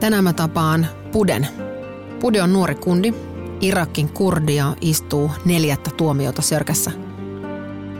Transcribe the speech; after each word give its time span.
Tänään 0.00 0.24
mä 0.24 0.32
tapaan 0.32 0.86
Puden. 1.12 1.48
Pude 2.20 2.42
on 2.42 2.52
nuori 2.52 2.74
kundi, 2.74 3.14
Irakin 3.60 4.08
kurdi 4.08 4.56
ja 4.56 4.76
istuu 4.80 5.30
neljättä 5.44 5.90
tuomiota 5.96 6.42
sörkässä. 6.42 6.90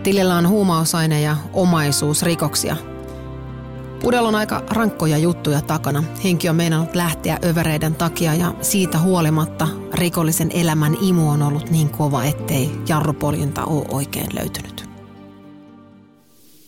Tilillä 0.03 0.37
on 0.37 0.49
huumausaine 0.49 1.21
ja 1.21 1.37
omaisuusrikoksia. 1.53 2.77
Pudella 4.01 4.29
on 4.29 4.35
aika 4.35 4.63
rankkoja 4.71 5.19
juttuja 5.19 5.61
takana. 5.61 6.05
Henki 6.25 6.49
on 6.49 6.57
meinannut 6.57 6.95
lähteä 6.95 7.39
övereiden 7.45 7.95
takia 7.95 8.35
ja 8.35 8.55
siitä 8.61 8.99
huolimatta 8.99 9.69
rikollisen 9.93 10.51
elämän 10.55 10.97
imu 11.01 11.31
on 11.31 11.43
ollut 11.43 11.71
niin 11.71 11.89
kova, 11.89 12.25
ettei 12.25 12.71
jarrupoljinta 12.89 13.65
ole 13.65 13.87
oikein 13.89 14.29
löytynyt. 14.35 14.89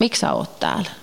Miksi 0.01 0.21
sä 0.21 0.33
oot 0.33 0.61
täällä? 0.61 1.00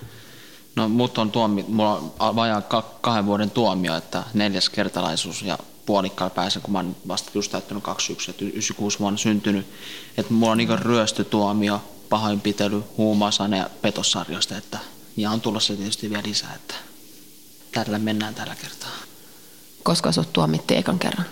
No 0.78 0.90
mut 0.90 1.18
on 1.18 1.32
tuomi, 1.32 1.66
mulla 1.68 2.04
on 2.20 2.36
vajaa 2.36 2.62
kahden 3.02 3.26
vuoden 3.26 3.52
tuomio, 3.52 3.96
että 3.96 4.24
neljäs 4.34 4.70
kertalaisuus 4.70 5.42
ja 5.42 5.58
puolikkaalla 5.86 6.36
pääsen, 6.36 6.62
kun 6.62 6.72
mä 6.72 6.78
oon 6.78 6.96
vasta 7.08 7.32
just 7.34 7.52
täyttänyt 7.52 7.84
21, 7.84 8.32
että 8.32 8.46
96 8.46 9.00
vuonna 9.00 9.18
syntynyt. 9.18 9.68
Että 10.18 10.34
mulla 10.34 10.52
on 10.52 10.58
niin 10.58 10.80
ryöstötuomio, 10.80 11.82
pahoinpitely, 12.10 12.84
huumausaine 12.98 13.58
ja 13.58 13.70
petossarjoista, 13.82 14.58
että 14.58 14.80
ja 15.18 15.32
on 15.32 15.42
tulossa 15.42 15.76
tietysti 15.76 16.10
vielä 16.10 16.24
lisää, 16.26 16.54
että 16.56 16.76
tällä 17.72 18.00
mennään 18.00 18.36
tällä 18.36 18.56
kertaa. 18.56 18.90
Koska 19.84 20.12
sut 20.12 20.34
tuomittiin 20.34 20.80
ekan 20.80 21.00
kerran? 21.00 21.26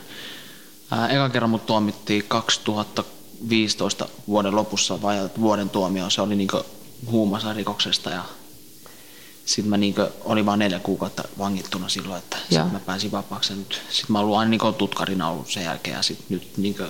Ää, 0.91 1.07
ekan 1.07 1.31
kerran 1.31 1.49
mut 1.49 1.66
tuomittiin 1.66 2.23
2015 2.27 4.07
vuoden 4.27 4.55
lopussa 4.55 5.01
vai 5.01 5.29
vuoden 5.39 5.69
tuomio. 5.69 6.09
Se 6.09 6.21
oli 6.21 6.35
niinku 6.35 6.66
huumausainerikoksesta 7.11 8.09
ja 8.09 8.23
sitten 9.45 9.69
mä 9.69 9.77
niinku, 9.77 10.01
olin 10.23 10.45
vain 10.45 10.59
neljä 10.59 10.79
kuukautta 10.79 11.23
vangittuna 11.38 11.89
silloin, 11.89 12.19
että 12.19 12.38
sitten 12.38 12.71
mä 12.71 12.79
pääsin 12.79 13.11
vapaaksi. 13.11 13.53
Sitten 13.69 14.05
mä 14.07 14.19
olin 14.19 14.38
aina 14.38 14.49
niinku 14.49 14.71
tutkarina 14.71 15.29
ollut 15.29 15.51
sen 15.51 15.63
jälkeen 15.63 15.95
ja 15.95 16.03
sitten 16.03 16.25
nyt 16.29 16.57
niinku, 16.57 16.83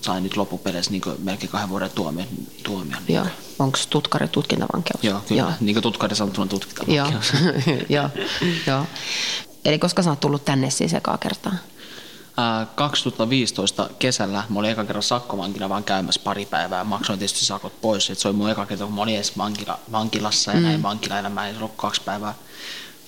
sain 0.00 0.22
nyt 0.22 0.36
loppupeleissä 0.36 0.90
niinku 0.90 1.12
melkein 1.18 1.52
kahden 1.52 1.68
vuoden 1.68 1.90
tuomion. 1.90 2.28
tuomion 2.62 3.02
niin 3.08 3.16
Joo. 3.16 3.26
Onko 3.58 3.78
tutkari 3.90 4.28
tutkintavankeus? 4.28 5.04
Joo, 5.04 5.20
kyllä. 5.28 5.42
Joo. 5.42 5.52
Niin 5.60 5.74
kuin 5.74 5.82
tutkari 5.82 6.16
sanottuna 6.16 6.46
tutkintavankeus. 6.46 7.32
Joo. 7.88 8.10
Joo. 8.66 8.86
Eli 9.64 9.78
koska 9.78 10.02
sä 10.02 10.10
oot 10.10 10.20
tullut 10.20 10.44
tänne 10.44 10.70
siis 10.70 10.94
ekaa 10.94 11.18
kertaa? 11.18 11.52
2015 12.74 13.90
kesällä 13.98 14.44
mä 14.48 14.58
olin 14.58 14.70
eka 14.70 14.84
kerran 14.84 15.02
sakkovankina 15.02 15.68
vaan 15.68 15.84
käymässä 15.84 16.20
pari 16.24 16.46
päivää. 16.46 16.84
Maksoin 16.84 17.18
tietysti 17.18 17.44
sakot 17.44 17.80
pois. 17.80 18.10
Et 18.10 18.18
se 18.18 18.28
oli 18.28 18.36
mun 18.36 18.50
eka 18.50 18.66
kerta, 18.66 18.84
kun 18.84 18.94
mä 18.94 19.02
olin 19.02 19.16
edes 19.16 19.38
vankila, 19.38 19.78
vankilassa 19.92 20.50
ja 20.50 20.56
mm. 20.56 20.62
näin 20.62 20.82
vankilaelämää 20.82 21.48
ei 21.48 21.56
ollut 21.56 21.72
kaksi 21.76 22.00
päivää. 22.04 22.34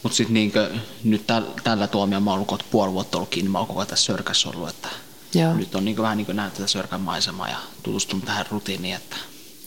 Mutta 0.03 0.17
sitten 0.17 0.35
niinkö, 0.35 0.71
nyt 1.05 1.27
täl, 1.27 1.43
tällä 1.65 1.87
tuomiolla 1.87 2.25
mä 2.25 2.31
oon 2.31 2.47
ollut 2.49 2.65
puoli 2.71 2.93
vuotta 2.93 3.19
ollut 3.19 3.31
kiinni, 3.31 3.51
mä 3.51 3.59
oon 3.59 3.67
koko 3.67 3.81
ajan 3.81 3.89
tässä 3.89 4.05
sörkässä 4.05 4.49
ollut. 4.49 4.69
Että 4.69 4.89
Joo. 5.35 5.55
Nyt 5.55 5.75
on 5.75 5.85
niinkö 5.85 6.03
vähän 6.03 6.17
niin 6.17 6.37
nähnyt 6.37 6.55
tätä 6.55 6.67
sörkän 6.67 7.01
maisemaa 7.01 7.49
ja 7.49 7.57
tutustunut 7.83 8.25
tähän 8.25 8.47
rutiiniin. 8.51 8.97
Että... 8.97 9.17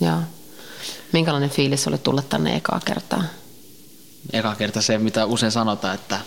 Joo. 0.01 0.19
Minkälainen 1.12 1.50
fiilis 1.50 1.88
oli 1.88 1.97
tulla 1.97 2.22
tänne 2.22 2.56
ekaa 2.56 2.79
kertaa? 2.85 3.23
Eka 4.33 4.56
kerta 4.56 4.81
se, 4.81 4.97
mitä 4.97 5.25
usein 5.25 5.51
sanotaan, 5.51 5.95
että 5.95 6.19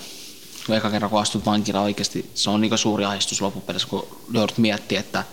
kun 0.67 0.77
eka 0.77 0.91
kerran 0.91 1.11
kun 1.11 1.21
astut 1.21 1.47
vankilaan 1.47 1.84
oikeasti, 1.84 2.31
se 2.34 2.50
on 2.50 2.61
niin 2.61 2.78
suuri 2.78 3.05
ahdistus 3.05 3.41
loppupeleissä, 3.41 3.89
kun 3.89 4.06
joudut 4.33 4.59
miettiä, 4.59 5.00
että 5.00 5.25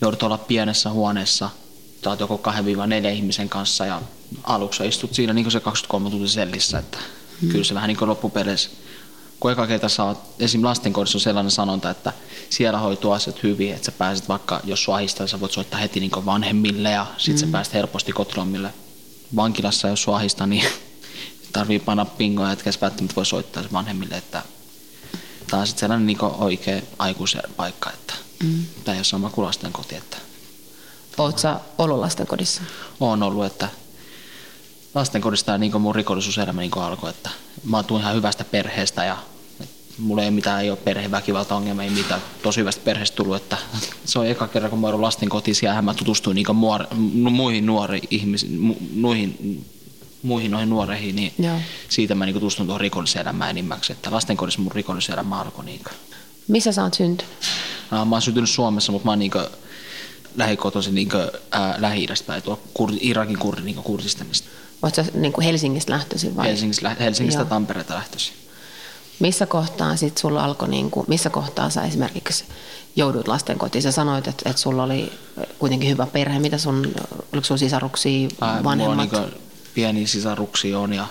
joudut 0.00 0.22
olla 0.22 0.38
pienessä 0.38 0.90
huoneessa, 0.90 1.50
tai 2.02 2.16
joko 2.20 2.40
2-4 3.04 3.06
ihmisen 3.06 3.48
kanssa 3.48 3.86
ja 3.86 4.02
aluksi 4.44 4.88
istut 4.88 5.14
siinä 5.14 5.32
niin 5.32 5.50
se 5.50 5.60
23 5.60 6.10
tuntia 6.10 6.28
sellissä, 6.28 6.78
että 6.78 6.98
hmm. 7.40 7.50
kyllä 7.50 7.64
se 7.64 7.74
vähän 7.74 7.88
niin 7.88 7.96
kuin 7.96 8.08
loppupeleissä, 8.08 8.70
kun 9.40 9.52
eka 9.52 9.66
kerta 9.66 9.88
saat, 9.88 10.18
esim. 10.38 10.64
lastenkodissa 10.64 11.16
on 11.16 11.20
sellainen 11.20 11.50
sanonta, 11.50 11.90
että 11.90 12.12
siellä 12.50 12.78
hoituu 12.78 13.12
asiat 13.12 13.42
hyvin, 13.42 13.74
että 13.74 13.86
sä 13.86 13.92
pääset 13.92 14.28
vaikka, 14.28 14.60
jos 14.64 14.84
sua 14.84 14.94
ahistaa, 14.94 15.26
sä 15.26 15.40
voit 15.40 15.52
soittaa 15.52 15.80
heti 15.80 16.00
niin 16.00 16.26
vanhemmille 16.26 16.90
ja 16.90 17.06
sit 17.18 17.34
hmm. 17.34 17.40
sä 17.40 17.46
pääset 17.52 17.74
helposti 17.74 18.12
kotilommille. 18.12 18.74
Vankilassa, 19.36 19.88
jos 19.88 20.02
sua 20.02 20.16
ahistaa, 20.16 20.46
niin 20.46 20.64
tarvii 21.52 21.78
panna 21.78 22.04
pingoja, 22.04 22.52
etkä 22.52 22.70
välttämättä 22.80 23.16
voi 23.16 23.26
soittaa 23.26 23.64
vanhemmille, 23.72 24.16
että 24.16 24.42
tämä 25.50 25.60
on 25.60 25.66
sitten 25.66 25.80
sellainen 25.80 26.06
niin 26.06 26.18
oikea 26.22 26.82
aikuisen 26.98 27.42
paikka, 27.56 27.92
että 27.92 28.14
mm. 28.44 28.64
tämä 28.84 28.94
ei 28.94 28.98
ole 28.98 29.04
sama 29.04 29.30
kuin 29.30 29.44
lasten 29.44 29.72
koti. 29.72 29.94
Että 29.96 30.16
Oletko 31.18 31.38
sä 31.38 31.60
ollut 31.78 31.98
lastenkodissa? 31.98 32.62
Olen 33.00 33.22
ollut, 33.22 33.44
että 33.44 33.68
lastenkodista 34.94 35.52
ja 35.52 35.58
niin 35.58 35.80
mun 35.80 35.94
rikollisuuselämä 35.94 36.60
niin 36.60 36.78
alkoi, 36.78 37.10
että 37.10 37.30
mä 37.64 37.82
tuun 37.82 38.00
ihan 38.00 38.14
hyvästä 38.14 38.44
perheestä 38.44 39.04
ja 39.04 39.16
mulla 39.98 40.22
ei 40.22 40.30
mitään, 40.30 40.62
ei 40.62 40.70
ole 40.70 40.78
perheväkivaltaongelmia, 40.84 41.84
ei 41.84 41.90
mitään 41.90 42.22
tosi 42.42 42.60
hyvästä 42.60 42.82
perheestä 42.84 43.16
tullut, 43.16 43.36
että 43.36 43.56
se 44.04 44.18
on 44.18 44.26
eka 44.26 44.48
kerran, 44.48 44.70
kun 44.70 44.80
mä 44.80 44.86
olen 44.86 45.02
lasten 45.02 45.28
kotisia 45.28 45.74
ja 45.74 45.82
mä 45.82 45.94
tutustuin 45.94 46.34
niin 46.34 46.56
muor, 46.56 46.84
muihin 47.30 47.66
nuoriin 47.66 48.08
ihmisiin, 48.10 48.60
mu, 48.60 48.74
nuihin 48.94 49.64
muihin 50.22 50.50
noihin 50.50 50.70
nuoreihin, 50.70 51.16
niin 51.16 51.32
Joo. 51.38 51.56
siitä 51.88 52.14
mä 52.14 52.26
niinku 52.26 52.40
tutustunut 52.40 52.66
tuohon 52.66 52.80
rikolliselämään 52.80 53.50
enimmäksi. 53.50 53.92
Että 53.92 54.10
lastenkodissa 54.10 54.60
mun 54.60 54.72
rikolliselämä 54.72 55.40
alkoi. 55.40 55.64
Niinku. 55.64 55.90
Missä 56.48 56.72
sä 56.72 56.82
oot 56.82 56.94
syntynyt? 56.94 57.32
No, 57.90 58.04
mä 58.04 58.14
oon 58.14 58.22
syntynyt 58.22 58.50
Suomessa, 58.50 58.92
mutta 58.92 59.06
mä 59.06 59.12
oon 59.12 59.18
niinku 59.18 59.38
lähikotoisin 60.36 60.94
niinku, 60.94 61.16
äh, 61.16 61.74
Lähi-idästä 61.78 62.26
päin, 62.26 62.42
tuolla 62.42 62.60
kur, 62.74 62.90
Irakin 63.00 63.38
kurdi, 63.38 63.62
niinku 63.62 63.82
Kurdistanista. 63.82 64.48
Oot 64.82 64.94
sä 64.94 65.04
niinku 65.14 65.40
Helsingistä 65.40 65.92
lähtöisin 65.92 66.36
vai? 66.36 66.46
Helsingistä, 66.48 66.96
Helsingistä 67.00 67.40
Joo. 67.40 67.48
Tampereelta 67.48 67.94
lähtöisin. 67.94 68.34
Missä 69.18 69.46
kohtaa 69.46 69.96
sit 69.96 70.18
sulla 70.18 70.44
alkoi, 70.44 70.68
niinku, 70.68 71.04
missä 71.08 71.30
kohtaa 71.30 71.70
sä 71.70 71.82
esimerkiksi 71.82 72.44
joudut 72.96 73.28
lastenkotiin? 73.28 73.82
Sä 73.82 73.92
sanoit, 73.92 74.28
että, 74.28 74.50
että 74.50 74.62
sulla 74.62 74.82
oli 74.82 75.12
kuitenkin 75.58 75.90
hyvä 75.90 76.06
perhe. 76.06 76.38
Mitä 76.38 76.58
sun, 76.58 76.94
oliko 77.32 77.46
sun 77.46 77.58
sisaruksia, 77.58 78.28
vanhemmat? 78.64 79.14
Ää, 79.14 79.20
niinku, 79.22 79.38
pieniä 79.74 80.06
sisaruksia 80.06 80.78
on. 80.78 80.92
Ja 80.92 81.06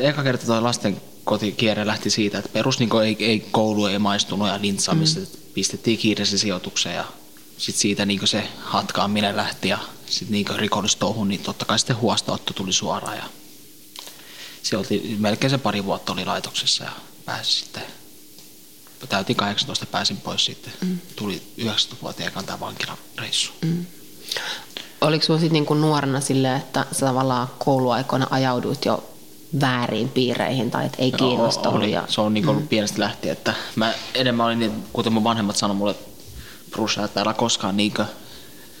eka 0.00 0.22
kerta 0.22 0.46
tuo 0.46 0.62
lasten 0.62 1.00
kotikierre 1.24 1.86
lähti 1.86 2.10
siitä, 2.10 2.38
että 2.38 2.50
perus 2.50 2.78
niin 2.78 2.90
ei, 3.04 3.16
ei 3.20 3.40
koulu 3.50 3.86
ei 3.86 3.98
maistunut 3.98 4.48
ja 4.48 4.58
lintsaamista 4.60 5.20
mm. 5.20 5.26
pistettiin 5.54 5.98
kiireisen 5.98 6.38
sijoitukseen 6.38 6.94
ja 6.94 7.04
sitten 7.58 7.80
siitä 7.80 8.06
niin 8.06 8.28
se 8.28 8.48
hatkaaminen 8.58 9.36
lähti 9.36 9.68
ja 9.68 9.78
sitten 10.06 10.32
niin 10.32 10.46
rikollistouhun, 10.56 11.28
niin 11.28 11.42
totta 11.42 11.64
kai 11.64 11.78
sitten 11.78 11.96
huostaotto 11.96 12.52
tuli 12.52 12.72
suoraan 12.72 13.16
ja 13.16 13.24
se 14.62 14.76
oli, 14.76 15.16
melkein 15.18 15.50
se 15.50 15.58
pari 15.58 15.84
vuotta 15.84 16.12
oli 16.12 16.24
laitoksessa 16.24 16.84
ja 16.84 16.92
pääsi 17.24 17.52
sitten 17.52 17.82
täytin 19.08 19.36
18, 19.36 19.86
pääsin 19.86 20.16
pois 20.16 20.44
sitten. 20.44 20.72
Mm. 20.80 20.98
Tuli 21.16 21.42
19-vuotiaan 21.60 22.32
kantaa 22.32 22.60
vankilareissu. 22.60 23.52
Mm. 23.62 23.86
Oliko 25.00 25.24
sinulla 25.24 25.40
sitten 25.40 25.52
niinku 25.52 25.74
nuorena 25.74 26.20
silleen, 26.20 26.56
että 26.56 26.86
sä 26.92 27.06
tavallaan 27.06 27.48
kouluaikoina 27.58 28.26
ajauduit 28.30 28.84
jo 28.84 29.04
väärin 29.60 30.08
piireihin 30.08 30.70
tai 30.70 30.86
että 30.86 31.02
ei 31.02 31.12
kiinnostanut? 31.12 31.74
Oli. 31.74 31.92
Ja... 31.92 32.04
Se 32.08 32.20
on 32.20 32.34
niin 32.34 32.48
ollut 32.48 32.62
mm. 32.62 32.68
pienestä 32.68 33.00
lähtien, 33.00 33.32
että 33.32 33.54
mä 33.76 33.92
enemmän 34.14 34.46
olin, 34.46 34.58
niin, 34.58 34.84
kuten 34.92 35.12
mun 35.12 35.24
vanhemmat 35.24 35.56
sanoivat 35.56 35.78
mulle, 35.78 35.94
Brusa, 36.70 37.04
että 37.04 37.20
älä 37.20 37.34
koskaan 37.34 37.76
niinkö 37.76 38.04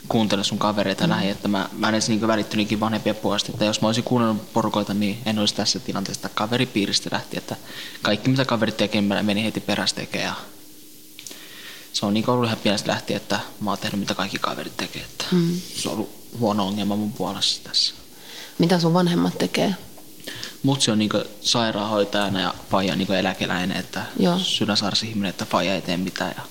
kuuntele 0.08 0.44
sun 0.44 0.58
kavereita 0.58 1.04
mm. 1.04 1.10
näin, 1.10 1.30
että 1.30 1.48
mä, 1.48 1.68
mä 1.72 1.88
en 1.88 1.94
edes 1.94 2.08
niinkö 2.08 2.28
välittynytkin 2.28 2.80
vanhempien 2.80 3.16
puolesta, 3.16 3.52
että 3.52 3.64
jos 3.64 3.80
mä 3.80 3.88
olisin 3.88 4.04
kuunnellut 4.04 4.52
porukoita, 4.52 4.94
niin 4.94 5.18
en 5.26 5.38
olisi 5.38 5.54
tässä 5.54 5.78
tilanteessa, 5.78 6.26
että 6.26 6.38
kaveripiiristä 6.38 7.10
lähti, 7.12 7.38
että 7.38 7.56
kaikki 8.02 8.30
mitä 8.30 8.44
kaverit 8.44 8.76
tekee, 8.76 9.00
mä 9.00 9.22
meni 9.22 9.44
heti 9.44 9.60
perässä 9.60 9.96
tekemään 9.96 10.36
se 11.96 12.06
on 12.06 12.14
niin 12.14 12.30
ollut 12.30 12.46
ihan 12.46 12.58
pienestä 12.58 12.90
lähtien, 12.90 13.16
että 13.16 13.40
mä 13.60 13.70
oon 13.70 13.78
tehnyt 13.78 14.00
mitä 14.00 14.14
kaikki 14.14 14.38
kaverit 14.38 14.76
tekee. 14.76 15.02
Että 15.02 15.24
mm. 15.32 15.60
Se 15.76 15.88
on 15.88 15.94
ollut 15.94 16.10
huono 16.38 16.66
ongelma 16.66 16.96
mun 16.96 17.12
puolessa 17.12 17.60
tässä. 17.64 17.94
Mitä 18.58 18.78
sun 18.78 18.94
vanhemmat 18.94 19.38
tekee? 19.38 19.74
Mutsi 20.62 20.90
on 20.90 20.98
niin 20.98 21.10
sairaanhoitajana 21.40 22.40
ja 22.40 22.54
faija 22.70 22.96
niin 22.96 23.12
eläkeläinen, 23.12 23.76
että 23.76 24.06
ihminen, 25.06 25.30
että 25.30 25.44
faija 25.44 25.74
ei 25.74 25.82
tee 25.82 25.96
mitään. 25.96 26.34
Ja, 26.36 26.42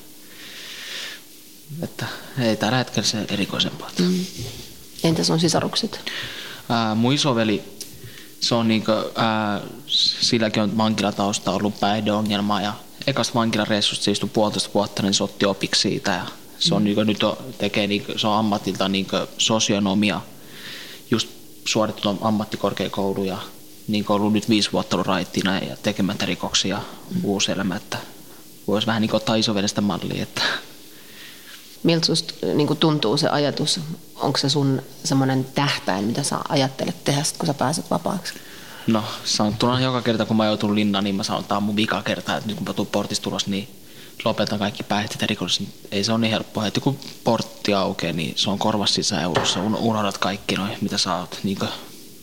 että 1.83 2.05
ei 2.39 2.57
tällä 2.57 2.77
hetkellä 2.77 3.07
se 3.07 3.25
erikoisempaa. 3.29 3.89
Mm. 3.99 4.25
Entä 5.03 5.23
sun 5.23 5.39
sisarukset? 5.39 6.11
Ää, 6.69 6.95
mun 6.95 7.13
isoveli, 7.13 7.77
se 8.39 8.55
on, 8.55 8.67
kuin, 8.67 8.97
ää, 9.15 9.61
silläkin 10.21 10.63
on 10.63 10.77
vankilatausta 10.77 11.51
ollut 11.51 11.79
päihdeongelmaa 11.79 12.61
ja 12.61 12.73
ekasta 13.07 13.39
vankilareissusta 13.39 14.05
se 14.05 14.11
istui 14.11 14.29
puolitoista 14.33 14.69
vuotta, 14.73 15.01
niin 15.01 15.13
se 15.13 15.23
otti 15.23 15.45
opiksi 15.45 15.81
siitä 15.81 16.11
ja 16.11 16.25
se 16.59 16.75
on 16.75 16.81
mm. 16.81 16.85
niin 16.85 17.07
nyt 17.07 17.23
on, 17.23 17.37
tekee, 17.57 17.87
niin, 17.87 18.05
se 18.15 18.27
on 18.27 18.37
ammatilta 18.37 18.89
niin 18.89 19.07
sosionomia, 19.37 20.21
just 21.11 21.29
suorittanut 21.65 22.19
ammattikorkeakoulu 22.21 23.23
ja 23.23 23.37
niin 23.87 24.05
ollut 24.09 24.33
nyt 24.33 24.49
viisi 24.49 24.71
vuotta 24.71 24.95
ollut 24.95 25.07
raittina 25.07 25.59
ja 25.59 25.77
tekemättä 25.83 26.25
rikoksia 26.25 26.77
mm. 26.77 27.19
uusi 27.23 27.51
elämä, 27.51 27.75
että 27.75 27.97
voisi 28.67 28.87
vähän 28.87 29.01
niin 29.01 29.09
kuin 29.09 29.17
ottaa 29.17 29.35
isovedestä 29.35 29.81
mallia. 29.81 30.23
Että. 30.23 30.41
Miltä 31.83 32.05
susta 32.05 32.33
niin 32.53 32.77
tuntuu 32.77 33.17
se 33.17 33.29
ajatus? 33.29 33.79
Onko 34.15 34.37
se 34.37 34.49
sun 34.49 34.81
semmoinen 35.03 35.45
tähtäin, 35.55 36.05
mitä 36.05 36.23
sä 36.23 36.37
ajattelet 36.49 37.03
tehdä, 37.03 37.23
kun 37.37 37.47
sä 37.47 37.53
pääset 37.53 37.91
vapaaksi? 37.91 38.33
No 38.87 39.03
sanottuna 39.23 39.79
joka 39.79 40.01
kerta 40.01 40.25
kun 40.25 40.37
mä 40.37 40.45
joutun 40.45 40.75
linnaan, 40.75 41.03
niin 41.03 41.15
mä 41.15 41.23
sanon, 41.23 41.39
että 41.39 41.49
tämä 41.49 41.57
on 41.57 41.63
mun 41.63 41.75
vika 41.75 42.01
kerta, 42.01 42.37
että 42.37 42.47
nyt 42.47 42.57
kun 42.57 42.67
mä 42.67 42.73
tuun 42.73 42.87
portista 42.87 43.29
niin 43.47 43.67
lopetan 44.25 44.59
kaikki 44.59 44.83
päihteet 44.83 45.21
ja 45.21 45.27
rikolliset. 45.27 45.67
Ei 45.91 46.03
se 46.03 46.11
ole 46.11 46.19
niin 46.19 46.31
helppoa. 46.31 46.63
Heti 46.63 46.79
kun 46.79 46.99
portti 47.23 47.73
aukeaa, 47.73 48.13
niin 48.13 48.33
se 48.35 48.49
on 48.49 48.59
korvas 48.59 48.93
sisään 48.93 49.23
eurossa. 49.23 49.59
Unohdat 49.59 50.17
kaikki 50.17 50.55
noin, 50.55 50.77
mitä 50.81 50.97
sä 50.97 51.15
oot 51.15 51.39
niin 51.43 51.57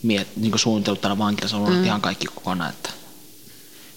miet, 0.03 0.27
niin 0.35 0.59
suunnitellut 0.59 1.01
täällä 1.01 1.17
vankilassa. 1.17 1.57
Unohdat 1.57 1.79
mm. 1.79 1.85
ihan 1.85 2.01
kaikki 2.01 2.25
kokonaan. 2.25 2.69
Että 2.69 2.89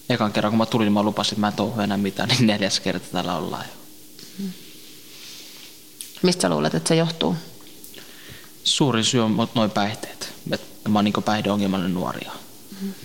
ekan 0.09 0.33
kerran 0.33 0.51
kun 0.51 0.59
mä 0.59 0.67
tulin, 0.67 0.85
niin 0.85 0.93
mä 0.93 1.03
lupasin, 1.03 1.33
että 1.33 1.41
mä 1.41 1.49
en 1.49 1.53
touhu 1.53 1.81
enää 1.81 1.97
mitään, 1.97 2.29
niin 2.29 2.47
neljäs 2.47 2.81
kerta 2.81 3.07
täällä 3.13 3.37
ollaan 3.37 3.65
jo. 3.65 3.73
Mm. 4.39 4.53
Mistä 6.23 6.43
sä 6.43 6.49
luulet, 6.49 6.75
että 6.75 6.89
se 6.89 6.97
johtuu? 6.97 7.37
Suurin 8.65 9.05
syy 9.05 9.21
on 9.21 9.49
noin 9.55 9.71
päihteet. 9.71 10.33
mä 10.89 10.99
oon 10.99 11.05
niin 11.05 11.25
päihdeongelmainen 11.25 11.95
nuoria 11.95 12.33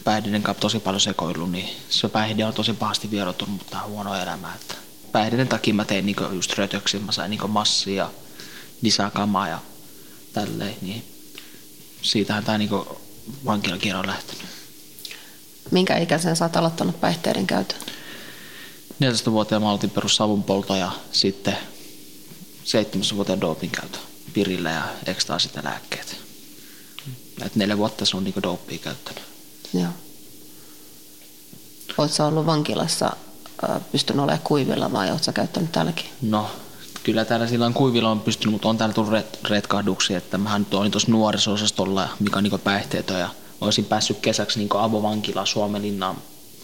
päihdeiden 0.03 0.43
kanssa 0.43 0.61
tosi 0.61 0.79
paljon 0.79 1.01
sekoillut, 1.01 1.51
niin 1.51 1.69
se 1.89 2.09
päihde 2.09 2.45
on 2.45 2.53
tosi 2.53 2.73
pahasti 2.73 3.11
vierotunut, 3.11 3.57
mutta 3.57 3.81
on 3.81 3.89
huono 3.89 4.15
elämä. 4.15 4.55
Että 4.55 4.75
päihdeiden 5.11 5.47
takia 5.47 5.73
mä 5.73 5.85
tein 5.85 6.05
niinku 6.05 6.23
just 6.23 6.53
rötöksiä, 6.53 6.99
mä 6.99 7.11
sain 7.11 7.29
niinku 7.29 7.47
massia 7.47 8.03
ja 8.03 8.11
lisäkamaa 8.81 9.47
ja 9.47 9.59
tälleen, 10.33 10.75
niin 10.81 11.05
siitähän 12.01 12.43
tämä 12.43 12.57
niinku 12.57 13.01
vankilakierro 13.45 13.99
on 13.99 14.07
lähtenyt. 14.07 14.45
Minkä 15.71 15.97
ikäisen 15.97 16.35
sä 16.35 16.45
oot 16.45 16.55
aloittanut 16.55 17.01
päihteiden 17.01 17.47
käytön? 17.47 17.79
14-vuotiaana 19.03 19.63
mä 19.63 19.69
aloitin 19.69 19.89
perus 19.89 20.15
savunpolto 20.15 20.75
ja 20.75 20.91
sitten 21.11 21.57
7-vuotiaan 22.65 23.41
dopin 23.41 23.69
käytö 23.69 23.97
pirillä 24.33 24.71
ja 24.71 24.83
ekstaasit 25.05 25.55
ja 25.55 25.63
lääkkeet. 25.63 26.17
Et 27.45 27.55
neljä 27.55 27.77
vuotta 27.77 28.05
se 28.05 28.17
on 28.17 28.23
niinku 28.23 28.41
dopia 28.43 28.77
käyttänyt. 28.77 29.30
Joo. 29.73 29.91
Oletko 31.97 32.25
ollut 32.25 32.45
vankilassa 32.45 33.15
pystynyt 33.91 34.23
olemaan 34.23 34.41
kuivilla 34.43 34.91
vai 34.91 35.11
oletko 35.11 35.31
käyttänyt 35.33 35.71
täälläkin? 35.71 36.05
No, 36.21 36.51
kyllä 37.03 37.25
täällä 37.25 37.47
silloin 37.47 37.73
kuivilla 37.73 38.11
on 38.11 38.19
pystynyt, 38.19 38.51
mutta 38.51 38.69
on 38.69 38.77
täällä 38.77 38.93
tullut 38.93 39.13
retkahduksia, 39.49 40.17
että 40.17 40.37
mähän 40.37 40.61
nyt 40.61 40.73
olin 40.73 40.91
tuossa 40.91 41.11
nuorisosastolla, 41.11 42.09
mikä 42.19 42.37
on 42.37 42.43
niin 42.43 42.59
päihteetön 42.59 43.19
ja 43.19 43.29
olisin 43.61 43.85
päässyt 43.85 44.17
kesäksi 44.19 44.59
niin 44.59 44.69
avovankilaan 44.73 45.47
Suomenlinnaan, 45.47 46.15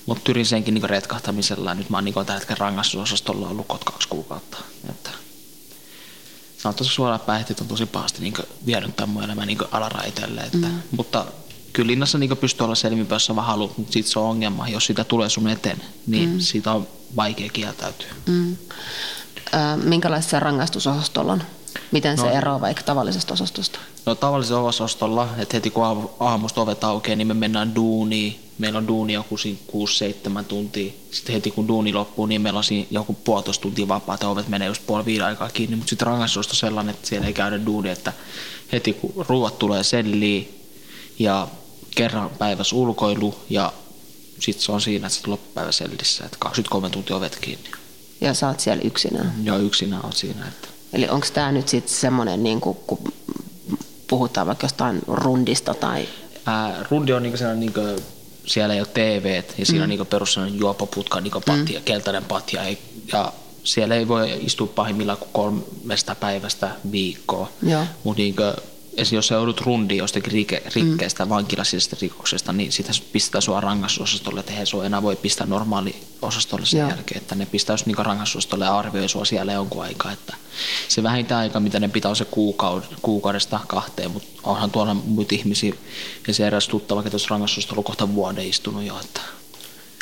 mutta 0.06 0.24
tyrin 0.24 0.45
senkin 0.45 0.74
niin 0.74 0.89
retkahtamisella 0.89 1.71
ja 1.71 1.75
nyt 1.75 1.89
mä 1.89 1.98
oon 1.98 2.06
niin 2.06 2.13
tällä 2.13 2.33
hetkellä 2.33 2.59
rangaistusosastolla 2.59 3.50
ollut 3.50 3.65
kaksi 3.68 4.07
kuukautta. 4.07 4.57
Että 4.89 5.09
sanotaan 6.57 6.89
suoraan 6.89 7.19
päihteet 7.19 7.59
on 7.59 7.68
tosi 7.68 7.86
pahasti 7.86 8.21
niin 8.21 8.33
vienyt 8.65 8.95
tämän 8.95 9.09
mun 9.09 9.24
elämän 9.24 9.48
niin 9.48 9.57
alaraiteelle, 9.71 10.42
että, 10.42 10.68
mm. 10.68 10.81
mutta 10.92 11.25
kyllä 11.78 11.88
linnassa 11.88 12.18
niin 12.18 12.38
pystyy 12.38 12.66
olla 12.66 12.76
selvinpäin, 12.76 13.16
jos 13.16 13.36
vaan 13.36 13.48
haluat, 13.48 13.78
mutta 13.78 13.94
sitten 13.94 14.12
se 14.12 14.20
on 14.20 14.26
ongelma. 14.26 14.68
Jos 14.68 14.86
sitä 14.86 15.04
tulee 15.04 15.30
sun 15.30 15.50
eteen, 15.50 15.82
niin 16.08 16.30
mm. 16.30 16.40
siitä 16.40 16.72
on 16.72 16.88
vaikea 17.16 17.50
kieltäytyä. 17.54 18.08
Mm. 18.26 18.58
Äh, 19.54 19.78
minkälaista 19.84 20.32
se 20.32 20.40
rangaistusosastolla 20.40 21.34
on? 21.34 21.44
Miten 21.92 22.16
no, 22.16 22.24
se 22.24 22.30
eroaa 22.30 22.62
vaikka 22.62 22.84
tavallisesta 22.84 23.34
osastosta? 23.34 23.80
No 24.06 24.16
tavallisella 24.16 24.62
osastolla, 24.62 25.30
että 25.38 25.58
heti 25.58 25.70
kun 25.70 26.10
aamusta 26.20 26.62
ovet 26.62 26.84
aukeaa, 26.84 27.16
niin 27.16 27.28
me 27.28 27.34
mennään 27.34 27.76
duuniin. 27.76 28.40
Meillä 28.58 28.78
on 28.78 28.88
duuni 28.88 29.14
joku 29.14 29.36
6-7 30.40 30.44
tuntia. 30.48 30.94
Sitten 31.12 31.34
heti 31.34 31.52
kun 31.52 31.68
duuni 31.68 31.94
loppuu, 31.94 32.26
niin 32.26 32.42
meillä 32.42 32.58
on 32.58 32.64
siinä 32.64 32.88
joku 32.92 33.14
puolitoista 33.14 33.62
tuntia 33.62 33.88
vapaata. 33.88 34.30
Ovet 34.30 34.48
menee 34.48 34.68
just 34.68 34.82
puoli 34.88 35.06
viiden 35.06 35.26
aikaa 35.26 35.50
kiinni, 35.50 35.76
mutta 35.76 35.90
sitten 35.90 36.08
on 36.08 36.30
sellainen, 36.52 36.96
että 36.96 37.08
siellä 37.08 37.28
ei 37.28 37.34
käydä 37.34 37.66
duuni, 37.66 37.90
että 37.90 38.14
heti 38.72 38.94
kun 38.94 39.26
ruuat 39.30 39.60
tulee 39.60 39.84
selliin 39.84 40.58
ja 41.20 41.48
kerran 41.98 42.30
päivässä 42.30 42.76
ulkoilu 42.76 43.36
ja 43.50 43.74
sitten 44.40 44.64
se 44.64 44.72
on 44.72 44.82
siinä, 44.82 45.08
että 45.08 45.32
loppupäivä 45.32 45.72
sellissä, 45.72 46.26
että 46.26 46.38
23 46.40 46.90
tuntia 46.90 47.16
ovet 47.16 47.38
kiinni. 47.42 47.72
Ja 48.22 48.34
sä 48.34 48.48
oot 48.48 48.60
siellä 48.60 48.82
yksinään? 48.84 49.34
Joo, 49.44 49.58
yksinään 49.58 50.06
oot 50.06 50.16
siinä. 50.16 50.48
Että... 50.48 50.68
Eli 50.94 51.10
onko 51.10 51.28
tämä 51.34 51.52
nyt 51.52 51.68
sitten 51.68 51.94
semmoinen, 51.94 52.44
niin 52.44 52.62
kun 52.62 52.78
puhutaan 54.08 54.48
vaikka 54.48 54.66
jostain 54.66 55.02
rundista 55.08 55.74
tai... 55.74 56.08
Ää, 56.46 56.86
rundi 56.92 57.14
on 57.14 57.24
niinku 57.24 57.38
sellainen, 57.38 57.60
niinku, 57.60 57.82
siellä 58.46 58.74
ei 58.74 58.80
ole 58.80 58.88
TV 58.94 59.44
ja 59.58 59.66
siinä 59.66 59.80
mm. 59.80 59.84
on 59.84 59.90
niinku 59.90 60.06
perus 60.06 60.34
sellainen 60.34 60.60
juopoputka, 60.60 61.22
niinku 61.22 61.42
patja, 61.42 61.80
mm. 61.80 61.86
keltainen 61.86 62.26
patja. 62.26 62.64
Ei, 62.64 62.78
ja 63.14 63.34
siellä 63.64 63.96
ei 63.96 64.08
voi 64.08 64.40
istua 64.46 64.68
pahimmillaan 64.68 65.18
kuin 65.18 65.30
kolmesta 65.32 66.16
päivästä 66.16 66.72
viikkoa. 66.92 67.52
Mutta 68.04 68.22
niinku, 68.22 68.44
jos 69.12 69.28
sä 69.28 69.36
joudut 69.36 69.62
rundiin 69.62 69.98
jostakin 69.98 70.32
rike, 70.32 70.64
rikkeestä, 70.76 71.26
mm. 71.26 71.30
vankilasisesta 71.30 71.98
rikoksesta, 72.02 72.54
niin 72.54 72.72
sitä 72.72 72.92
pistetään 73.12 73.42
sua 73.42 73.62
rangaistusosastolle, 73.62 74.40
että 74.40 74.54
he 74.54 74.66
sua 74.66 74.86
enää 74.86 75.02
voi 75.02 75.16
pistää 75.16 75.48
normaali 75.48 75.96
osastolle 76.22 76.66
sen 76.66 76.80
Joo. 76.80 76.90
jälkeen, 76.90 77.22
että 77.22 77.36
ne 77.36 77.46
pistää 77.46 77.74
just 77.74 77.86
niin 77.86 77.98
rangaistusosastolle 77.98 78.66
ja 78.66 78.78
arvioi 78.78 79.10
sua 79.10 79.26
siellä 79.26 79.54
jonkun 79.54 79.84
aikaa, 79.84 80.12
että 80.12 80.36
se 80.88 81.04
vähintään 81.04 81.42
aika, 81.42 81.60
mitä 81.60 81.80
ne 81.80 81.88
pitää 81.88 82.10
on 82.10 82.16
se 82.16 82.26
kuukaud, 82.26 82.84
kuukaudesta 83.02 83.60
kahteen, 83.68 84.12
mutta 84.12 84.42
onhan 84.44 84.72
tuolla 84.72 84.94
muita 84.94 85.36
ihmisiä 85.36 85.74
ja 86.28 86.34
se 86.34 86.48
eräs 86.48 86.68
tuttava, 86.68 87.00
että 87.00 87.16
jos 87.16 87.30
rangaistusosastolla 87.30 87.84
kohta 87.84 88.16
vuoden 88.16 88.48
istunut 88.48 88.84
jo, 88.84 89.00
että 89.00 89.22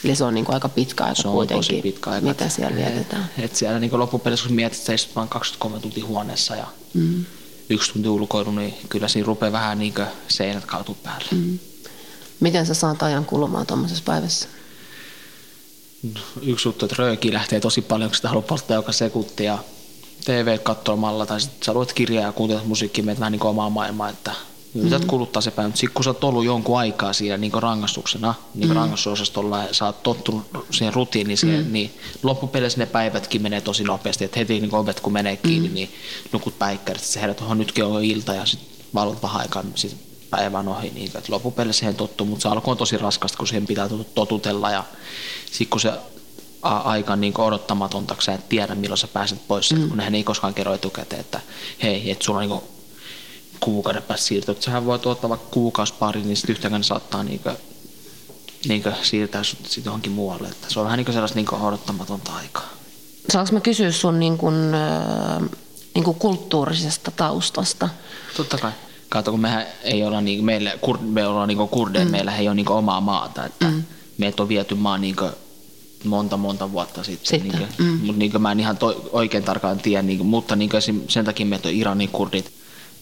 Eli 0.04 0.16
se 0.16 0.24
on 0.24 0.34
niin 0.34 0.46
kuin 0.46 0.54
aika 0.54 0.70
pitkä 0.70 1.04
aika 1.04 1.22
se 1.22 1.28
on 1.28 1.34
kuitenkin, 1.34 1.66
tosi 1.66 1.82
pitkä 1.82 2.10
aika, 2.10 2.28
mitä 2.28 2.50
siellä 2.50 2.76
vietetään. 2.76 3.30
Et, 3.38 3.46
et 3.46 3.56
siellä 3.56 3.80
niin 3.80 4.00
loppupelissä, 4.00 4.48
kun 4.48 4.56
mietit, 4.56 4.78
että 4.78 4.86
sä 4.86 4.94
istut 4.94 5.16
vain 5.16 5.30
23 5.30 5.80
tuntia 5.80 6.06
huoneessa 6.06 6.56
ja 6.56 6.68
mm 6.94 7.26
yksi 7.70 7.94
tunti 7.94 8.10
ulkoilu, 8.10 8.52
niin 8.52 8.74
kyllä 8.90 9.08
siinä 9.08 9.26
rupeaa 9.26 9.52
vähän 9.52 9.80
niin 9.80 9.94
kuin 9.94 10.08
seinät 10.28 10.66
kaatuu 10.66 10.98
päälle. 11.04 11.28
Mm. 11.32 11.60
Miten 12.40 12.66
sä 12.66 12.74
saat 12.74 13.04
ajan 13.04 13.26
kulumaan 13.26 13.66
tuommoisessa 13.66 14.04
päivässä? 14.04 14.48
No, 16.14 16.22
yksi 16.42 16.68
juttu, 16.68 16.86
että 16.86 16.96
rööki 17.00 17.34
lähtee 17.34 17.60
tosi 17.60 17.82
paljon, 17.82 18.10
kun 18.10 18.16
sitä 18.16 18.28
haluaa 18.28 18.48
polttaa 18.48 18.76
joka 18.76 18.92
sekunti 18.92 19.44
ja 19.44 19.58
TV 20.26 20.60
katsomalla 20.60 21.26
tai 21.26 21.42
sitten 21.42 21.66
sä 21.66 21.74
luet 21.74 21.94
kirjaa 21.94 22.24
ja 22.26 22.32
kuuntelet 22.32 22.66
musiikkia, 22.66 23.04
menet 23.04 23.20
vähän 23.20 23.32
niin 23.32 23.40
kuin 23.40 23.50
omaa 23.50 23.70
maailmaa, 23.70 24.10
että 24.10 24.32
Yrität 24.76 25.02
mm. 25.02 25.08
kuluttaa 25.08 25.42
se 25.42 25.52
päivä, 25.52 25.68
mutta 25.68 25.80
sitten 25.80 25.94
kun 25.94 26.04
sä 26.04 26.10
oot 26.10 26.24
ollut 26.24 26.46
jonkun 26.46 26.80
aikaa 26.80 27.14
siinä 27.14 27.38
niin 27.38 27.52
rangaistuksena, 27.54 28.34
niin 28.56 28.70
mm. 28.70 28.76
rangaistusosastolla 28.76 29.64
ja 29.64 29.74
sä 29.74 29.86
oot 29.86 30.04
tottunut 30.04 30.66
siihen 30.72 30.94
rutiiniin, 30.94 31.38
siihen, 31.38 31.66
mm. 31.66 31.74
niin 31.74 31.94
loppupeleissä 32.24 32.80
ne 32.80 32.86
päivätkin 32.86 33.42
menee 33.42 33.62
tosi 33.62 33.84
nopeasti. 33.84 34.26
Että 34.26 34.40
heti 34.40 34.60
niin 34.60 34.76
ovet 34.76 35.00
kun 35.00 35.14
menee 35.14 35.38
kiinni, 35.38 35.68
mm. 35.68 35.74
niin 35.74 35.90
nukut 36.32 36.60
päikkärit, 36.60 37.04
se 37.04 37.22
herät, 37.22 37.42
että 37.42 37.56
nytkin 37.56 37.86
on 37.86 38.04
ilta 38.04 38.34
ja 38.34 38.46
sitten 38.46 38.70
valot 38.94 39.24
vähän 39.24 39.42
aikaa, 39.42 39.64
niin 39.64 39.78
sitten 39.78 40.00
päivä 40.30 40.60
on 40.60 40.68
ohi. 40.68 40.90
Niin, 40.90 41.06
että 41.06 41.34
loppupeleissä 41.34 41.80
siihen 41.80 41.96
tottuu, 41.96 42.28
mutta 42.28 42.44
se 42.44 42.50
alku 42.50 42.72
on 42.72 42.78
tosi 42.78 42.98
raskasta, 42.98 43.38
kun 43.38 43.48
siihen 43.48 43.68
pitää 43.68 43.90
totutella 44.16 44.72
ja 44.72 44.84
sitten 45.46 45.70
kun 45.70 45.80
se 45.80 45.92
aika 46.62 47.16
niin 47.16 47.42
odottamatonta, 47.42 48.16
sä 48.20 48.34
et 48.34 48.50
tiedä 48.50 48.76
milloin 48.76 48.98
sä 48.98 49.08
pääset 49.08 49.48
pois, 49.48 49.74
mm. 49.74 49.88
kun 49.88 49.98
nehän 49.98 50.16
ei 50.16 50.24
koskaan 50.24 50.54
kerro 50.54 50.74
etukäteen, 50.74 51.20
että 51.20 51.40
hei, 51.84 52.12
että 52.12 52.26
sulla 52.26 52.40
on 52.40 52.50
niin 52.50 52.75
kuukauden 53.60 54.04
päästä 54.04 54.26
siirtyä. 54.28 54.52
Että 54.52 54.66
sehän 54.66 54.86
voi 54.86 55.00
ottaa 55.06 55.30
vaikka 55.30 55.48
kuukausipari, 55.52 56.22
niin 56.22 56.38
sitten 56.38 56.54
yhtäkään 56.54 56.84
saattaa 56.84 57.24
niinkö, 57.24 57.56
niinkö 58.68 58.94
siirtää 59.02 59.44
sitten 59.44 59.86
johonkin 59.86 60.12
muualle. 60.12 60.48
Että 60.48 60.68
se 60.70 60.80
on 60.80 60.86
vähän 60.86 60.98
niin 60.98 61.14
sellaista 61.14 61.36
niinkö 61.36 61.56
odottamatonta 61.56 62.32
aikaa. 62.36 62.70
Saanko 63.30 63.52
mä 63.52 63.60
kysyä 63.60 63.92
sun 63.92 64.20
niin 64.20 64.38
kuin, 64.38 64.74
äh, 64.74 65.50
niin 65.96 66.04
kuin 66.04 66.18
kulttuurisesta 66.20 67.12
taustasta? 67.12 67.90
Totta 68.38 68.58
kai. 68.58 68.72
Kato, 69.10 69.32
kun 69.32 69.40
mehän 69.40 69.66
ei 69.84 70.04
olla, 70.04 70.22
niin, 70.22 70.46
meillä, 70.46 70.72
kur, 70.82 70.98
me 71.02 71.28
ollaan 71.28 71.48
niin 71.48 71.70
kurdeja, 71.70 72.06
mm. 72.06 72.12
meillä 72.12 72.36
ei 72.36 72.48
ole 72.48 72.56
niin 72.56 72.72
omaa 72.72 73.02
maata. 73.02 73.46
Että 73.46 73.66
mm. 73.66 73.84
Meitä 74.18 74.44
on 74.44 74.50
viety 74.50 74.76
maan 74.76 75.02
niin 75.02 75.16
monta 76.04 76.38
monta 76.38 76.72
vuotta 76.72 77.04
sitten. 77.04 77.28
sitten. 77.28 77.60
Niin 77.60 77.70
kuin, 77.78 77.88
mm. 77.88 78.06
Mutta 78.06 78.20
niin 78.20 78.42
mä 78.42 78.52
en 78.52 78.60
ihan 78.60 78.78
to, 78.78 79.10
oikein 79.12 79.44
tarkkaan 79.44 79.80
tiedä, 79.80 80.02
niin 80.02 80.26
mutta 80.26 80.56
niin 80.56 80.70
sen 81.08 81.26
takia 81.26 81.46
meitä 81.46 81.68
on 81.68 81.74
Iranin 81.74 82.10
kurdit 82.10 82.52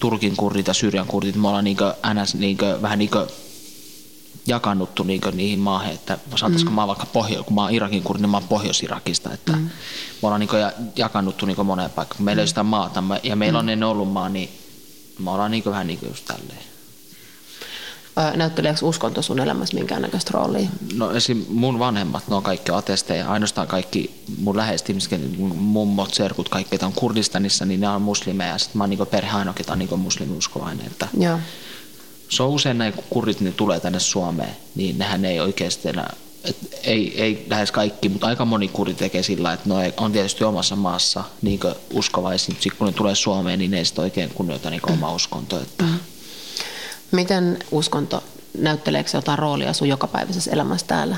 Turkin 0.03 0.35
kurdit 0.35 0.67
ja 0.67 0.73
Syyrian 0.73 1.07
kurdit, 1.07 1.35
me 1.35 1.47
ollaan 1.47 1.63
niinkö, 1.63 1.95
NS 2.13 2.35
niinkö, 2.35 2.79
vähän 2.81 2.99
niinkö 2.99 3.27
jakannuttu 4.47 5.03
niinkö 5.03 5.31
niihin 5.31 5.59
maahan, 5.59 5.91
että 5.91 6.17
saataisiko 6.35 6.71
mm. 6.71 6.75
mä 6.75 6.87
vaikka 6.87 7.05
pohjo, 7.05 7.43
kun 7.43 7.55
mä 7.55 7.61
oon 7.61 7.71
Irakin 7.71 8.03
kurdi, 8.03 8.21
niin 8.21 8.29
mä 8.29 8.37
oon 8.37 8.47
Pohjois-Irakista, 8.47 9.33
että 9.33 9.51
mm. 9.51 9.61
me 9.61 9.69
ollaan 10.21 10.39
niinkö 10.39 10.71
jakannuttu 10.95 11.45
niinkö 11.45 11.63
moneen 11.63 11.89
paikkaan. 11.89 12.23
Meillä 12.23 12.39
mm. 12.39 12.43
ei 12.43 12.47
sitä 12.47 12.63
maata 12.63 13.03
ja 13.23 13.35
meillä 13.35 13.59
mm. 13.59 13.65
on 13.65 13.69
ennen 13.69 13.89
ollut 13.89 14.11
maa, 14.11 14.29
niin 14.29 14.49
me 15.19 15.31
ollaan 15.31 15.51
niinkö 15.51 15.71
vähän 15.71 15.87
niinkö 15.87 16.07
just 16.07 16.25
tälleen. 16.25 16.72
Näytteleekö 18.35 18.85
uskonto 18.85 19.21
sun 19.21 19.39
elämässä 19.39 19.77
minkäännäköistä 19.77 20.31
roolia? 20.33 20.69
No 20.95 21.11
esim. 21.11 21.45
mun 21.49 21.79
vanhemmat, 21.79 22.27
ne 22.27 22.35
on 22.35 22.43
kaikki 22.43 22.71
atesteja. 22.71 23.29
Ainoastaan 23.29 23.67
kaikki 23.67 24.23
mun 24.41 24.57
läheiset 24.57 24.89
ihmiset, 24.89 25.37
mun 25.37 25.55
mummot, 25.55 26.13
serkut, 26.13 26.49
kaikki, 26.49 26.77
on 26.85 26.93
Kurdistanissa, 26.93 27.65
niin 27.65 27.81
ne 27.81 27.89
on 27.89 28.01
muslimeja. 28.01 28.57
Sitten 28.57 28.77
mä 28.77 28.83
oon 28.83 28.89
niin 28.89 29.07
perhe 29.11 29.37
ainoa, 29.37 29.53
ketä 29.53 29.73
on 29.73 29.79
niin 29.79 29.99
muslimiuskovainen. 29.99 30.85
Että 30.85 31.07
Joo. 31.19 31.39
se 32.29 32.43
on 32.43 32.49
usein 32.49 32.77
näin, 32.77 32.93
kun 32.93 33.03
kurdit 33.09 33.41
ne 33.41 33.51
tulee 33.51 33.79
tänne 33.79 33.99
Suomeen, 33.99 34.55
niin 34.75 34.97
nehän 34.97 35.25
ei 35.25 35.39
oikeasti 35.39 35.89
enää, 35.89 36.13
et 36.43 36.57
ei, 36.83 37.21
ei 37.21 37.45
lähes 37.49 37.71
kaikki, 37.71 38.09
mutta 38.09 38.27
aika 38.27 38.45
moni 38.45 38.67
kurdi 38.67 38.93
tekee 38.93 39.23
sillä, 39.23 39.53
että 39.53 39.69
ne 39.69 39.93
on 39.97 40.11
tietysti 40.11 40.43
omassa 40.43 40.75
maassa 40.75 41.23
niin 41.41 41.59
uskovaisia, 41.93 42.51
mutta 42.51 42.63
sitten 42.63 42.77
kun 42.77 42.87
ne 42.87 42.93
tulee 42.93 43.15
Suomeen, 43.15 43.59
niin 43.59 43.71
ne 43.71 43.77
ei 43.77 43.85
sitten 43.85 44.03
oikein 44.03 44.29
kunnioita 44.29 44.69
niin 44.69 44.91
omaa 44.91 45.13
uskontoa. 45.13 45.61
Että 45.61 45.85
Miten 47.13 47.59
uskonto, 47.71 48.23
näytteleekö 48.57 49.09
se 49.09 49.17
jotain 49.17 49.39
roolia 49.39 49.73
sun 49.73 49.87
jokapäiväisessä 49.87 50.51
elämässä 50.51 50.87
täällä? 50.87 51.17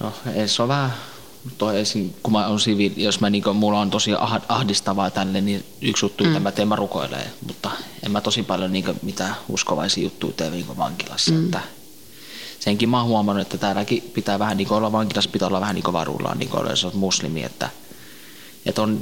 No, 0.00 0.12
ei, 0.34 0.48
se 0.48 0.62
on 0.62 0.68
vähän, 0.68 0.92
toi 1.58 1.80
esim, 1.80 2.10
kun 2.22 2.32
mä 2.32 2.46
on 2.46 2.60
siviili, 2.60 2.94
jos 2.96 3.20
mä 3.20 3.30
niinku, 3.30 3.52
mulla 3.52 3.80
on 3.80 3.90
tosi 3.90 4.14
ah- 4.14 4.42
ahdistavaa 4.48 5.10
tälle, 5.10 5.40
niin 5.40 5.64
yksi 5.80 6.04
juttu, 6.04 6.24
mitä 6.24 6.40
mä 6.40 6.52
teen, 6.52 6.68
mä 6.68 6.76
rukoilen, 6.76 7.26
mutta 7.46 7.70
en 8.02 8.10
mä 8.12 8.20
tosi 8.20 8.42
paljon 8.42 8.72
niinku, 8.72 8.92
mitään 9.02 9.36
uskovaisia 9.48 10.04
juttuja 10.04 10.32
tee 10.32 10.50
niinku 10.50 10.76
vankilassa. 10.76 11.32
Mm. 11.32 11.44
Että 11.44 11.60
senkin 12.60 12.88
mä 12.88 12.98
oon 12.98 13.08
huomannut, 13.08 13.42
että 13.42 13.58
täälläkin 13.58 14.10
pitää 14.14 14.38
vähän 14.38 14.56
niinku 14.56 14.74
olla 14.74 14.92
vankilassa, 14.92 15.30
pitää 15.30 15.48
olla 15.48 15.60
vähän 15.60 15.74
niinku 15.74 15.92
varullaan, 15.92 16.38
niinku 16.38 16.56
jos 16.56 16.84
olet 16.84 16.94
muslimi, 16.94 17.44
että, 17.44 17.70
että 18.66 18.82
on, 18.82 19.00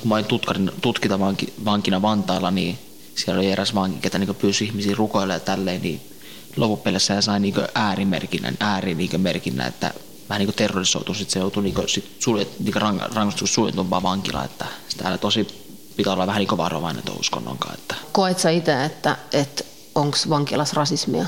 kun 0.00 0.08
mä 0.08 0.14
olin 0.14 0.24
tutkarin, 0.24 0.70
tutkita 0.80 1.20
vanki, 1.20 1.52
vankina 1.64 2.02
Vantaalla, 2.02 2.50
niin 2.50 2.78
siellä 3.14 3.40
oli 3.40 3.50
eräs 3.50 3.74
vanki, 3.74 4.00
ketä 4.00 4.18
niinku 4.18 4.34
pyysi 4.34 4.64
ihmisiä 4.64 4.94
rukoilemaan 4.96 5.40
tälleen, 5.40 5.82
niin 5.82 6.00
loppupeleissä 6.56 7.20
sai 7.20 7.40
niinku 7.40 7.60
äärimerkinnän, 7.74 8.56
äärimerkinnän, 8.60 9.68
että 9.68 9.94
vähän 10.28 10.40
niin 10.40 10.54
terrorisoitu, 10.54 11.14
sitten 11.14 11.32
se 11.32 11.38
joutui 11.38 11.62
niin 11.62 11.74
sit 11.86 12.16
suljet, 12.18 12.60
niin 12.60 12.74
rang, 12.74 13.00
rangaistus 13.00 13.54
suljetumpaan 13.54 14.02
vankilaan, 14.02 14.44
että 14.44 14.66
täällä 14.96 15.18
tosi 15.18 15.46
pitää 15.96 16.12
olla 16.12 16.26
vähän 16.26 16.40
niin 16.40 16.58
varovainen 16.58 17.02
tuon 17.02 17.20
uskonnonkaan. 17.20 17.74
Että 17.74 17.94
Koet 18.12 18.38
sä 18.38 18.50
itse, 18.50 18.84
että, 18.84 19.16
että 19.32 19.64
onko 19.94 20.18
vankilassa 20.28 20.74
rasismia? 20.76 21.26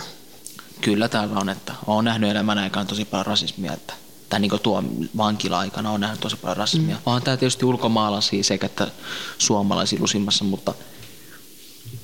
kyllä 0.81 1.09
täällä 1.09 1.41
on, 1.41 1.49
että 1.49 1.75
olen 1.87 2.05
nähnyt 2.05 2.31
elämän 2.31 2.59
aikana 2.59 2.87
tosi 2.87 3.05
paljon 3.05 3.27
rasismia, 3.27 3.73
että 3.73 3.95
tai 4.29 4.41
niin 4.41 4.61
tuo 4.63 4.83
vankila-aikana 5.17 5.91
on 5.91 6.01
nähnyt 6.01 6.21
tosi 6.21 6.37
paljon 6.37 6.57
rasismia. 6.57 6.95
Mm. 6.95 7.03
On 7.07 7.23
täällä 7.23 7.39
tietysti 7.39 7.65
ulkomaalaisia 7.65 8.45
sekä 8.45 8.67
että 8.67 8.89
suomalaisia 9.39 10.01
lusimmassa, 10.01 10.45
mutta 10.45 10.75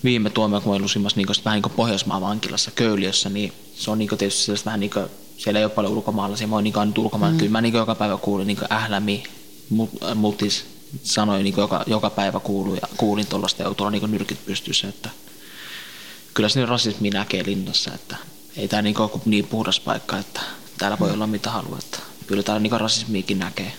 viime 0.04 0.30
tuomio, 0.30 0.60
kun 0.60 0.72
olin 0.72 0.82
lusimmassa 0.82 1.16
niin 1.16 1.28
vähän 1.44 1.56
niin 1.56 1.62
kuin 1.62 1.72
Pohjoismaan 1.72 2.22
vankilassa 2.22 2.70
Köyliössä, 2.70 3.28
niin 3.28 3.52
se 3.74 3.90
on 3.90 3.98
niin 3.98 4.08
tietysti 4.08 4.42
sellaista 4.42 4.64
vähän 4.64 4.80
niin 4.80 4.90
kuin, 4.90 5.06
siellä 5.36 5.58
ei 5.58 5.64
ole 5.64 5.72
paljon 5.72 5.92
ulkomaalaisia, 5.92 6.46
mä 6.46 6.56
oon 6.56 6.64
niin 6.64 6.74
nyt 6.84 6.98
ulkomaalainen, 6.98 7.36
mm. 7.36 7.38
kyllä 7.38 7.52
mä 7.52 7.60
niin 7.60 7.74
joka 7.74 7.94
päivä 7.94 8.16
kuulin 8.16 8.46
niin 8.46 8.58
ählämi, 8.72 9.22
mutis 10.14 10.64
sanoi 11.02 11.42
niin 11.42 11.54
joka, 11.56 11.84
joka 11.86 12.10
päivä 12.10 12.40
kuulin, 12.40 12.78
ja 12.82 12.88
kuulin 12.96 13.26
tuollaista 13.26 13.62
ja 13.62 13.74
tuolla 13.74 13.90
niin 13.90 14.10
nyrkit 14.10 14.46
pystyssä, 14.46 14.88
että 14.88 15.10
kyllä 16.34 16.48
se 16.48 16.66
rasismi 16.66 17.10
näkee 17.10 17.46
linnassa, 17.46 17.94
että 17.94 18.16
ei 18.56 18.68
tämä 18.68 18.82
niin, 18.82 18.96
niin 19.24 19.46
puhdas 19.46 19.80
paikka, 19.80 20.18
että 20.18 20.40
täällä 20.78 20.98
voi 21.00 21.08
mm. 21.08 21.14
olla 21.14 21.26
mitä 21.26 21.50
haluaa, 21.50 21.78
että 21.78 21.98
kyllä 22.26 22.42
täällä 22.42 22.60
niin 22.60 22.80
rasismiikin 22.80 23.38
näkee. 23.38 23.72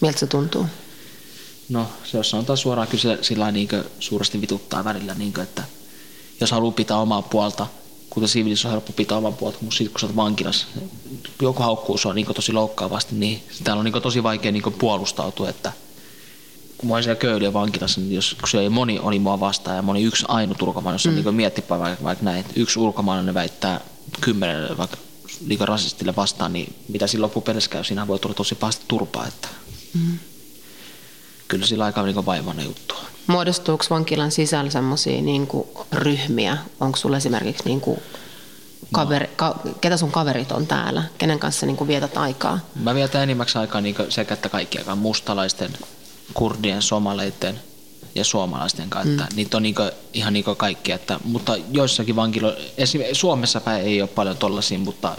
Miltä 0.00 0.18
se 0.18 0.26
tuntuu? 0.26 0.66
No, 1.70 1.86
se 2.04 2.16
jos 2.16 2.30
sanotaan 2.30 2.56
suoraan, 2.56 2.88
kyllä 2.88 3.02
se 3.02 3.18
sillä 3.22 3.52
niin 3.52 3.68
suuresti 4.00 4.40
vituttaa 4.40 4.84
välillä, 4.84 5.14
niin 5.14 5.32
kuin, 5.32 5.42
että 5.42 5.62
jos 6.40 6.50
haluaa 6.50 6.72
pitää 6.72 6.96
omaa 6.96 7.22
puolta, 7.22 7.66
kuten 8.10 8.28
siviilissä 8.28 8.68
on 8.68 8.72
helppo 8.72 8.92
pitää 8.92 9.18
omaa 9.18 9.32
puolta, 9.32 9.58
mutta 9.60 9.76
sitten 9.76 9.92
kun 9.92 10.00
sä 10.00 10.06
oot 10.06 10.16
vankilassa, 10.16 10.66
joku 11.42 11.62
haukkuu 11.62 11.98
sua 11.98 12.14
niin 12.14 12.26
tosi 12.26 12.52
loukkaavasti, 12.52 13.14
niin 13.14 13.42
täällä 13.64 13.80
on 13.80 13.84
niin 13.84 14.02
tosi 14.02 14.22
vaikea 14.22 14.52
niin 14.52 14.62
puolustautua, 14.78 15.48
että 15.48 15.72
kun 16.78 16.88
mä 16.88 16.94
olin 16.94 17.04
siellä 17.04 17.20
Köyliön 17.20 17.52
vankilassa, 17.52 18.00
niin 18.00 18.14
jos 18.14 18.36
kun 18.40 18.48
se 18.48 18.60
ei 18.60 18.68
moni 18.68 18.98
oli 18.98 19.18
mua 19.18 19.40
vastaan 19.40 19.76
ja 19.76 19.82
moni 19.82 20.02
yksi 20.02 20.24
ainut 20.28 20.62
ulkomainen, 20.62 20.94
jos 20.94 21.06
mm. 21.06 21.14
niin 21.14 21.34
miettipä 21.34 21.78
vaikka, 21.78 22.04
vaikka 22.04 22.24
näin, 22.24 22.40
että 22.40 22.52
yksi 22.56 22.78
ulkomainen 22.78 23.34
väittää 23.34 23.80
kymmenen 24.20 24.78
vaikka 24.78 24.96
niin 25.46 25.68
rasistille 25.68 26.16
vastaan, 26.16 26.52
niin 26.52 26.74
mitä 26.88 27.06
siinä 27.06 27.22
loppupeleissä 27.22 27.70
käy, 27.70 27.84
siinä 27.84 28.06
voi 28.06 28.18
tulla 28.18 28.34
tosi 28.34 28.54
pahasti 28.54 28.84
turpaa, 28.88 29.26
että 29.26 29.48
mm 29.94 30.18
kyllä 31.50 31.66
sillä 31.66 31.84
aika 31.84 32.02
niin 32.02 32.26
vaivainen 32.26 32.64
juttu 32.64 32.94
Muodostuuko 33.26 33.84
vankilan 33.90 34.30
sisällä 34.30 34.70
semmoisia 34.70 35.22
niin 35.22 35.48
ryhmiä? 35.92 36.58
Onko 36.80 36.96
sulla 36.96 37.16
esimerkiksi 37.16 37.64
niin 37.64 37.80
kuin 37.80 38.00
kaveri, 38.92 39.26
no. 39.26 39.32
ka, 39.36 39.60
ketä 39.80 39.96
sun 39.96 40.10
kaverit 40.10 40.52
on 40.52 40.66
täällä? 40.66 41.02
Kenen 41.18 41.38
kanssa 41.38 41.66
niin 41.66 41.76
kuin 41.76 41.88
vietät 41.88 42.16
aikaa? 42.16 42.58
Mä 42.74 42.94
vietän 42.94 43.22
enimmäkseen 43.22 43.60
aikaa 43.60 43.80
niin 43.80 43.94
sekä 44.08 44.34
että 44.34 44.48
kaikki 44.48 44.78
aikaa 44.78 44.96
mustalaisten, 44.96 45.70
kurdien, 46.34 46.82
somaleiden 46.82 47.60
ja 48.14 48.24
suomalaisten 48.24 48.90
kanssa. 48.90 49.22
Mm. 49.22 49.36
Niitä 49.36 49.56
on 49.56 49.62
niin 49.62 49.74
kuin, 49.74 49.90
ihan 50.12 50.32
niin 50.32 50.44
kaikki. 50.56 50.92
Että, 50.92 51.20
mutta 51.24 51.56
joissakin 51.70 52.16
vankiloissa, 52.16 52.98
Suomessa 53.12 53.60
päin 53.60 53.84
ei 53.84 54.02
ole 54.02 54.08
paljon 54.08 54.36
tollaisia, 54.36 54.78
mutta 54.78 55.16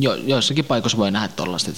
jo, 0.00 0.14
joissakin 0.14 0.64
paikoissa 0.64 0.98
voi 0.98 1.10
nähdä 1.10 1.28
tollaista 1.28 1.70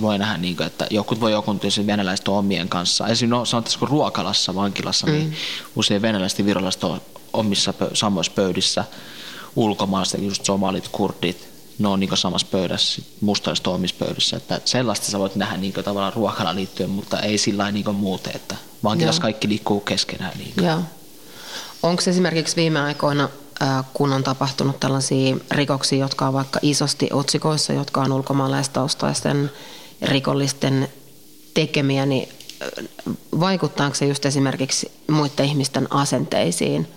voi 0.00 0.18
nähdä, 0.18 0.38
niin 0.38 0.56
kuin, 0.56 0.66
että 0.66 0.86
joku 0.90 1.20
voi 1.20 1.32
joku 1.32 1.54
tietysti 1.54 1.86
venäläiset 1.86 2.28
omien 2.28 2.68
kanssa. 2.68 3.04
Esimerkiksi 3.04 3.26
no, 3.26 3.44
sanotaanko 3.44 3.86
ruokalassa, 3.86 4.54
vankilassa, 4.54 5.06
niin 5.06 5.24
mm. 5.24 5.30
niin 5.30 5.38
usein 5.76 6.02
venäläiset 6.02 6.38
ja 6.38 6.46
virolaiset 6.46 6.84
on 6.84 7.00
omissa 7.32 7.74
pö- 7.82 7.94
samoissa 7.94 8.32
pöydissä. 8.32 8.84
Ulkomaalaiset, 9.56 10.22
just 10.22 10.44
somalit, 10.44 10.88
kurdit, 10.88 11.48
ne 11.78 11.88
on 11.88 12.00
niin 12.00 12.16
samassa 12.16 12.46
pöydässä, 12.50 13.02
mustalaiset 13.20 13.66
on 13.66 13.74
omissa 13.74 13.96
pöydissä. 13.98 14.36
Että 14.36 14.60
sellaista 14.64 15.06
sä 15.06 15.18
voit 15.18 15.36
nähdä 15.36 15.56
niin 15.56 15.72
tavallaan 15.72 16.12
ruokalla 16.12 16.54
liittyen, 16.54 16.90
mutta 16.90 17.20
ei 17.20 17.38
sillä 17.38 17.72
niin 17.72 17.94
muuten, 17.94 18.36
että 18.36 18.56
vankilassa 18.84 19.20
Joo. 19.20 19.22
kaikki 19.22 19.48
liikkuu 19.48 19.80
keskenään. 19.80 20.32
Niin 20.38 20.52
Joo. 20.56 20.80
Onko 21.82 22.02
esimerkiksi 22.06 22.56
viime 22.56 22.80
aikoina 22.80 23.28
kun 23.94 24.12
on 24.12 24.24
tapahtunut 24.24 24.80
tällaisia 24.80 25.36
rikoksia, 25.50 25.98
jotka 25.98 26.26
on 26.26 26.32
vaikka 26.32 26.58
isosti 26.62 27.08
otsikoissa, 27.12 27.72
jotka 27.72 28.00
on 28.00 28.12
ulkomaalaistaustaisten 28.12 29.50
rikollisten 30.02 30.88
tekemiä, 31.54 32.06
niin 32.06 32.28
vaikuttaako 33.40 33.94
se 33.94 34.06
just 34.06 34.26
esimerkiksi 34.26 34.92
muiden 35.10 35.46
ihmisten 35.46 35.92
asenteisiin? 35.92 36.88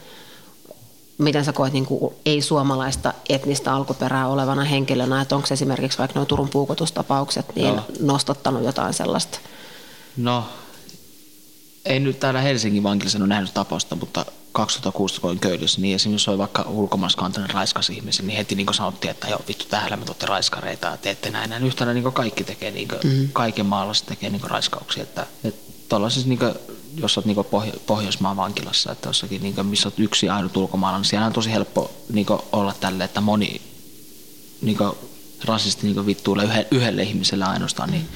Miten 1.18 1.46
sä 1.46 1.54
koet 1.54 1.74
niin 1.74 1.86
kuin 1.86 2.14
ei-suomalaista 2.26 3.14
etnistä 3.30 3.74
alkuperää 3.74 4.28
olevana 4.28 4.64
henkilönä, 4.64 5.22
että 5.22 5.36
onko 5.36 5.48
esimerkiksi 5.52 5.98
vaikka 5.98 6.20
nuo 6.20 6.26
Turun 6.26 6.50
puukotustapaukset 6.50 7.56
niin 7.56 7.76
no. 7.76 7.84
nostattanut 8.00 8.64
jotain 8.64 8.94
sellaista? 8.94 9.40
No, 10.18 10.46
ei 11.86 12.00
nyt 12.00 12.20
täällä 12.20 12.42
Helsingin 12.42 12.84
vankilassa 12.84 13.18
ole 13.18 13.28
nähnyt 13.28 13.54
tapausta, 13.54 13.96
mutta 13.96 14.26
2016 14.56 15.22
kun 15.22 15.30
olin 15.30 15.40
niin 15.78 15.96
esimerkiksi 15.96 16.30
oli 16.30 16.38
vaikka 16.38 16.66
ulkomaissa 16.68 17.18
kantainen 17.18 17.50
raiskas 17.50 17.90
ihmisen, 17.90 18.28
niin 18.28 18.38
heti 18.38 18.56
niin 18.56 18.74
sanottiin, 18.74 19.12
että 19.12 19.28
joo 19.28 19.42
vittu 19.48 19.66
täällä 19.70 19.98
me 19.98 20.06
tuotte 20.06 20.26
raiskareita 20.26 20.88
ja 20.88 20.98
teette 20.98 21.30
näin. 21.30 21.52
Ja 21.52 21.58
yhtään 21.58 21.96
niin 21.96 22.14
kaikki 22.14 22.44
tekee, 22.44 22.72
niin 22.72 22.88
kuin, 22.88 23.00
mm-hmm. 23.04 23.30
kaiken 23.34 23.66
maalaiset 23.66 24.06
tekee 24.06 24.30
niin 24.30 24.42
raiskauksia. 24.44 25.04
Että, 25.04 25.28
että 25.44 26.00
niin 26.26 26.40
kuin, 26.40 26.54
jos 26.96 27.18
olet 27.18 27.26
niin 27.26 27.46
Pohjo- 27.46 27.80
Pohjoismaan 27.86 28.38
vankilassa, 28.38 28.92
että 28.92 29.10
jossakin, 29.10 29.42
niin 29.44 29.56
kuin, 29.56 29.68
missä 29.68 29.88
olet 29.88 30.00
yksi 30.00 30.30
ainut 30.30 30.58
ulkomaalainen, 30.58 31.02
niin 31.02 31.10
siellä 31.10 31.28
on 31.28 31.34
tosi 31.34 31.52
helppo 31.52 31.92
niin 32.14 32.26
kuin, 32.26 32.40
olla 32.52 32.74
tälle, 32.80 33.04
että 33.04 33.22
moni 33.22 33.62
niin 34.62 34.78
kuin, 34.78 34.92
rasisti 35.46 35.88
niin 35.88 36.06
vittuille 36.06 36.44
yhdelle, 36.44 36.68
yhdelle 36.72 37.04
ihmiselle 37.04 37.46
ainoastaan, 37.46 37.92
niin 37.92 38.10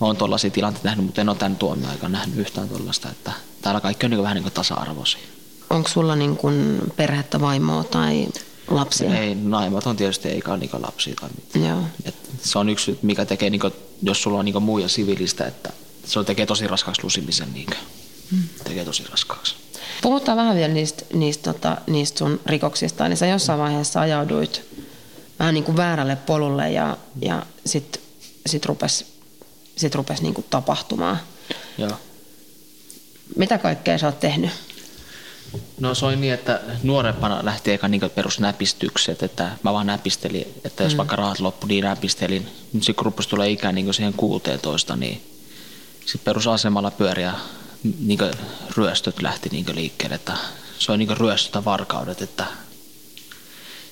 olen 0.00 0.16
tuollaisia 0.16 0.50
tilanteita 0.50 0.88
nähnyt, 0.88 1.06
mutta 1.06 1.20
en 1.20 1.28
ole 1.28 1.36
tämän 1.36 1.56
tuomion 1.56 1.90
aikana 1.90 2.18
nähnyt 2.18 2.38
yhtään 2.38 2.68
tuollaista, 2.68 3.08
että 3.10 3.32
täällä 3.62 3.80
kaikki 3.80 4.06
on 4.06 4.10
niin 4.10 4.22
vähän 4.22 4.36
niin 4.36 4.52
tasa-arvoisia. 4.52 5.35
Onko 5.70 5.88
sulla 5.88 6.16
niin 6.16 6.36
kuin 6.36 6.78
perhettä, 6.96 7.40
vaimoa 7.40 7.84
tai 7.84 8.26
lapsia? 8.68 9.20
Ei, 9.20 9.34
naimat 9.34 9.86
on 9.86 9.96
tietysti 9.96 10.28
eikä 10.28 10.56
niin 10.56 10.70
lapsia 10.78 11.14
tai 11.20 11.30
mitään. 11.36 11.64
Joo. 11.64 11.82
Et 12.04 12.14
se 12.42 12.58
on 12.58 12.68
yksi, 12.68 12.98
mikä 13.02 13.24
tekee, 13.24 13.50
niin 13.50 13.60
kuin, 13.60 13.72
jos 14.02 14.22
sulla 14.22 14.38
on 14.38 14.44
niin 14.44 14.62
muija 14.62 14.88
siviilistä, 14.88 15.46
että 15.46 15.72
se 16.04 16.24
tekee 16.24 16.46
tosi 16.46 16.66
raskaaksi 16.66 17.04
lusimisen. 17.04 17.52
Niin. 17.52 17.70
Tekee 18.64 18.84
tosi 18.84 19.04
raskaaksi. 19.10 19.54
Puhutaan 20.02 20.38
vähän 20.38 20.56
vielä 20.56 20.72
niistä, 20.72 21.04
niistä, 21.12 21.52
tota, 21.52 21.76
niistä 21.86 22.18
sun 22.18 22.40
rikoksista. 22.46 23.08
Niin 23.08 23.16
sä 23.16 23.26
jossain 23.26 23.58
vaiheessa 23.58 24.00
ajauduit 24.00 24.62
vähän 25.38 25.54
niin 25.54 25.64
kuin 25.64 25.76
väärälle 25.76 26.16
polulle 26.16 26.70
ja, 26.70 26.96
ja 27.20 27.46
sitten 27.66 28.02
sit 28.46 28.66
rupesi 28.66 29.06
sit 29.76 29.94
rupes 29.94 30.22
niin 30.22 30.34
kuin 30.34 30.46
tapahtumaan. 30.50 31.18
Joo. 31.78 31.90
Mitä 33.36 33.58
kaikkea 33.58 33.98
sä 33.98 34.06
oot 34.06 34.20
tehnyt? 34.20 34.50
No 35.80 35.94
se 35.94 36.06
oli 36.06 36.16
niin, 36.16 36.32
että 36.32 36.60
nuorempana 36.82 37.40
lähti 37.42 37.72
eka 37.72 37.88
niin 37.88 38.10
perusnäpistykset, 38.14 39.22
että 39.22 39.50
mä 39.62 39.72
vaan 39.72 39.86
näpistelin, 39.86 40.46
että 40.64 40.84
jos 40.84 40.92
mm. 40.92 40.96
vaikka 40.96 41.16
rahat 41.16 41.40
loppu, 41.40 41.66
niin 41.66 41.84
näpistelin. 41.84 42.42
Mutta 42.42 42.86
sitten 42.86 42.94
kun 42.94 43.04
rupesi 43.04 43.28
tulla 43.28 43.44
ikään 43.44 43.74
niin 43.74 43.94
siihen 43.94 44.12
16, 44.12 44.96
niin 44.96 45.22
sitten 46.00 46.24
perusasemalla 46.24 46.90
pyöriä 46.90 47.32
niin 47.98 48.18
ryöstöt 48.76 49.22
lähti 49.22 49.48
niin 49.48 49.66
liikkeelle, 49.74 50.14
että 50.14 50.32
se 50.78 50.92
oli 50.92 50.98
niin 50.98 51.16
ryöstötä 51.16 51.64
varkaudet, 51.64 52.22
että 52.22 52.46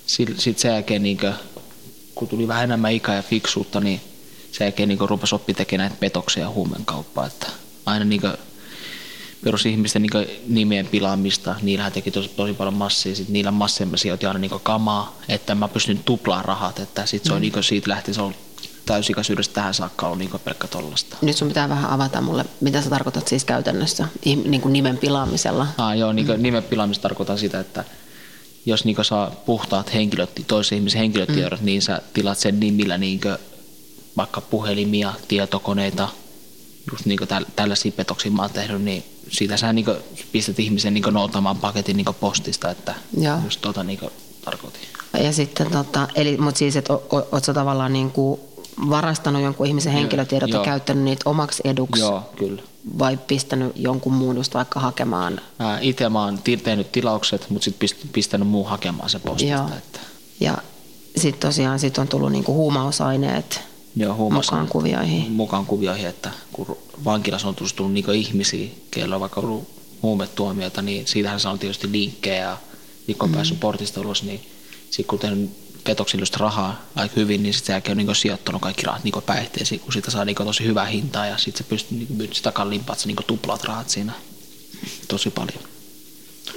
sitten 0.07 0.55
sen 0.61 0.73
jälkeen, 0.73 1.03
niin 1.03 1.19
kuin, 1.19 1.35
kun 2.15 2.29
tuli 2.29 2.49
vähän 2.49 2.65
enemmän 2.65 2.93
ikää 2.93 3.17
ja 3.17 3.23
fiksuutta, 3.23 3.81
niin 3.81 4.01
sen 4.53 4.65
jälkeen 4.65 4.89
niin 4.89 4.99
rupesi 5.01 5.35
oppi 5.35 5.55
tekemään 5.55 5.89
näitä 5.89 6.01
petoksia 6.01 6.43
ja 6.43 6.51
huumekauppaa. 6.51 7.27
Että 7.27 7.47
aina 7.87 8.05
niin 8.05 8.21
kuin, 8.21 8.33
perusihmisten 9.45 10.03
niin 10.03 10.29
nimien 10.49 10.87
pilaamista, 10.87 11.55
niillähän 11.63 11.93
teki 11.93 12.11
tosi, 12.11 12.29
tosi 12.29 12.55
paljon 12.55 12.75
massia, 12.75 13.15
sitten 13.15 13.33
niillä 13.33 13.51
massia 13.51 13.87
mä 13.87 13.97
sijoitin 13.97 14.29
aina 14.29 14.41
niin 14.41 14.51
kamaa, 14.63 15.19
että 15.29 15.55
mä 15.55 15.69
pystyn 15.69 16.01
tuplaamaan 16.05 16.45
rahat, 16.45 16.79
että 16.79 17.07
sit 17.07 17.25
se 17.25 17.33
on 17.33 17.39
mm. 17.39 17.41
niin 17.41 17.65
siitä 17.65 17.91
lähti, 17.91 18.15
se 18.15 18.23
on 18.23 18.35
täysikäisyydestä 18.87 19.55
tähän 19.55 19.75
saakka 19.75 20.07
ollut 20.07 20.19
niin 20.19 20.31
pelkkä 20.45 20.67
tollasta. 20.67 21.17
Nyt 21.23 21.37
sun 21.37 21.49
pitää 21.49 21.69
vähän 21.69 21.91
avata 21.91 22.21
mulle, 22.21 22.45
mitä 22.61 22.83
sä 22.83 22.91
tarkoitat 22.91 23.29
siis 23.29 23.45
käytännössä 23.45 24.09
niin 24.25 24.61
kuin 24.61 24.73
nimen 24.73 24.99
pilaamisella? 24.99 25.67
Ah, 25.79 25.99
joo, 25.99 26.13
niin 26.13 26.27
mm. 26.27 26.43
nimen 26.43 26.63
pilaamista 26.63 27.03
tarkoittaa 27.03 27.37
sitä, 27.37 27.61
että 27.61 27.85
jos 28.67 28.85
niin 28.85 28.97
saa 29.03 29.31
puhtaat 29.31 29.95
henkilöt, 29.95 30.31
toisen 30.47 30.79
ihmisen 30.79 31.01
henkilötiedot, 31.01 31.61
mm. 31.61 31.67
niin 31.67 31.83
sä 31.83 32.03
tilat 32.13 32.39
sen 32.39 32.61
nimillä 32.61 32.99
niin 32.99 33.21
vaikka 34.17 34.41
puhelimia, 34.41 35.13
tietokoneita, 35.29 36.09
just 36.93 37.07
niin 37.07 37.29
täl, 37.29 37.45
tällaisia 37.57 37.93
petoksia 37.93 38.31
mä 38.31 38.43
oon 38.43 38.51
tehnyt, 38.51 38.83
niin 38.83 39.05
siitä 39.35 39.57
sä 39.57 39.73
niin 39.73 39.87
pistät 40.33 40.59
ihmisen 40.59 40.95
niin 40.95 41.05
noutamaan 41.11 41.57
paketin 41.57 41.97
niin 41.97 42.07
postista, 42.21 42.71
että 42.71 42.95
Joo. 43.19 43.39
just 43.45 43.61
tota 43.61 43.85
niin 43.85 44.01
tarkoitin. 44.45 44.81
Ja 45.23 45.33
sitten, 45.33 45.71
tota, 45.71 46.09
eli, 46.15 46.37
mutta 46.37 46.59
siis, 46.59 46.77
että 46.77 46.93
oot 47.33 47.45
sä 47.45 47.55
tavallaan 47.55 47.93
niin 47.93 48.11
kuin 48.11 48.41
varastanut 48.91 49.43
jonkun 49.43 49.67
ihmisen 49.67 49.93
henkilötiedot 49.93 50.51
ja 50.51 50.61
käyttänyt 50.61 51.05
niitä 51.05 51.31
omaksi 51.31 51.63
eduksi? 51.65 52.01
Joo, 52.01 52.23
kyllä. 52.37 52.63
Vai 52.99 53.17
pistänyt 53.17 53.73
jonkun 53.77 54.13
muun 54.13 54.37
just 54.37 54.55
vaikka 54.55 54.81
hakemaan? 54.81 55.41
Itse 55.81 56.09
mä 56.09 56.25
oon 56.25 56.39
tehnyt 56.65 56.93
tilaukset, 56.93 57.51
mutta 57.51 57.65
sitten 57.65 57.89
pistänyt 58.13 58.49
muu 58.49 58.65
hakemaan 58.65 59.11
se 59.11 59.19
postista. 59.19 59.55
Joo. 59.55 59.69
Että. 59.79 60.01
Ja 60.41 60.59
sitten 61.17 61.49
tosiaan 61.49 61.79
sit 61.79 61.99
on 61.99 62.09
tullut 62.09 62.33
niinku 62.33 62.55
huumausaineet 62.55 63.61
Joo, 63.97 64.31
mukaan 64.31 64.69
kuvioihin. 64.69 65.33
Mukaan 65.33 65.67
kuvioihin, 65.67 66.07
että 66.07 66.31
kun 66.53 66.77
vankilassa 67.05 67.49
on 67.49 67.55
tullut 67.55 67.93
niinku 67.93 68.11
ihmisiä, 68.11 68.69
keillä 68.91 69.15
on 69.15 69.21
vaikka 69.21 69.41
ollut 69.41 69.69
huumetuomioita, 70.03 70.83
niin 70.83 71.07
siitähän 71.07 71.41
saa 71.41 71.59
tietysti 71.59 71.93
linkkejä 71.93 72.37
ja 72.39 72.59
kun 73.07 73.17
on 73.21 73.29
mm. 73.29 73.35
päässyt 73.35 73.61
portista 73.61 74.01
ulos, 74.01 74.23
niin 74.23 74.41
sitten 74.91 75.07
kun 75.07 75.19
tehnyt 75.19 75.51
petoksillista 75.85 76.39
rahaa 76.41 76.83
aika 76.95 77.15
hyvin, 77.17 77.43
niin 77.43 77.55
sitten 77.55 77.83
se 77.85 77.91
on 77.91 77.97
niin 77.97 78.15
sijoittanut 78.15 78.63
kaikki 78.63 78.87
rahat 78.87 79.05
niin 79.05 79.15
päihteisiin, 79.27 79.81
kun 79.81 79.93
siitä 79.93 80.11
saa 80.11 80.25
niin 80.25 80.37
tosi 80.37 80.65
hyvää 80.65 80.85
hintaa 80.85 81.27
ja 81.27 81.39
sitten 81.39 81.65
se 81.65 81.69
pystyy 81.69 81.99
niin 81.99 82.07
myymään 82.11 82.35
sitä 82.35 82.53
kalliimpaa, 82.53 82.93
että 82.93 83.03
sä 83.03 83.07
niin 83.07 83.17
tuplaat 83.27 83.65
rahat 83.65 83.91
siinä 83.91 84.13
tosi 85.09 85.31
paljon. 85.31 85.65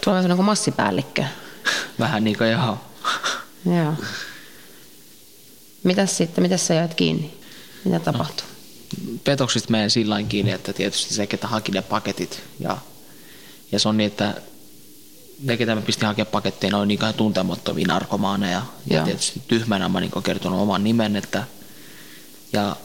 Tuolla 0.04 0.20
on 0.20 0.30
niin 0.30 0.46
massipäällikkö. 0.46 1.24
Vähän 2.00 2.24
niin 2.24 2.38
kuin 2.38 2.52
joo. 2.52 2.78
joo. 3.66 3.94
Mitäs 5.84 6.18
sitten, 6.18 6.42
mitä 6.42 6.58
sä 6.58 6.74
jäät 6.74 6.94
kiinni? 6.94 7.34
Mitä 7.86 8.00
tapahtuu? 8.00 8.46
No, 8.48 8.57
petoksista 9.24 9.72
menen 9.72 9.90
sillä 9.90 10.24
kiinni, 10.24 10.52
että 10.52 10.74
tietysti 10.74 11.14
se, 11.14 11.28
ketä 11.28 11.48
haki 11.48 11.72
ne 11.72 11.82
paketit 11.82 12.44
ja, 12.60 12.78
ja 13.72 13.80
se 13.80 13.90
on 13.90 13.98
niin, 13.98 14.08
että 14.08 14.42
ne, 15.44 15.58
ketä 15.58 15.76
mä 15.76 15.82
pistin 15.82 16.08
hakemaan 16.08 16.32
paketteja, 16.32 16.72
ne 16.72 16.78
on 16.78 16.88
niin 16.88 17.00
tuntemattomia 17.18 17.88
narkomaaneja. 17.88 18.62
Ja, 18.90 18.98
ja 18.98 19.04
tietysti 19.04 19.42
tyhmänä 19.48 19.90
mä 19.90 20.00
niin 20.00 20.24
kertonut 20.24 20.62
oman 20.62 20.84
nimen, 20.84 21.16
että 21.16 21.44
ja 22.54 22.76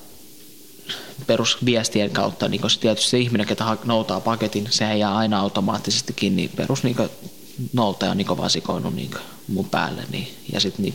perusviestien 1.27 2.11
kautta, 2.11 2.49
niin 2.49 2.71
se 2.71 2.81
tietysti 2.81 3.11
se 3.11 3.19
ihminen, 3.19 3.47
ketä 3.47 3.77
noutaa 3.85 4.21
paketin, 4.21 4.67
se 4.71 4.97
jää 4.97 5.17
aina 5.17 5.41
automaattisesti 5.41 6.13
kiinni 6.13 6.49
perus 6.57 6.83
niin 6.83 6.97
noutaja 7.73 8.11
on 8.11 8.17
niin 8.17 8.29
vasikoinut 8.29 8.95
niin 8.95 9.11
mun 9.49 9.69
päälle. 9.69 10.05
Niin, 10.11 10.29
ja 10.53 10.61
sitten 10.61 10.83
niin 10.83 10.95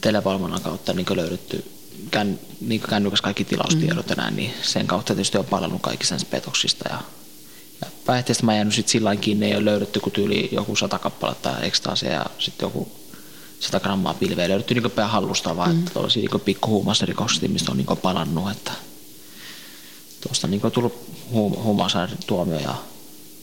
televalvonnan 0.00 0.62
kautta 0.62 0.92
niin 0.92 1.06
löydetty 1.14 1.64
kän, 2.10 2.38
niin 2.60 2.80
kännykäs 2.80 3.20
kaikki 3.20 3.44
tilaustiedot 3.44 4.06
mm. 4.06 4.10
ja 4.10 4.16
näin, 4.16 4.36
niin 4.36 4.54
sen 4.62 4.86
kautta 4.86 5.14
tietysti 5.14 5.38
on 5.38 5.44
palannut 5.44 5.82
kaikki 5.82 6.06
sen 6.06 6.20
petoksista 6.30 6.84
ja 6.88 6.98
päihteistä 8.06 8.46
mä 8.46 8.54
jäänyt 8.54 8.74
sitten 8.74 8.92
sillä 8.92 9.16
kiinni, 9.16 9.46
ei 9.46 9.56
ole 9.56 9.64
löydetty 9.64 10.00
kuin 10.00 10.12
tyyli 10.12 10.48
joku 10.52 10.76
sata 10.76 10.98
kappaletta 10.98 11.58
ekstaasia 11.60 12.12
ja 12.12 12.26
sitten 12.38 12.66
joku 12.66 12.92
100 13.60 13.80
grammaa 13.80 14.14
pilveä 14.14 14.48
löydetty 14.48 14.74
niin 14.74 14.90
pää 14.90 15.08
hallusta, 15.08 15.56
vaan 15.56 15.72
mm. 15.72 15.78
että 15.78 15.90
tuollaisia 15.90 16.28
niin 16.30 16.40
pikkuhuumausrikoksia, 16.40 17.48
mistä 17.48 17.70
on 17.70 17.76
niin 17.76 17.98
palannut, 18.02 18.50
että 18.50 18.72
tuosta 20.20 20.46
niin 20.46 20.60
on 20.64 20.72
tullut 20.72 20.94
tuomio 22.26 22.58
ja 22.58 22.74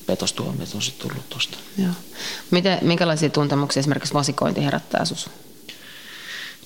petostuomiot 0.05 0.75
on 0.75 0.81
sitten 0.81 1.07
tullut 1.07 1.29
tuosta. 1.29 1.57
Joo. 1.77 1.91
Miten, 2.51 2.79
minkälaisia 2.81 3.29
tuntemuksia 3.29 3.79
esimerkiksi 3.79 4.13
vasikointi 4.13 4.65
herättää 4.65 5.05
sus? 5.05 5.29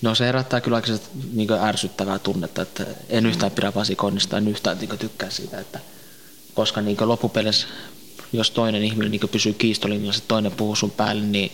No 0.04 0.16
se 0.16 0.26
herättää 0.26 0.62
kyllä 0.62 0.76
aika 0.76 0.92
niin 1.34 1.52
ärsyttävää 1.52 2.20
tunnetta, 2.20 2.62
että 2.62 2.86
en 3.10 3.26
yhtään 3.26 3.52
pidä 3.52 3.74
vasikoinnista, 3.76 4.38
en 4.38 4.48
yhtään 4.48 4.78
niin 4.78 5.00
tykkää 5.00 5.30
siitä, 5.30 5.60
että– 5.60 5.80
koska 6.54 6.82
niin 6.82 6.98
loppupeleissä, 7.02 7.68
jos 8.34 8.52
toinen 8.52 8.84
ihminen 8.84 9.12
niin 9.12 9.30
pysyy 9.32 9.54
kiistolinjalla, 9.54 10.14
se 10.14 10.24
toinen 10.28 10.52
puhuu 10.52 10.76
sun 10.76 10.92
päälle, 10.92 11.26
niin 11.26 11.52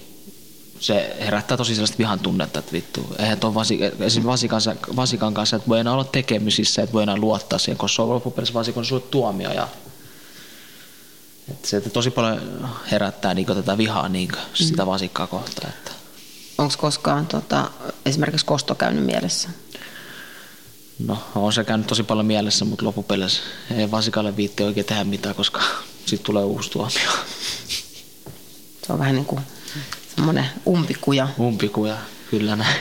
se 0.80 1.16
herättää 1.20 1.58
tosi 1.58 1.76
sellaista 1.76 1.98
vihan 1.98 2.20
tunnetta, 2.20 2.60
että 2.60 2.72
vittu, 2.72 3.16
eihän 3.20 3.40
tuon 3.40 3.54
vasi, 3.54 3.80
vasikan, 4.26 4.62
vasikan 4.96 5.34
kanssa, 5.34 5.56
että 5.56 5.70
voi 5.70 5.80
enää 5.80 5.94
olla 5.94 6.04
tekemisissä, 6.04 6.82
että 6.82 6.94
voi 6.94 7.04
enää 7.04 7.18
luottaa 7.18 7.60
siihen, 7.60 7.78
koska 7.78 7.96
se 7.96 8.02
on 8.02 8.10
loppupeleissä 8.10 8.54
vasikon 8.54 8.86
sulle 8.86 9.04
tuomio. 9.12 9.52
Ja, 9.52 9.68
että 11.52 11.68
se 11.68 11.78
että 11.78 11.90
tosi 11.90 12.12
paljon 12.12 12.70
herättää 12.92 13.34
niin 13.34 13.46
tätä 13.46 13.78
vihaa 13.78 14.10
niin 14.10 14.30
sitä 14.54 14.86
vasikkaa 14.86 15.28
kohtaan. 15.28 15.70
Että. 15.70 15.92
Onko 16.60 16.74
koskaan 16.78 17.28
tota, 17.28 17.70
esimerkiksi 18.06 18.46
kosto 18.46 18.76
käynyt 18.76 19.06
mielessä? 19.06 19.50
No, 21.08 21.24
on 21.36 21.54
se 21.54 21.64
käynyt 21.64 21.88
tosi 21.88 22.04
paljon 22.04 22.26
mielessä, 22.26 22.66
mutta 22.66 22.86
loppupeleissä 22.86 23.42
ei 23.76 23.92
vasikalle 23.92 24.36
viitti 24.36 24.64
oikein 24.64 24.86
tehdä 24.86 25.04
mitään, 25.04 25.36
koska 25.36 25.62
sitten 26.06 26.26
tulee 26.26 26.44
uusi 26.44 26.72
tuomio. 26.72 27.12
Se 28.86 28.94
on 28.94 29.00
vähän 29.00 29.16
niin 29.16 29.26
kuin 29.26 29.42
semmoinen 30.16 30.46
umpikuja. 30.68 31.28
Umpikuja, 31.40 31.98
kyllä 32.32 32.56
näin. 32.56 32.80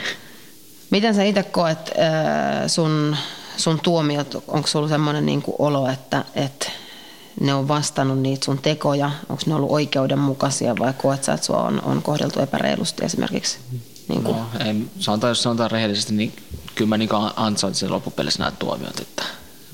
Miten 0.90 1.14
sä 1.14 1.24
itse 1.24 1.42
koet 1.42 1.78
äh, 1.78 2.66
sun, 2.66 3.16
sun 3.56 3.80
tuomiot, 3.80 4.34
onko 4.48 4.68
sulla 4.68 4.88
semmoinen 4.88 5.26
niin 5.26 5.42
olo, 5.58 5.88
että, 5.88 6.24
että 6.34 6.70
ne 7.40 7.54
on 7.54 7.68
vastannut 7.68 8.18
niitä 8.18 8.44
sun 8.44 8.58
tekoja, 8.58 9.10
onko 9.28 9.42
ne 9.46 9.54
ollut 9.54 9.70
oikeudenmukaisia 9.70 10.74
vai 10.78 10.92
koet 10.92 11.24
sä, 11.24 11.32
että 11.32 11.46
sua 11.46 11.62
on, 11.62 11.82
on 11.84 12.02
kohdeltu 12.02 12.40
epäreilusti 12.40 13.04
esimerkiksi? 13.04 13.58
Niin? 14.08 14.24
No, 14.24 14.46
ei, 14.64 14.74
sanotaan, 14.98 15.30
jos 15.30 15.42
sanotaan 15.42 15.70
rehellisesti, 15.70 16.14
niin 16.14 16.32
kyllä 16.74 16.88
mä 16.88 16.98
niin 16.98 17.10
ansaitsin 17.36 17.90
loppupeleissä 17.90 18.38
nämä 18.38 18.50
tuomiot, 18.50 19.00
että 19.00 19.24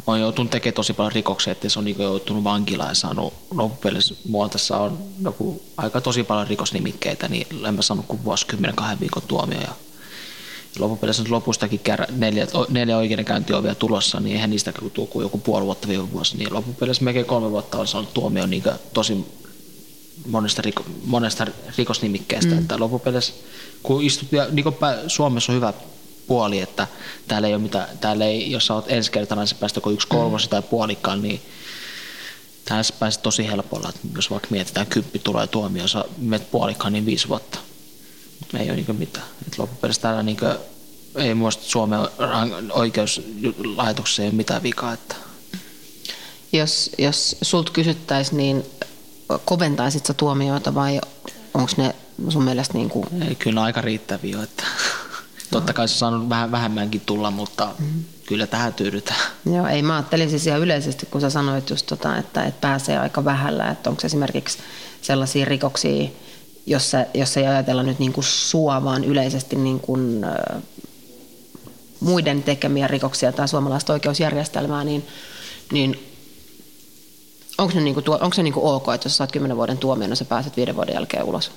on 0.06 0.20
joutunut 0.20 0.50
tekemään 0.50 0.74
tosi 0.74 0.92
paljon 0.92 1.12
rikoksia, 1.12 1.52
että 1.52 1.68
se 1.68 1.78
on 1.78 1.84
niin 1.84 1.96
joutunut 1.98 2.44
vankilaan 2.44 2.90
ja 2.90 2.94
saanut 2.94 3.34
loppupeleissä, 3.50 4.14
mulla 4.28 4.48
tässä 4.48 4.76
on 4.76 4.98
joku, 5.22 5.62
aika 5.76 6.00
tosi 6.00 6.24
paljon 6.24 6.46
rikosnimikkeitä, 6.46 7.28
niin 7.28 7.46
en 7.66 7.74
mä 7.74 7.82
saanut 7.82 8.06
kuin 8.06 8.24
vuosikymmenen 8.24 8.76
kahden 8.76 9.00
viikon 9.00 9.22
tuomio 9.28 9.60
ja 9.60 9.74
loppupeleissä 10.78 11.22
nyt 11.22 11.30
lopustakin 11.30 11.78
kerran 11.78 12.08
neljä, 12.16 12.46
neljä 12.68 12.96
oikeudenkäyntiä 12.96 13.56
on 13.56 13.62
vielä 13.62 13.74
tulossa, 13.74 14.20
niin 14.20 14.36
eihän 14.36 14.50
niistä 14.50 14.72
tule 14.94 15.06
kuin 15.06 15.22
joku 15.22 15.38
puoli 15.38 15.64
vuotta 15.64 15.88
viime 15.88 16.12
vuosi, 16.12 16.36
niin 16.36 16.54
loppupeleissä 16.54 17.04
melkein 17.04 17.26
kolme 17.26 17.50
vuotta 17.50 17.78
on 17.78 17.86
saanut 17.86 18.14
tuomio 18.14 18.46
niin 18.46 18.62
tosi 18.92 19.24
monesta, 20.26 20.62
riko, 20.62 20.84
monesta 21.04 21.46
rikosnimikkeestä, 21.78 22.54
mm. 22.54 22.58
että 22.58 22.78
loppupeleissä 22.78 23.32
kun 23.82 24.02
istut, 24.02 24.32
ja 24.32 24.46
niin 24.50 24.64
Suomessa 25.06 25.52
on 25.52 25.56
hyvä 25.56 25.72
puoli, 26.26 26.60
että 26.60 26.86
täällä 27.28 27.48
ei 27.48 27.54
ole 27.54 27.62
mitään, 27.62 27.88
täällä 28.00 28.24
ei, 28.24 28.50
jos 28.50 28.66
sä 28.66 28.74
oot 28.74 28.84
ensi 28.88 29.10
kertaa, 29.10 29.44
niin 29.44 29.56
päästä 29.60 29.80
yksi 29.92 30.08
kolmosi 30.08 30.46
mm. 30.46 30.50
tai 30.50 30.62
puolikkaan, 30.62 31.22
niin 31.22 31.40
täällä 32.64 32.82
sä 32.82 32.94
pääset 32.98 33.22
tosi 33.22 33.46
helpolla, 33.46 33.88
että 33.88 34.00
jos 34.16 34.30
vaikka 34.30 34.48
mietitään 34.50 34.86
kymppi 34.86 35.18
tulee 35.18 35.46
tuomio, 35.46 35.88
sä 35.88 36.04
menet 36.18 36.50
puolikkaan, 36.50 36.92
niin 36.92 37.06
viisi 37.06 37.28
vuotta. 37.28 37.58
Mutta 38.54 38.64
ei 38.64 38.70
ole 38.70 38.84
niin 38.86 38.98
mitään. 38.98 39.26
Et 39.46 39.58
loppupeleissä 39.58 40.02
täällä 40.02 40.22
niin 40.22 40.36
kuin, 40.36 40.52
ei 41.14 41.34
muista 41.34 41.62
Suomen 41.66 42.00
oikeuslaitoksessa 42.72 44.22
ei 44.22 44.28
ole 44.28 44.34
mitään 44.34 44.62
vikaa. 44.62 44.92
Että. 44.92 45.14
Jos, 46.52 46.90
jos 46.98 47.36
sult 47.42 47.70
kysyttäisiin, 47.70 48.36
niin 48.36 48.64
koventaisit 49.44 50.06
sä 50.06 50.14
tuomioita 50.14 50.74
vai 50.74 51.00
onko 51.54 51.72
ne 51.76 51.94
sun 52.28 52.44
mielestä 52.44 52.74
niin 52.74 52.90
kuin... 52.90 53.22
Ei, 53.28 53.34
kyllä 53.34 53.62
aika 53.62 53.80
riittäviä. 53.80 54.42
Että 54.42 54.64
Totta 55.50 55.72
kai 55.72 55.88
se 55.88 55.94
on 55.94 55.98
saanut 55.98 56.28
vähän 56.28 56.52
vähemmänkin 56.52 57.00
tulla, 57.00 57.30
mutta 57.30 57.68
mm. 57.78 58.04
kyllä 58.26 58.46
tähän 58.46 58.74
tyydytään. 58.74 59.20
Joo, 59.46 59.66
ei 59.66 59.82
mä 59.82 59.96
ajattelin 59.96 60.30
siis 60.30 60.46
ihan 60.46 60.60
yleisesti, 60.60 61.06
kun 61.06 61.20
sä 61.20 61.30
sanoit 61.30 61.70
just 61.70 61.86
tota, 61.86 62.16
että, 62.16 62.44
että 62.44 62.60
pääsee 62.60 62.98
aika 62.98 63.24
vähällä, 63.24 63.70
että 63.70 63.90
onko 63.90 64.02
esimerkiksi 64.04 64.58
sellaisia 65.02 65.44
rikoksia, 65.44 66.08
jos, 66.66 66.92
jos 67.14 67.36
ei 67.36 67.46
ajatella 67.46 67.82
nyt 67.82 67.98
niin 67.98 68.12
kuin 68.12 68.24
sua, 68.24 68.84
vaan 68.84 69.04
yleisesti 69.04 69.56
niin 69.56 69.80
kuin, 69.80 70.24
äh, 70.24 70.62
muiden 72.00 72.42
tekemiä 72.42 72.88
rikoksia 72.88 73.32
tai 73.32 73.48
suomalaista 73.48 73.92
oikeusjärjestelmää, 73.92 74.84
niin, 74.84 75.06
niin 75.72 76.08
onko, 77.58 77.74
ne 77.74 77.80
niin 77.80 77.94
kuin, 77.94 78.04
onko 78.08 78.32
se 78.34 78.42
niin 78.42 78.54
kuin 78.54 78.66
ok, 78.66 78.88
että 78.94 79.06
jos 79.06 79.16
saat 79.16 79.32
kymmenen 79.32 79.56
vuoden 79.56 79.78
tuomion, 79.78 80.10
niin 80.10 80.16
sä 80.16 80.24
pääset 80.24 80.56
viiden 80.56 80.76
vuoden 80.76 80.94
jälkeen 80.94 81.24
ulos? 81.24 81.50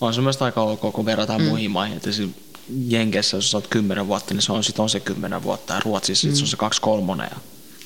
On 0.00 0.14
se 0.14 0.20
myös 0.20 0.42
aika 0.42 0.62
ok, 0.62 0.92
kun 0.92 1.04
verrataan 1.04 1.40
mm. 1.40 1.48
muihin 1.48 1.70
maihin. 1.70 1.96
Että 1.96 2.10
Jenkeissä, 2.88 3.36
jos 3.36 3.50
sä 3.50 3.56
oot 3.56 3.66
10 3.66 4.08
vuotta, 4.08 4.34
niin 4.34 4.42
se 4.42 4.52
on 4.52 4.64
sit 4.64 4.78
on 4.78 4.90
se 4.90 5.00
10 5.00 5.42
vuotta. 5.42 5.74
Ja 5.74 5.80
Ruotsissa 5.80 6.28
mm. 6.28 6.34
se 6.34 6.42
on 6.42 6.48
se 6.48 6.56
2 6.56 6.80
kolmonen. 6.80 7.28
Ja 7.30 7.36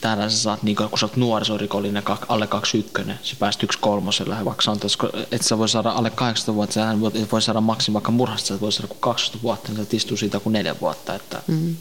täällä 0.00 0.30
sä 0.30 0.36
saat, 0.36 0.62
niin 0.62 0.76
kun 0.76 0.98
sä 0.98 1.06
oot 1.06 1.16
nuorisorikollinen 1.16 2.02
alle 2.28 2.46
21, 2.46 3.28
sä 3.30 3.36
pääst 3.38 3.62
yksi 3.62 3.78
kolmoselle, 3.78 4.44
vaikka 4.44 4.62
sanotaan, 4.62 4.90
että 5.32 5.48
sä 5.48 5.58
voi 5.58 5.68
saada 5.68 5.90
alle 5.90 6.10
18 6.10 6.54
vuotta, 6.54 6.74
sä 6.74 7.28
voi 7.32 7.42
saada 7.42 7.60
maksin 7.60 7.94
vaikka 7.94 8.10
murhasta, 8.10 8.48
sä 8.48 8.60
voi 8.60 8.72
saada 8.72 8.88
kuin 8.88 9.00
12 9.00 9.38
vuotta, 9.42 9.72
niin 9.72 9.86
sä 9.86 9.96
istuu 9.96 10.16
siitä 10.16 10.40
kuin 10.40 10.52
neljä 10.52 10.80
vuotta. 10.80 11.14
Että 11.14 11.42
mm 11.46 11.76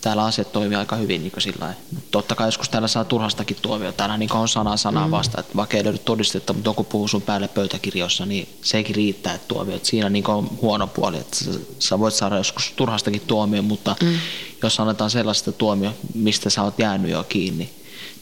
täällä 0.00 0.24
asiat 0.24 0.52
toimii 0.52 0.76
aika 0.76 0.96
hyvin 0.96 1.22
niin 1.22 1.32
sillä 1.38 1.74
Totta 2.10 2.34
kai 2.34 2.48
joskus 2.48 2.68
täällä 2.68 2.88
saa 2.88 3.04
turhastakin 3.04 3.56
tuomio. 3.62 3.92
Täällä 3.92 4.16
niin 4.16 4.32
on 4.32 4.48
sana 4.48 4.76
sanaa 4.76 5.06
mm. 5.06 5.10
vasta, 5.10 5.40
että 5.40 5.56
vaikka 5.56 5.76
ei 5.76 5.84
löydy 5.84 5.98
todistetta, 5.98 6.52
mutta 6.52 6.70
joku 6.70 6.84
puhuu 6.84 7.08
sun 7.08 7.22
päälle 7.22 7.48
pöytäkirjoissa, 7.48 8.26
niin 8.26 8.48
sekin 8.62 8.96
riittää, 8.96 9.34
että 9.34 9.48
tuomio. 9.48 9.80
Siinä 9.82 10.08
niin 10.08 10.30
on 10.30 10.50
huono 10.62 10.86
puoli, 10.86 11.18
että 11.18 11.36
sä, 11.36 11.50
sä 11.78 11.98
voit 11.98 12.14
saada 12.14 12.36
joskus 12.36 12.72
turhastakin 12.76 13.20
tuomio, 13.20 13.62
mutta 13.62 13.96
mm. 14.02 14.18
jos 14.62 14.80
annetaan 14.80 15.10
sellaista 15.10 15.52
tuomio, 15.52 15.94
mistä 16.14 16.50
sä 16.50 16.62
oot 16.62 16.78
jäänyt 16.78 17.10
jo 17.10 17.24
kiinni, 17.28 17.70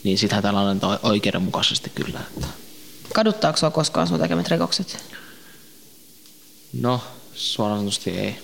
niin 0.04 0.18
sitähän 0.18 0.42
täällä 0.42 0.60
annetaan 0.60 0.98
oikeudenmukaisesti 1.02 1.90
kyllä. 1.94 2.20
Että. 2.20 2.46
Kaduttaako 3.14 3.58
sua 3.58 3.70
koskaan 3.70 4.06
sun 4.06 4.20
tekemät 4.20 4.48
rikokset? 4.48 5.04
No, 6.80 7.00
suoraan 7.34 7.80
sanotusti 7.80 8.10
ei. 8.10 8.36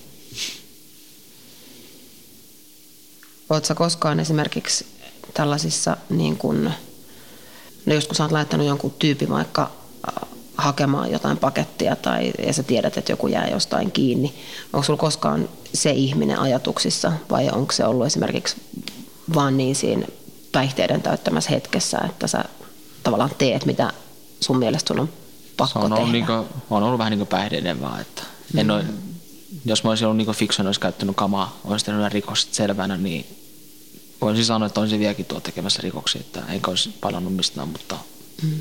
Oletko 3.53 3.75
koskaan 3.75 4.21
esimerkiksi 4.21 4.87
tällaisissa, 5.35 5.97
niin 6.11 6.37
kun, 6.37 6.71
no 7.87 7.95
sä 8.13 8.23
oot 8.25 8.33
laittanut 8.33 8.67
jonkun 8.67 8.95
tyypin 8.99 9.31
vaikka 9.31 9.63
äh, 10.09 10.29
hakemaan 10.57 11.11
jotain 11.11 11.37
pakettia 11.37 11.97
tai 11.97 12.33
ja 12.47 12.53
sä 12.53 12.63
tiedät, 12.63 12.97
että 12.97 13.13
joku 13.13 13.29
jää 13.29 13.49
jostain 13.49 13.93
kiinni, 13.93 14.35
onko 14.73 14.83
sulla 14.85 14.99
koskaan 14.99 15.49
se 15.75 15.91
ihminen 15.91 16.39
ajatuksissa 16.39 17.13
vai 17.31 17.51
onko 17.51 17.73
se 17.73 17.85
ollut 17.85 18.07
esimerkiksi 18.07 18.57
vaan 19.35 19.57
niin 19.57 19.77
siinä 19.77 20.07
päihteiden 20.53 21.03
täyttämässä 21.03 21.51
hetkessä, 21.51 21.99
että 21.99 22.27
sä 22.27 22.45
tavallaan 23.03 23.31
teet, 23.39 23.67
mitä 23.67 23.93
sun 24.41 24.59
mielestä 24.59 24.89
sun 24.89 25.01
on 25.01 25.09
pakko 25.57 25.73
se 25.73 25.79
on 25.79 25.85
ollut, 25.85 25.99
tehdä? 25.99 26.13
Niin 26.13 26.27
kuin, 26.27 26.47
on 26.71 26.83
ollut 26.83 26.99
vähän 26.99 27.11
niin 27.11 27.19
kuin 27.19 27.29
päihteiden 27.29 27.81
vaan, 27.81 28.01
että 28.01 28.23
en 28.57 28.67
mm. 28.67 28.71
ole, 28.71 28.85
jos 29.65 29.85
mä 29.85 29.91
olisin 29.91 30.07
ollut 30.07 30.27
niin 30.27 30.37
fiksu, 30.37 30.63
olisi 30.63 30.81
käyttänyt 30.81 31.17
kamaa, 31.17 31.59
olisi 31.65 31.85
tehnyt 31.85 32.13
rikokset 32.13 32.55
selvänä, 32.55 32.97
niin 32.97 33.42
voisin 34.23 34.45
sanoa, 34.45 34.67
että 34.67 34.81
olisin 34.81 35.01
vieläkin 35.01 35.27
tuo 35.27 35.41
tekemässä 35.41 35.83
rikoksia, 35.83 36.21
että 36.21 36.43
enkä 36.49 36.71
olisi 36.71 36.95
palannut 37.01 37.37
mistään, 37.37 37.69
mutta 37.69 37.97
mm. 38.43 38.61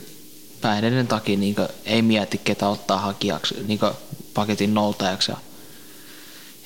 päihdeiden 0.62 1.08
takia 1.08 1.38
niin 1.38 1.56
ei 1.86 2.02
mieti, 2.02 2.38
ketä 2.38 2.70
ottaa 2.70 3.00
hakijaksi, 3.00 3.56
niin 3.68 3.80
paketin 4.34 4.74
noutajaksi 4.74 5.32
ja 5.32 5.38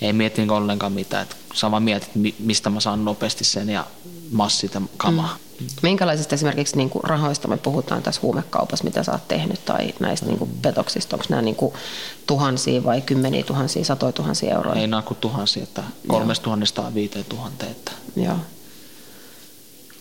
ei 0.01 0.13
mieti 0.13 0.41
niin 0.41 0.51
ollenkaan 0.51 0.91
mitään. 0.91 1.23
Että 1.23 1.35
sama 1.53 1.79
mietit, 1.79 2.09
mistä 2.39 2.69
mä 2.69 2.79
saan 2.79 3.05
nopeasti 3.05 3.43
sen 3.43 3.69
ja 3.69 3.85
massita 4.31 4.81
kamaa. 4.97 5.37
Mm. 5.59 5.67
Minkälaisista 5.81 6.35
esimerkiksi 6.35 6.77
niin 6.77 6.89
kuin 6.89 7.03
rahoista 7.03 7.47
me 7.47 7.57
puhutaan 7.57 8.03
tässä 8.03 8.21
huumekaupassa, 8.21 8.83
mitä 8.83 9.03
sä 9.03 9.11
oot 9.11 9.27
tehnyt, 9.27 9.65
tai 9.65 9.93
näistä 9.99 10.25
niin 10.25 10.37
kuin 10.37 10.51
petoksista? 10.61 11.15
Onko 11.15 11.25
nämä 11.29 11.41
niin 11.41 11.55
kuin 11.55 11.73
tuhansia 12.27 12.83
vai 12.83 13.01
kymmeniä 13.01 13.43
tuhansia, 13.43 13.85
satoja 13.85 14.11
tuhansia 14.11 14.53
euroja? 14.53 14.81
Ei 14.81 14.87
nämä 14.87 15.01
kuin 15.01 15.17
tuhansia, 15.21 15.63
että 15.63 15.83
kolmesta 16.07 16.43
tuhannesta 16.43 16.93
viiteen 16.93 17.25
tuhanteen. 17.25 17.75
Joo. 18.15 18.37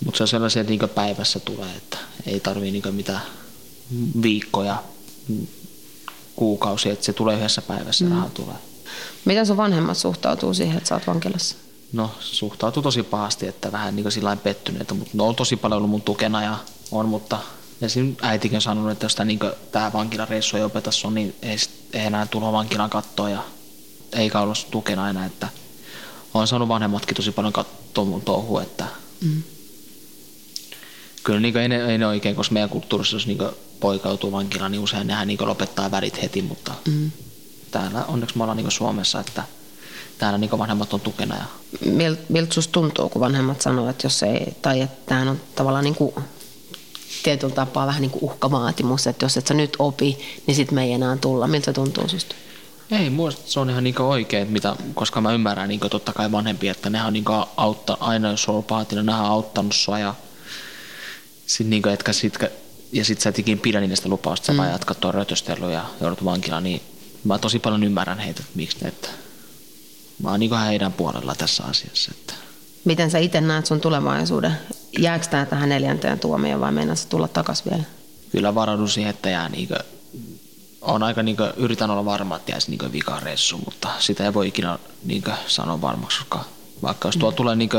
Mutta 0.05 0.19
se 0.19 0.25
on 0.25 0.29
sellaisia, 0.29 0.61
että 0.61 0.71
niin 0.71 0.89
päivässä 0.95 1.41
tulee, 1.41 1.77
että 1.77 1.99
ei 2.27 2.41
tarvii 2.41 2.71
niin 2.71 2.95
mitään 2.95 3.23
viikkoja, 4.23 4.83
kuukausia, 6.37 6.93
että 6.93 7.05
se 7.05 7.13
tulee 7.13 7.37
yhdessä 7.37 7.63
päivässä, 7.63 8.05
mm. 8.05 8.11
raha 8.11 8.29
tulee. 8.35 8.57
Miten 9.25 9.47
sun 9.47 9.57
vanhemmat 9.57 9.97
suhtautuu 9.97 10.55
siihen, 10.55 10.77
että 10.77 10.89
sä 10.89 10.95
oot 10.95 11.07
vankilassa? 11.07 11.57
No 11.93 12.11
suhtautuu 12.21 12.83
tosi 12.83 13.03
pahasti, 13.03 13.47
että 13.47 13.73
vähän 13.73 13.97
niin 13.97 14.13
sillä 14.13 14.37
pettyneitä, 14.37 14.95
mutta 14.95 15.11
ne 15.15 15.23
on 15.23 15.35
tosi 15.35 15.57
paljon 15.57 15.77
ollut 15.77 15.91
mun 15.91 16.03
tukena 16.03 16.43
ja 16.43 16.59
on, 16.91 17.09
mutta 17.09 17.39
esim. 17.83 18.17
äitikin 18.23 18.57
on 18.57 18.63
sanonut, 18.63 18.93
että 18.93 19.05
jos 19.05 19.19
niin 19.25 19.39
tämä 19.73 19.93
vankilareissu 19.93 20.57
ei 20.57 20.63
opeta 20.63 20.91
sun, 20.91 21.15
niin 21.15 21.35
ei, 21.43 21.57
ei 21.93 22.07
enää 22.07 22.27
tulla 22.27 22.53
vankilan 22.53 22.91
kattoa 22.91 23.31
ja 23.31 23.45
eikä 24.13 24.41
ollut 24.41 24.67
tukena 24.71 25.11
enää, 25.11 25.27
että 25.27 25.49
on 26.35 26.47
saanut 26.47 26.69
vanhemmatkin 26.69 27.17
tosi 27.17 27.33
paljon 27.33 27.53
katsoa 27.53 28.05
mun 28.05 28.23
touhua, 28.23 28.63
että 28.63 28.85
mm 29.21 29.43
kyllä 31.25 31.41
niin 31.41 31.57
ei, 31.57 31.69
ne, 31.69 31.87
ei 31.87 31.99
ne 31.99 32.07
oikein, 32.07 32.37
koska 32.37 32.53
meidän 32.53 32.71
kulttuurissa, 32.71 33.17
jos 33.17 33.27
niin 33.27 33.39
poika 33.81 34.09
joutuu 34.09 34.33
vankilaan, 34.33 34.73
niin 34.73 34.83
usein 34.83 35.07
nehän 35.07 35.29
niin 35.29 35.39
lopettaa 35.41 35.91
värit 35.91 36.23
heti, 36.23 36.43
mutta 36.43 36.73
mm. 36.89 37.11
täällä 37.71 38.05
onneksi 38.05 38.37
me 38.37 38.43
ollaan 38.45 38.57
niin 38.57 38.71
Suomessa, 38.71 39.21
että 39.21 39.43
täällä 40.19 40.39
niin 40.39 40.59
vanhemmat 40.59 40.95
on 40.95 41.01
tukena. 41.01 41.37
Ja... 41.37 41.45
Mil, 41.85 42.17
miltä 42.29 42.55
susta 42.55 42.73
tuntuu, 42.73 43.09
kun 43.09 43.21
vanhemmat 43.21 43.61
sanoo, 43.61 43.89
että 43.89 44.07
jos 44.07 44.23
ei, 44.23 44.55
tai 44.63 44.81
että 44.81 44.97
tämä 45.07 45.31
on 45.31 45.41
tavallaan 45.55 45.85
niin 45.85 45.95
kuin 45.95 46.15
tietyllä 47.23 47.55
tapaa 47.55 47.87
vähän 47.87 48.03
niin 48.03 48.11
kuin 48.11 48.25
uhkavaatimus, 48.25 49.07
että 49.07 49.25
jos 49.25 49.37
et 49.37 49.47
sä 49.47 49.55
nyt 49.55 49.77
opi, 49.79 50.19
niin 50.47 50.55
sitten 50.55 50.75
me 50.75 50.85
ei 50.85 50.93
enää 50.93 51.17
tulla. 51.17 51.47
Miltä 51.47 51.65
se 51.65 51.73
tuntuu 51.73 52.09
susta? 52.09 52.35
Ei, 52.91 53.11
muista 53.11 53.43
se 53.45 53.61
on 53.61 53.71
ihan 53.71 53.85
niin 53.85 54.01
oikein, 54.01 54.51
mitä, 54.51 54.77
koska 54.95 55.21
mä 55.21 55.33
ymmärrän 55.33 55.69
niin 55.69 55.81
totta 55.81 56.13
kai 56.13 56.33
vanhempia, 56.33 56.73
että 56.73 56.91
nehän 56.91 57.07
on 57.07 57.13
niin 57.13 57.25
auttanut, 57.57 58.03
aina 58.03 58.31
jos 58.31 58.49
on 58.49 58.53
ollut 58.53 58.67
paatina, 58.67 59.03
nehän 59.03 59.25
on 59.25 59.31
auttanut 59.31 59.75
sua 59.75 59.99
ja 59.99 60.15
sit 61.47 61.67
niinku, 61.67 61.89
etkä 61.89 62.13
sit, 62.13 62.39
ja 62.93 63.05
sit 63.05 63.21
sä 63.21 63.29
et 63.29 63.39
ikin 63.39 63.59
pidä 63.59 63.81
niistä 63.81 64.09
lupausta, 64.09 64.47
sä 64.47 64.53
mm. 64.53 64.59
vaan 64.59 64.71
jatkat 64.71 65.01
tuon 65.01 65.15
rötöstelyä 65.15 65.71
ja 65.71 65.85
joudut 66.01 66.25
vankilaan, 66.25 66.65
niin 66.65 66.81
mä 67.25 67.39
tosi 67.39 67.59
paljon 67.59 67.85
ymmärrän 67.85 68.19
heitä, 68.19 68.41
että 68.41 68.53
miksi 68.55 68.77
ne, 68.81 68.89
että 68.89 69.09
mä 70.23 70.31
oon 70.31 70.41
niinku 70.41 70.57
heidän 70.57 70.93
puolella 70.93 71.35
tässä 71.35 71.65
asiassa. 71.65 72.13
Että. 72.15 72.35
Miten 72.85 73.11
sä 73.11 73.19
itse 73.19 73.41
näet 73.41 73.67
sun 73.67 73.81
tulevaisuuden? 73.81 74.53
Jääkö 74.99 75.27
tää 75.27 75.47
tähän 75.47 75.69
neljänteen 75.69 76.21
tuomioon 76.21 76.61
vai 76.61 76.73
mennä 76.73 76.95
se 76.95 77.09
tulla 77.09 77.29
takas 77.29 77.65
vielä? 77.71 77.85
Kyllä 78.33 78.55
varaudun 78.55 78.89
siihen, 78.89 79.11
että 79.11 79.31
jää 79.31 79.49
niinku, 79.49 79.75
on 80.81 81.03
aika 81.03 81.23
niinku, 81.23 81.43
yritän 81.57 81.91
olla 81.91 82.05
varma, 82.05 82.37
että 82.37 82.53
jäisi 82.53 82.71
niinku 82.71 82.93
vikareissu, 82.93 83.59
mutta 83.65 83.89
sitä 83.99 84.25
ei 84.25 84.35
voi 84.35 84.49
ikinä 84.49 84.79
niinku 85.05 85.31
sanoa 85.47 85.81
varmaksi, 85.81 86.19
koska 86.19 86.45
vaikka 86.83 87.09
jos 87.09 87.17
tuo 87.17 87.31
mm. 87.31 87.37
tulee 87.37 87.57
niinku 87.57 87.77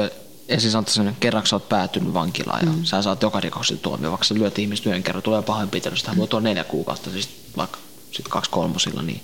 ensin 0.50 0.72
sanotaan, 0.72 1.08
että 1.08 1.20
kerran 1.20 1.48
sä 1.48 1.56
oot 1.56 1.70
päätynyt 1.70 2.14
vankilaan 2.14 2.66
ja 2.66 2.72
mm. 2.72 2.84
sä 2.84 3.02
saat 3.02 3.22
joka 3.22 3.40
rikoksen 3.40 3.80
tuomio, 3.80 4.10
vaikka 4.10 4.26
sä 4.26 4.36
lyöt 4.36 4.60
ihmistä 4.60 4.90
yhden 4.90 5.04
kerran, 5.04 5.24
tulee 5.24 5.42
pahoinpitelystä, 5.42 6.12
mm. 6.12 6.18
voi 6.18 6.28
tuoda 6.28 6.44
neljä 6.44 6.64
kuukautta, 6.64 7.12
siis 7.12 7.30
vaikka 7.58 7.80
sit 8.12 8.28
kaksi 8.28 8.52
kolmosilla, 8.52 9.02
niin 9.02 9.24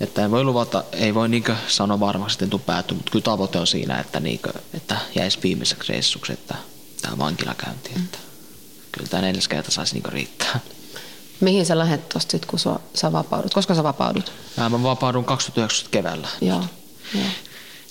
että 0.00 0.22
ei 0.22 0.30
voi 0.30 0.44
luvata, 0.44 0.84
ei 0.92 1.14
voi 1.14 1.28
niinkö 1.28 1.56
sanoa 1.68 2.00
varmaksi, 2.00 2.34
että 2.34 2.44
en 2.44 2.50
tule 2.50 2.60
pääty, 2.66 2.94
mutta 2.94 3.10
kyllä 3.10 3.22
tavoite 3.22 3.58
on 3.58 3.66
siinä, 3.66 3.98
että, 3.98 4.20
niinkö, 4.20 4.52
että 4.74 4.96
jäisi 5.14 5.38
viimeiseksi 5.42 5.92
reissuksi, 5.92 6.32
että 6.32 6.54
tämä 7.02 7.18
vankilakäynti, 7.18 7.90
mm. 7.94 8.04
että 8.04 8.18
kyllä 8.92 9.08
tämä 9.08 9.22
neljäs 9.22 9.48
kerta 9.48 9.70
saisi 9.70 9.94
niinkö 9.94 10.10
riittää. 10.10 10.60
Mihin 11.40 11.66
sä 11.66 11.78
lähdet 11.78 12.08
tosta 12.08 12.30
sit, 12.30 12.46
kun 12.46 12.58
sua, 12.58 12.80
sä 12.94 13.12
vapaudut? 13.12 13.54
Koska 13.54 13.74
sä 13.74 13.82
vapaudut? 13.82 14.32
Mä 14.56 14.82
vapaudun 14.82 15.24
2019 15.24 15.90
keväällä. 15.90 16.28
Joo, 16.40 16.64
joo. 17.14 17.24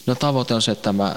No 0.05 0.15
tavoite 0.15 0.53
on 0.53 0.61
se, 0.61 0.71
että 0.71 0.93
mä 0.93 1.15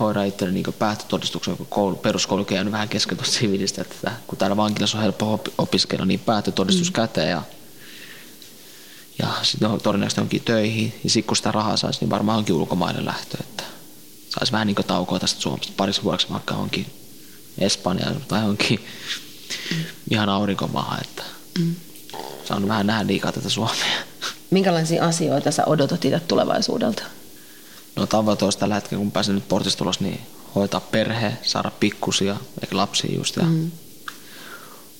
hoida 0.00 0.24
itselleni 0.24 0.62
niin 0.62 0.74
päättötodistuksen, 0.78 1.56
kun 1.56 1.66
koulu, 1.66 1.96
peruskoulu 1.96 2.46
on 2.50 2.54
jäänyt 2.54 2.72
vähän 2.72 2.88
kesken 2.88 3.16
tuosta 3.16 3.34
siviilistä, 3.34 3.82
että 3.82 4.12
kun 4.26 4.38
täällä 4.38 4.56
vankilassa 4.56 4.98
on 4.98 5.02
helppo 5.02 5.40
opiskella, 5.58 6.04
niin 6.04 6.20
päättötodistus 6.20 6.90
mm. 6.90 6.92
käteen 6.92 7.30
ja, 7.30 7.42
ja 9.18 9.28
sitten 9.42 9.80
todennäköisesti 9.82 10.20
onkin 10.20 10.42
töihin. 10.44 11.00
Ja 11.04 11.10
sitten 11.10 11.26
kun 11.26 11.36
sitä 11.36 11.52
rahaa 11.52 11.76
saisi, 11.76 12.00
niin 12.00 12.10
varmaan 12.10 12.38
onkin 12.38 12.54
ulkomaille 12.54 13.04
lähtö, 13.04 13.36
että 13.40 13.64
saisi 14.28 14.52
vähän 14.52 14.66
niin 14.66 14.76
taukoa 14.86 15.18
tästä 15.18 15.40
Suomesta 15.40 15.72
parissa 15.76 16.02
vuodeksi 16.02 16.30
vaikka 16.30 16.54
onkin 16.54 16.86
Espanja 17.58 18.06
tai 18.28 18.44
onkin 18.44 18.80
mm. 19.70 19.84
ihan 20.10 20.28
aurinkomaahan, 20.28 21.00
että 21.00 21.22
mm. 21.58 21.74
saan 22.44 22.68
vähän 22.68 22.86
nähdä 22.86 23.06
liikaa 23.06 23.32
tätä 23.32 23.48
Suomea. 23.48 23.98
Minkälaisia 24.50 25.04
asioita 25.04 25.50
sä 25.50 25.64
odotat 25.66 26.04
itse 26.04 26.20
tulevaisuudelta? 26.20 27.02
No 27.98 28.06
tavoite 28.06 28.44
olisi 28.44 28.58
tällä 28.58 28.74
hetkellä, 28.74 29.02
kun 29.02 29.12
pääsen 29.12 29.34
nyt 29.34 29.48
portista 29.48 29.78
tulos, 29.78 30.00
niin 30.00 30.20
hoitaa 30.54 30.80
perhe, 30.80 31.38
saada 31.42 31.70
pikkusia, 31.80 32.36
eikä 32.62 32.76
lapsia 32.76 33.16
just. 33.16 33.36
Ja 33.36 33.42
mm. 33.42 33.70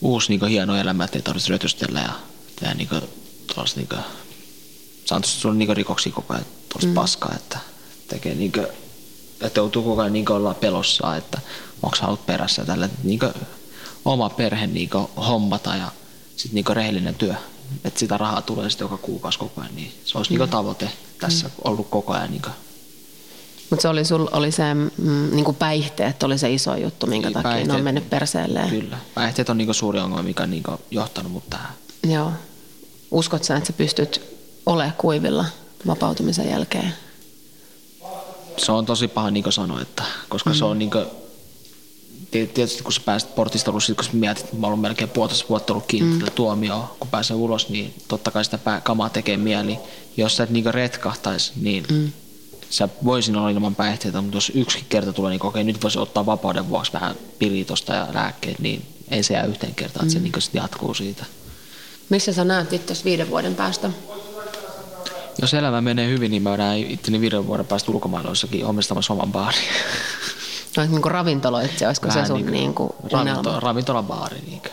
Uusi 0.00 0.28
niin 0.28 0.40
kuin, 0.40 0.50
hieno 0.50 0.76
elämä, 0.76 1.04
ettei 1.04 1.22
tarvitse 1.22 1.52
rötystellä 1.52 2.00
ja 2.00 2.12
tehdä 2.60 2.74
niin 2.74 2.88
kuin, 2.88 3.02
tuollaista, 3.46 3.80
niin 3.80 3.88
kuin, 3.88 4.00
sanotaan, 5.04 5.32
sulla 5.32 5.54
niin 5.54 5.76
rikoksia 5.76 6.12
koko 6.12 6.34
ajan 6.34 6.46
tuollaista 6.68 6.88
mm. 6.88 6.94
paskaa, 6.94 7.34
että 7.36 7.58
tekee 8.08 8.34
niin 8.34 8.52
kuin, 8.52 8.66
että 9.40 9.60
joutuu 9.60 9.82
koko 9.82 10.00
ajan 10.00 10.12
niin 10.12 10.32
olla 10.32 10.54
pelossa, 10.54 11.16
että 11.16 11.40
onko 11.82 11.96
halut 12.00 12.26
perässä 12.26 12.64
tällä, 12.64 12.88
niin 13.02 13.18
kuin, 13.18 13.32
oma 14.04 14.30
perhe 14.30 14.66
niin 14.66 14.90
kuin, 14.90 15.06
hommata 15.16 15.76
ja 15.76 15.92
sitten 16.36 16.54
niin 16.54 16.76
rehellinen 16.76 17.14
työ, 17.14 17.34
että 17.84 18.00
sitä 18.00 18.18
rahaa 18.18 18.42
tulee 18.42 18.70
sitten 18.70 18.84
joka 18.84 18.96
kuukausi 18.96 19.38
koko 19.38 19.60
ajan, 19.60 19.76
niin 19.76 19.92
se 20.04 20.18
olisi 20.18 20.32
mm. 20.32 20.38
niin 20.38 20.50
tavoite 20.50 20.90
tässä 21.20 21.46
mm. 21.46 21.54
ollut 21.64 21.90
koko 21.90 22.12
ajan 22.12 22.30
niin 22.30 22.42
mutta 23.70 23.82
se 23.82 23.88
oli, 23.88 24.04
sul, 24.04 24.26
oli 24.32 24.52
se 24.52 24.74
mm, 24.74 25.28
niin 25.32 25.54
päihteet 25.58 26.22
oli 26.22 26.38
se 26.38 26.52
iso 26.52 26.76
juttu, 26.76 27.06
minkä 27.06 27.28
niin, 27.28 27.34
takia 27.34 27.50
päihteet, 27.50 27.68
ne 27.68 27.74
on 27.74 27.84
mennyt 27.84 28.10
perseelleen. 28.10 28.70
Kyllä. 28.70 28.98
Päihteet 29.14 29.48
on 29.48 29.58
niin 29.58 29.74
suuri 29.74 29.98
ongelma, 29.98 30.22
mikä 30.22 30.42
on 30.42 30.50
niin 30.50 30.62
johtanut 30.90 31.32
mut 31.32 31.50
tähän. 31.50 31.72
Joo. 32.08 32.32
Uskot 33.10 33.44
sä, 33.44 33.56
että 33.56 33.66
sä 33.66 33.72
pystyt 33.72 34.38
olemaan 34.66 34.94
kuivilla 34.98 35.44
vapautumisen 35.86 36.50
jälkeen? 36.50 36.94
Se 38.56 38.72
on 38.72 38.86
tosi 38.86 39.08
paha, 39.08 39.30
niin 39.30 39.42
kuin 39.42 39.52
sanoin, 39.52 39.82
että, 39.82 40.02
koska 40.28 40.50
mm. 40.50 40.56
se 40.56 40.64
on 40.64 40.78
niin 40.78 40.90
kuin, 40.90 41.06
tietysti 42.30 42.82
kun 42.82 42.92
sä 42.92 43.00
pääset 43.04 43.34
portista 43.34 43.70
ulos, 43.70 43.92
kun 43.96 44.04
sä 44.04 44.10
mietit, 44.12 44.44
että 44.44 44.56
mä 44.56 44.66
olen 44.66 44.78
melkein 44.78 45.10
puolitoista 45.10 45.48
vuotta 45.48 45.72
ollut 45.72 45.86
kiinni 45.86 46.22
mm. 46.22 46.30
tuomioon, 46.34 46.84
kun 47.00 47.08
pääsen 47.08 47.36
ulos, 47.36 47.68
niin 47.68 47.94
totta 48.08 48.30
kai 48.30 48.44
sitä 48.44 48.80
kamaa 48.82 49.10
tekee 49.10 49.36
mieli. 49.36 49.78
Jos 50.16 50.36
sä 50.36 50.44
et 50.44 50.50
niin 50.50 50.74
retkahtaisi, 50.74 51.52
niin 51.56 51.84
mm. 51.90 52.12
Sä 52.70 52.88
voisin 53.04 53.36
olla 53.36 53.50
ilman 53.50 53.74
päihteitä, 53.74 54.20
mutta 54.20 54.36
jos 54.36 54.52
yksi 54.54 54.84
kerta 54.88 55.12
tulee, 55.12 55.30
niin 55.30 55.46
okei, 55.46 55.64
nyt 55.64 55.82
voisi 55.82 55.98
ottaa 55.98 56.26
vapauden 56.26 56.68
vuoksi 56.68 56.92
vähän 56.92 57.14
pilitosta 57.38 57.94
ja 57.94 58.06
lääkkeet, 58.14 58.58
niin 58.58 58.86
ei 59.10 59.22
se 59.22 59.34
jää 59.34 59.44
yhteen 59.44 59.74
kertaan, 59.74 60.06
että 60.06 60.18
mm. 60.18 60.22
se 60.22 60.30
niin 60.30 60.42
sit 60.42 60.54
jatkuu 60.54 60.94
siitä. 60.94 61.24
Missä 62.08 62.32
sä 62.32 62.44
näet 62.44 62.72
itse 62.72 62.94
viiden 63.04 63.30
vuoden 63.30 63.54
päästä? 63.54 63.90
Jos 65.40 65.54
elämä 65.54 65.80
menee 65.80 66.08
hyvin, 66.08 66.30
niin 66.30 66.42
mä 66.42 66.56
näen 66.56 66.90
itteni 66.90 67.20
viiden 67.20 67.46
vuoden 67.46 67.66
päästä 67.66 67.92
ulkomailla 67.92 68.30
jossakin 68.30 68.64
omistamassa 68.64 69.12
oman 69.12 69.32
baarin. 69.32 69.60
No, 70.76 70.82
niin 70.84 71.02
kuin 71.02 71.12
ravintoloitsija, 71.12 71.88
olisiko 71.88 72.08
Vähän 72.08 72.24
se 72.24 72.28
sun 72.28 72.36
niin 72.36 72.46
kuin, 72.46 72.54
niin 72.54 72.74
kuin 72.74 72.92
ravinto, 73.12 73.60
ravintolabaari. 73.60 74.40
Niin 74.46 74.60
kuin. 74.60 74.72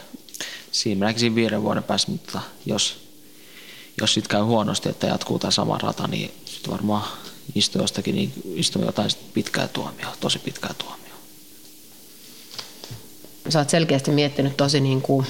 Siinä 0.71 0.99
mä 0.99 1.05
näkisin 1.05 1.35
viiden 1.35 1.63
vuoden 1.63 1.83
päästä, 1.83 2.11
mutta 2.11 2.41
jos, 2.65 2.97
jos 4.01 4.13
sitten 4.13 4.29
käy 4.29 4.41
huonosti, 4.41 4.89
että 4.89 5.07
jatkuu 5.07 5.39
tämä 5.39 5.51
sama 5.51 5.77
rata, 5.77 6.07
niin 6.07 6.31
sitten 6.45 6.71
varmaan 6.71 7.03
istuu 7.55 7.81
jostakin, 7.81 8.15
niin 8.15 8.33
istuu 8.55 8.85
jotain 8.85 9.09
pitkää 9.33 9.67
tuomioa, 9.67 10.15
tosi 10.19 10.39
pitkää 10.39 10.73
tuomioa. 10.77 11.05
Sä 13.49 13.59
oot 13.59 13.69
selkeästi 13.69 14.11
miettinyt 14.11 14.57
tosi 14.57 14.79
niin 14.79 15.01
kuin 15.01 15.25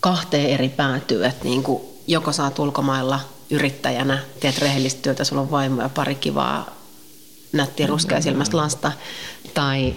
kahteen 0.00 0.50
eri 0.50 0.68
päätyä, 0.68 1.28
että 1.28 1.44
niin 1.44 1.62
kuin 1.62 1.82
joko 2.06 2.32
saat 2.32 2.58
ulkomailla 2.58 3.20
yrittäjänä, 3.50 4.18
teet 4.40 4.58
rehellistä 4.58 5.02
työtä, 5.02 5.24
sulla 5.24 5.42
on 5.42 5.50
vaimo 5.50 5.82
ja 5.82 5.88
pari 5.88 6.14
kivaa 6.14 6.76
nättiä 7.52 7.86
ruskea 7.86 8.20
silmästä 8.20 8.56
lasta, 8.56 8.92
tai 9.54 9.94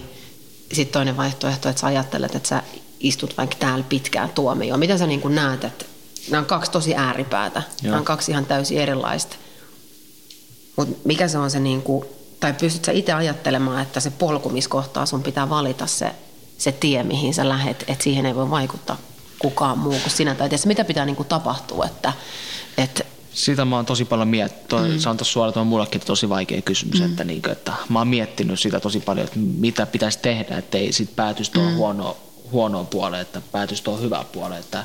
sitten 0.72 0.92
toinen 0.92 1.16
vaihtoehto, 1.16 1.68
että 1.68 1.80
sä 1.80 1.86
ajattelet, 1.86 2.34
että 2.34 2.48
sä 2.48 2.62
istut 3.00 3.36
vaikka 3.36 3.56
täällä 3.56 3.84
pitkään 3.88 4.28
tuomioon. 4.30 4.80
Miten 4.80 4.98
sä 4.98 5.06
niin 5.06 5.20
kuin 5.20 5.34
näet, 5.34 5.64
että 5.64 5.84
nämä 6.30 6.40
on 6.40 6.46
kaksi 6.46 6.70
tosi 6.70 6.94
ääripäätä, 6.94 7.62
Joo. 7.68 7.90
nämä 7.90 7.98
on 7.98 8.04
kaksi 8.04 8.30
ihan 8.30 8.46
täysin 8.46 8.78
erilaista. 8.78 9.36
Mutta 10.76 10.96
mikä 11.04 11.28
se 11.28 11.38
on 11.38 11.50
se, 11.50 11.60
niin 11.60 11.82
kuin, 11.82 12.04
tai 12.40 12.52
pystyt 12.52 12.84
sä 12.84 12.92
itse 12.92 13.12
ajattelemaan, 13.12 13.82
että 13.82 14.00
se 14.00 14.10
polkumiskohtaa 14.10 15.06
sun 15.06 15.22
pitää 15.22 15.50
valita 15.50 15.86
se, 15.86 16.14
se 16.58 16.72
tie, 16.72 17.02
mihin 17.02 17.34
sä 17.34 17.48
lähet, 17.48 17.84
että 17.88 18.04
siihen 18.04 18.26
ei 18.26 18.34
voi 18.34 18.50
vaikuttaa 18.50 18.96
kukaan 19.38 19.78
muu 19.78 19.98
kuin 19.98 20.10
sinä. 20.10 20.34
Tai 20.34 20.48
tiedä, 20.48 20.62
mitä 20.66 20.84
pitää 20.84 21.04
niin 21.04 21.16
kuin 21.16 21.28
tapahtua, 21.28 21.84
että, 21.86 22.12
että 22.78 23.04
sitä 23.34 23.64
mä 23.64 23.76
oon 23.76 23.86
tosi 23.86 24.04
paljon 24.04 24.28
miettinyt. 24.28 24.92
Mm. 24.92 24.98
Se 24.98 25.08
on 25.08 25.16
tuossa 25.16 25.32
suoraan 25.32 25.66
mullekin 25.66 26.00
tosi 26.00 26.28
vaikea 26.28 26.62
kysymys, 26.62 27.00
mm. 27.00 27.06
että, 27.06 27.24
niin 27.24 27.42
kuin, 27.42 27.52
että 27.52 27.72
mä 27.88 27.98
oon 27.98 28.08
miettinyt 28.08 28.60
sitä 28.60 28.80
tosi 28.80 29.00
paljon, 29.00 29.26
että 29.26 29.38
mitä 29.38 29.86
pitäisi 29.86 30.18
tehdä, 30.22 30.58
että 30.58 30.78
ei 30.78 30.92
sit 30.92 31.16
päätyisi 31.16 31.52
tuohon 31.52 31.72
mm. 31.72 31.76
huonoon, 31.76 32.16
huonoon 32.52 32.86
puoleen, 32.86 33.22
että 33.22 33.42
päätyisi 33.52 33.82
tuohon 33.82 34.02
hyvään 34.02 34.26
puoleen. 34.32 34.60
Että 34.60 34.84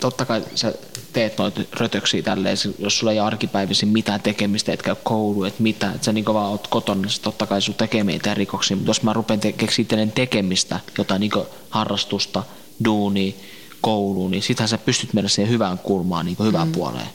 totta 0.00 0.24
kai 0.24 0.44
sä 0.54 0.74
teet 1.12 1.38
noita 1.38 1.60
rötöksiä 1.72 2.22
tälleen, 2.22 2.56
jos 2.78 2.98
sulla 2.98 3.12
ei 3.12 3.18
arkipäivisin 3.18 3.88
mitään 3.88 4.20
tekemistä, 4.20 4.72
etkä 4.72 4.94
koulu, 4.94 5.44
että 5.44 5.62
mitä, 5.62 5.92
että 5.92 6.04
sä 6.04 6.12
niin 6.12 6.24
vaan 6.24 6.50
oot 6.50 6.66
kotona, 6.66 7.00
niin 7.00 7.10
totta 7.22 7.46
kai 7.46 7.62
sun 7.62 7.74
tekee 7.74 8.04
meitä 8.04 8.34
rikoksia, 8.34 8.76
mutta 8.76 8.90
jos 8.90 9.02
mä 9.02 9.12
rupean 9.12 9.40
te- 9.40 9.54
tekemistä, 10.14 10.80
jotain 10.98 11.20
niin 11.20 11.32
harrastusta, 11.70 12.42
duunia, 12.84 13.32
kouluun, 13.80 14.30
niin 14.30 14.42
sitähän 14.42 14.68
sä 14.68 14.78
pystyt 14.78 15.12
mennä 15.12 15.28
siihen 15.28 15.52
hyvään 15.52 15.78
kulmaan, 15.78 16.26
niin 16.26 16.36
hyvään 16.44 16.68
mm. 16.68 16.72
puoleen. 16.72 17.08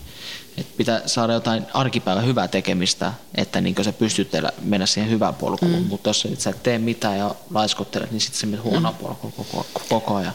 Et 0.57 0.77
pitää 0.77 1.01
saada 1.05 1.33
jotain 1.33 1.65
arkipäivän 1.73 2.25
hyvää 2.25 2.47
tekemistä, 2.47 3.13
että 3.35 3.61
niin 3.61 3.75
sä 3.81 3.93
pystyt 3.93 4.31
mennä 4.61 4.85
siihen 4.85 5.11
hyvään 5.11 5.35
polkuun. 5.35 5.71
Mm. 5.71 5.87
Mutta 5.87 6.09
jos 6.09 6.25
et 6.25 6.41
sä 6.41 6.49
et 6.49 6.63
tee 6.63 6.77
mitään 6.77 7.17
ja 7.17 7.35
laiskottelet, 7.53 8.11
niin 8.11 8.21
sitten 8.21 8.39
se 8.39 8.45
menee 8.45 8.61
huonoa 8.61 8.91
mm. 8.91 8.97
polkuun 8.97 9.33
koko, 9.33 9.65
koko 9.89 10.15
ajan. 10.15 10.33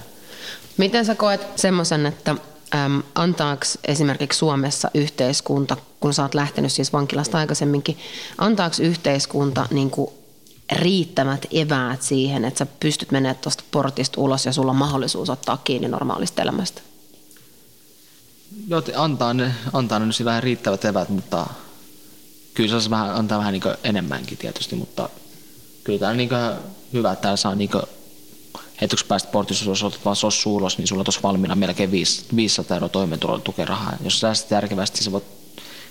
Miten 0.77 1.05
sä 1.05 1.15
koet 1.15 1.47
semmoisen, 1.57 2.07
että 2.07 2.31
äm, 2.75 3.03
antaako 3.15 3.65
esimerkiksi 3.85 4.39
Suomessa 4.39 4.91
yhteiskunta, 4.95 5.77
kun 6.01 6.15
sä 6.15 6.23
oot 6.23 6.35
lähtenyt 6.35 6.73
siis 6.73 6.93
vankilasta 6.93 7.39
aikaisemminkin, 7.39 7.99
antaako 8.39 8.77
yhteiskunta 8.83 9.67
niin 9.71 9.91
kuin 9.91 10.11
riittävät 10.73 11.47
eväät 11.51 12.03
siihen, 12.03 12.45
että 12.45 12.59
sä 12.59 12.67
pystyt 12.81 13.11
menemään 13.11 13.37
tuosta 13.37 13.65
portista 13.71 14.21
ulos 14.21 14.47
ja 14.47 14.53
sulla 14.53 14.71
on 14.71 14.77
mahdollisuus 14.77 15.31
ottaa 15.31 15.57
kiinni 15.65 15.89
normaalista 15.89 16.43
elämästä? 16.43 16.83
Joo, 18.69 18.83
antaa 18.97 19.35
ne, 19.35 19.55
antaa 19.73 19.99
ne 19.99 20.07
vähän 20.25 20.43
riittävät 20.43 20.85
eväät, 20.85 21.09
mutta 21.09 21.47
kyllä 22.55 22.81
se 22.81 22.91
vähän, 22.91 23.15
antaa 23.15 23.39
vähän 23.39 23.53
niin 23.53 23.63
enemmänkin 23.85 24.39
tietysti, 24.39 24.77
mutta 24.77 25.09
kyllä 25.85 25.99
tämä 25.99 26.11
on 26.11 26.17
niin 26.17 26.31
hyvä, 26.93 27.13
että 27.13 27.23
täällä 27.23 27.37
saa 27.37 27.55
niin 27.55 27.71
heti 28.81 28.97
kun 28.97 29.05
päästä 29.09 29.31
portissa, 29.33 29.65
jos 29.65 29.83
otat 29.83 30.05
vaan 30.05 30.17
sossu 30.17 30.57
ulos, 30.57 30.79
niin 30.79 30.89
sulla 30.89 31.01
on 31.01 31.05
tuossa 31.05 31.23
valmiina 31.23 31.55
melkein 31.55 31.91
500 32.37 32.77
euroa 32.77 32.89
toimeentulon 32.89 33.43
tukerahaa. 33.43 33.97
Jos 34.05 34.21
säästät 34.21 34.51
järkevästi, 34.51 35.05
sä 35.05 35.13
voit 35.13 35.25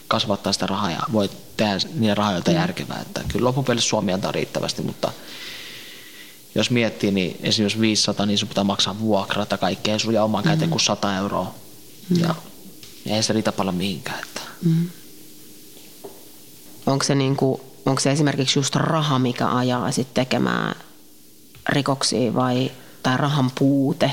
kasvattaa 0.08 0.54
sitä 0.54 0.67
rahaa 0.67 0.91
ja 0.91 0.99
voit 1.12 1.58
tehdä 1.58 1.78
niitä 1.93 2.15
rahoja 2.15 2.41
järkevää. 2.54 3.02
Että 3.02 3.21
kyllä 3.28 3.45
loppupelissä 3.45 3.89
Suomi 3.89 4.13
antaa 4.13 4.32
riittävästi, 4.32 4.82
mutta 4.82 5.12
jos 6.56 6.71
miettii, 6.71 7.12
niin 7.12 7.38
esimerkiksi 7.43 7.80
500, 7.80 8.25
niin 8.25 8.38
sun 8.38 8.49
pitää 8.49 8.63
maksaa 8.63 8.99
vuokrat 8.99 9.52
ja 9.52 9.58
kaikkea, 9.58 9.93
ei 9.93 9.99
sulla 9.99 10.13
jää 10.13 10.23
oman 10.23 10.43
käteen 10.43 10.69
mm. 10.69 10.69
kuin 10.69 10.82
100 10.82 11.17
euroa. 11.17 11.54
Mm. 12.10 12.19
Ja 12.19 12.36
ei 13.06 13.23
se 13.23 13.34
riitä 13.34 13.52
paljon 13.52 13.75
mihinkään. 13.75 14.19
Että. 14.23 14.41
Mm. 14.65 14.89
Onko 16.86 17.04
se, 17.06 17.15
niinku, 17.15 17.62
onko 17.86 17.99
se 17.99 18.12
esimerkiksi 18.12 18.60
just 18.60 18.75
raha, 18.75 19.19
mikä 19.19 19.56
ajaa 19.56 19.91
sit 19.91 20.13
tekemään 20.13 20.75
rikoksia 21.69 22.34
vai 22.34 22.71
tai 23.03 23.17
rahan 23.17 23.51
puute? 23.60 24.12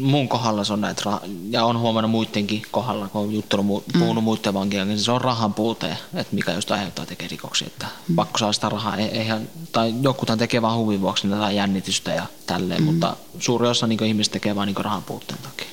Mun 0.00 0.28
kohdalla 0.28 0.64
se 0.64 0.72
on 0.72 0.80
näitä, 0.80 1.02
ja 1.50 1.64
on 1.64 1.78
huomannut 1.78 2.10
muidenkin 2.10 2.62
kohdalla, 2.70 3.08
kun 3.08 3.22
on 3.22 3.32
juttunut, 3.34 3.84
puhunut 3.92 4.16
mm. 4.16 4.24
muiden 4.24 4.54
vankien, 4.54 4.88
niin 4.88 5.00
se 5.00 5.12
on 5.12 5.20
rahan 5.20 5.54
puute, 5.54 5.96
että 6.14 6.34
mikä 6.34 6.52
just 6.52 6.70
aiheuttaa 6.70 7.06
tekee 7.06 7.28
rikoksia. 7.28 7.66
Että 7.66 7.86
mm. 8.08 8.16
Pakko 8.16 8.38
saa 8.38 8.52
sitä 8.52 8.68
rahaa, 8.68 8.96
eihän, 8.96 9.48
tai 9.72 9.94
jokutan 10.00 10.38
tekee 10.38 10.62
vaan 10.62 10.78
huvin 10.78 11.00
vuoksi 11.00 11.28
tai 11.28 11.56
jännitystä 11.56 12.10
ja 12.10 12.26
tälleen, 12.46 12.80
mm. 12.80 12.86
mutta 12.86 13.16
suuri 13.38 13.68
osa 13.68 13.86
niin 13.86 14.04
ihmistä 14.04 14.32
tekee 14.32 14.56
vain 14.56 14.66
niin 14.66 14.84
rahan 14.84 15.02
puutteen 15.02 15.40
takia. 15.42 15.66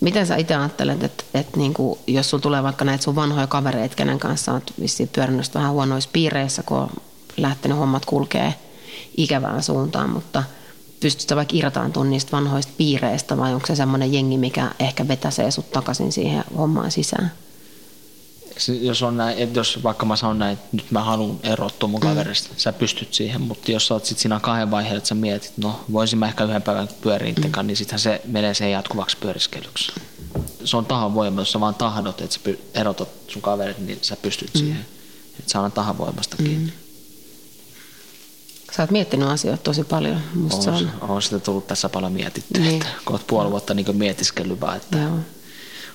Miten 0.00 0.26
sä 0.26 0.36
itse 0.36 0.54
ajattelet, 0.54 1.02
että, 1.02 1.24
että 1.34 1.56
niin 1.58 1.74
kuin, 1.74 1.98
jos 2.06 2.30
sulla 2.30 2.42
tulee 2.42 2.62
vaikka 2.62 2.84
näitä 2.84 3.04
sun 3.04 3.14
vanhoja 3.14 3.46
kavereita, 3.46 3.96
kenen 3.96 4.18
kanssa 4.18 4.52
oot 4.52 4.72
vissiin 4.80 5.08
pyörinyt 5.08 5.54
vähän 5.54 5.72
huonoissa 5.72 6.10
piireissä, 6.12 6.62
kun 6.62 6.78
on 6.78 6.90
lähtenyt 7.36 7.78
hommat 7.78 8.04
kulkee 8.04 8.54
ikävään 9.16 9.62
suuntaan, 9.62 10.10
mutta 10.10 10.42
pystytkö 11.00 11.36
vaikka 11.36 11.56
irtaantumaan 11.56 12.10
niistä 12.10 12.32
vanhoista 12.32 12.72
piireistä 12.76 13.36
vai 13.36 13.54
onko 13.54 13.66
se 13.66 13.76
semmoinen 13.76 14.12
jengi, 14.12 14.38
mikä 14.38 14.70
ehkä 14.78 15.08
vetäsee 15.08 15.50
sut 15.50 15.70
takaisin 15.70 16.12
siihen 16.12 16.44
hommaan 16.56 16.90
sisään? 16.90 17.32
jos, 18.80 19.02
on 19.02 19.16
näin, 19.16 19.38
että 19.38 19.58
jos 19.58 19.82
vaikka 19.82 20.06
mä 20.06 20.16
sanon 20.16 20.38
näin, 20.38 20.52
että 20.52 20.68
nyt 20.72 20.90
mä 20.90 21.02
haluan 21.02 21.40
erottua 21.42 21.88
mun 21.88 22.00
mm. 22.00 22.08
kaverista, 22.08 22.48
sä 22.56 22.72
pystyt 22.72 23.14
siihen, 23.14 23.40
mutta 23.40 23.72
jos 23.72 23.86
sä 23.86 23.94
oot 23.94 24.04
sit 24.04 24.18
siinä 24.18 24.40
kahden 24.40 24.70
vaiheen, 24.70 24.96
että 24.96 25.08
sä 25.08 25.14
mietit, 25.14 25.52
no 25.56 25.80
voisin 25.92 26.18
mä 26.18 26.26
ehkä 26.26 26.44
yhden 26.44 26.62
päivän 26.62 26.88
pyöriä 27.00 27.32
mm. 27.32 27.66
niin 27.66 27.76
sittenhän 27.76 28.00
se 28.00 28.20
menee 28.24 28.54
sen 28.54 28.70
jatkuvaksi 28.70 29.16
pyöriskelyksi. 29.16 29.92
Se 30.64 30.76
on 30.76 30.86
tahan 30.86 31.14
voima, 31.14 31.40
jos 31.40 31.52
sä 31.52 31.60
vaan 31.60 31.74
tahdot, 31.74 32.20
että 32.20 32.34
sä 32.34 32.40
erotat 32.74 33.08
sun 33.28 33.42
kaverit, 33.42 33.78
niin 33.78 33.98
sä 34.02 34.16
pystyt 34.16 34.54
mm. 34.54 34.58
siihen. 34.58 34.86
Että 35.38 35.52
sä 35.52 35.70
tahan 35.74 35.98
voimasta 35.98 36.36
kiinni. 36.36 36.66
Mm. 36.66 36.85
Sä 38.72 38.82
oot 38.82 38.90
miettinyt 38.90 39.28
asioita 39.28 39.62
tosi 39.62 39.84
paljon. 39.84 40.20
Musta 40.34 40.72
on, 40.72 40.78
se 40.78 40.84
on... 41.00 41.10
on 41.10 41.22
sitä 41.22 41.38
tullut 41.38 41.66
tässä 41.66 41.88
paljon 41.88 42.12
mietitty, 42.12 42.60
niin. 42.60 42.74
että 42.74 42.86
kun 43.04 43.14
oot 43.14 43.26
puoli 43.26 43.50
vuotta 43.50 43.74
niin 43.74 43.96
mietiskellyt 43.96 44.60
vaan, 44.60 44.76
että 44.76 44.98
Joo 44.98 45.18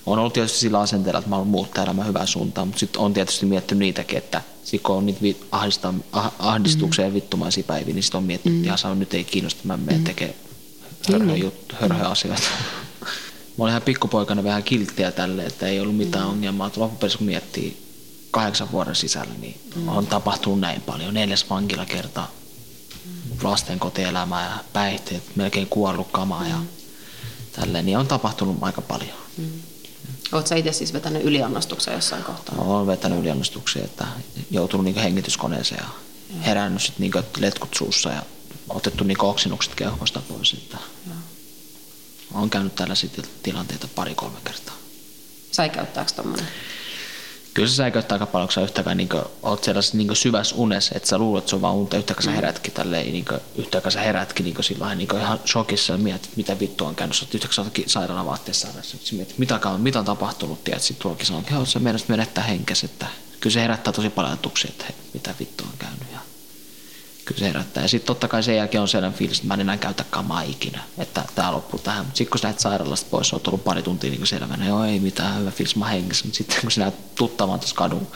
on 0.05 0.19
ollut 0.19 0.33
tietysti 0.33 0.59
sillä 0.59 0.79
asenteella, 0.79 1.19
että 1.19 1.29
mä 1.29 1.35
haluan 1.35 1.51
muuttaa 1.51 1.83
elämää 1.83 2.05
hyvään 2.05 2.27
suuntaan, 2.27 2.67
mutta 2.67 2.79
sitten 2.79 3.01
on 3.01 3.13
tietysti 3.13 3.45
miettinyt 3.45 3.79
niitäkin, 3.79 4.17
että 4.17 4.41
sit 4.63 4.81
kun 4.81 4.95
on 4.95 5.05
niitä 5.05 5.45
ahdista, 5.51 5.93
ahdistuksia 6.39 7.05
mm. 7.05 7.09
ja 7.09 7.13
vittumaisia 7.13 7.63
päiviä, 7.63 7.93
niin 7.93 8.03
sitten 8.03 8.17
on 8.17 8.23
miettinyt, 8.23 8.61
mm. 8.61 8.69
että 8.69 8.87
ihan 8.87 8.99
nyt 8.99 9.13
ei 9.13 9.23
kiinnosta, 9.23 9.61
mä 9.63 9.77
menen 9.77 10.01
mm. 10.01 10.03
tekemään 10.03 10.37
hörhö, 11.11 11.25
niin. 11.25 11.43
juttu, 11.43 11.75
hörhö 11.81 12.07
asioita. 12.07 12.43
mä 13.57 13.63
olin 13.63 13.71
ihan 13.71 13.81
pikkupoikana 13.81 14.43
vähän 14.43 14.63
kilttiä 14.63 15.11
tälle, 15.11 15.45
että 15.45 15.67
ei 15.67 15.79
ollut 15.79 15.97
mitään 15.97 16.25
mm. 16.25 16.31
ongelmaa. 16.31 16.71
Loppupeleissä 16.75 17.17
kun 17.17 17.27
miettii 17.27 17.77
kahdeksan 18.31 18.71
vuoden 18.71 18.95
sisällä, 18.95 19.33
niin 19.41 19.61
mm. 19.75 19.87
on 19.87 20.07
tapahtunut 20.07 20.59
näin 20.59 20.81
paljon. 20.81 21.13
Neljäs 21.13 21.49
vankila 21.49 21.85
kerta 21.85 22.27
lasten 23.43 23.79
kotielämää 23.79 24.49
ja 24.49 24.57
päihteet, 24.73 25.35
melkein 25.35 25.67
kuollut 25.67 26.07
kamaa 26.11 26.47
ja 26.47 26.55
mm. 26.55 26.67
tälleen, 27.51 27.85
niin 27.85 27.97
on 27.97 28.07
tapahtunut 28.07 28.57
aika 28.61 28.81
paljon. 28.81 29.15
Mm. 29.37 29.51
Oletko 30.31 30.47
sä 30.47 30.55
itse 30.55 30.73
siis 30.73 30.93
vetänyt 30.93 31.23
yliannostuksia 31.23 31.93
jossain 31.93 32.23
kohtaa? 32.23 32.55
Olen 32.57 32.87
vetänyt 32.87 33.19
yliannostuksia, 33.19 33.83
että 33.83 34.07
joutunut 34.51 34.83
niin 34.83 34.95
hengityskoneeseen 34.95 35.83
ja 35.83 35.89
herännyt 36.45 36.81
sit 36.81 36.99
niin 36.99 37.11
letkut 37.37 37.73
suussa 37.73 38.09
ja 38.09 38.23
otettu 38.69 39.03
niin 39.03 39.21
oksennukset 39.21 39.75
keuhkosta 39.75 40.21
pois. 40.27 40.53
Että 40.53 40.77
Olen 42.33 42.49
käynyt 42.49 42.75
tällaisia 42.75 43.09
tilanteita 43.43 43.87
pari-kolme 43.95 44.37
kertaa. 44.43 44.75
Säikäyttääkö 45.51 46.11
tommonen? 46.11 46.47
Kyllä 47.53 47.67
se 47.67 47.75
säikäyttää 47.75 48.15
aika 48.15 48.25
paljon, 48.25 48.47
kun 48.47 48.53
sä 48.53 48.61
yhtäkään 48.61 48.97
niin 48.97 49.09
oot 49.43 49.63
sellaisessa 49.63 49.97
niin 49.97 50.15
syvässä 50.15 50.55
unessa, 50.55 50.95
että 50.95 51.09
sä 51.09 51.17
luulet, 51.17 51.41
että 51.41 51.49
se 51.49 51.55
on 51.55 51.61
vaan 51.61 51.75
unta, 51.75 51.97
yhtäkään 51.97 52.23
sä 52.23 52.31
herätkin 52.31 52.73
tälleen, 52.73 53.11
niin 53.11 53.25
kuin, 53.25 53.39
yhtäkään 53.55 53.91
sä 53.91 54.01
herätkin 54.01 54.43
niin 54.43 54.63
sillä 54.63 54.95
niin 54.95 55.17
ihan 55.17 55.39
shokissa 55.45 55.93
ja 55.93 55.97
mietit, 55.97 56.37
mitä 56.37 56.59
vittua 56.59 56.87
on 56.87 56.95
käynyt. 56.95 57.15
Sä 57.15 57.25
oot 57.25 57.35
yhtäkään 57.35 57.65
sä 57.65 57.71
sairaalan 57.87 58.25
vaatteessa 58.25 58.67
mietit, 59.11 59.37
mitä, 59.37 59.59
on, 59.65 59.81
mitä 59.81 59.99
on 59.99 60.05
tapahtunut, 60.05 60.63
tiedät, 60.63 60.81
sitten 60.81 61.01
tuokin 61.01 61.25
sanoo, 61.25 61.41
että 61.41 61.65
sä 61.65 61.79
menet 61.79 62.09
menettää 62.09 62.43
henkes, 62.43 62.83
että 62.83 63.07
kyllä 63.39 63.53
se 63.53 63.61
herättää 63.61 63.93
tosi 63.93 64.09
paljon 64.09 64.31
ajatuksia, 64.31 64.71
että 64.71 64.85
hei, 64.85 64.95
mitä 65.13 65.35
vittua 65.39 65.67
on 65.71 65.77
käynyt. 65.77 66.11
Ja 66.13 66.19
kyllä 67.25 67.39
se 67.39 67.47
herättää. 67.47 67.83
Ja 67.83 67.87
sitten 67.87 68.07
totta 68.07 68.27
kai 68.27 68.43
sen 68.43 68.55
jälkeen 68.55 68.81
on 68.81 68.87
sellainen 68.87 69.17
fiilis, 69.17 69.37
että 69.37 69.47
mä 69.47 69.53
en 69.53 69.61
enää 69.61 69.77
käytä 69.77 70.05
kamaa 70.09 70.41
ikinä, 70.41 70.83
että 70.97 71.25
tämä 71.35 71.51
loppuu 71.51 71.79
tähän. 71.79 72.05
Mutta 72.05 72.17
sitten 72.17 72.31
kun 72.31 72.39
sä 72.39 72.47
lähdet 72.47 72.59
sairaalasta 72.59 73.07
pois, 73.11 73.33
oot 73.33 73.47
ollut 73.47 73.63
pari 73.63 73.83
tuntia 73.83 74.09
niin 74.09 74.27
selvänä, 74.27 74.67
joo 74.67 74.83
ei 74.83 74.99
mitään, 74.99 75.39
hyvä 75.39 75.51
fiilis, 75.51 75.75
mä 75.75 75.87
hengissä. 75.87 76.25
Mutta 76.25 76.37
sitten 76.37 76.61
kun 76.61 76.71
sä 76.71 76.81
näet 76.81 77.15
tuttamaan 77.15 77.59
tuossa 77.59 77.75
kadun, 77.75 78.07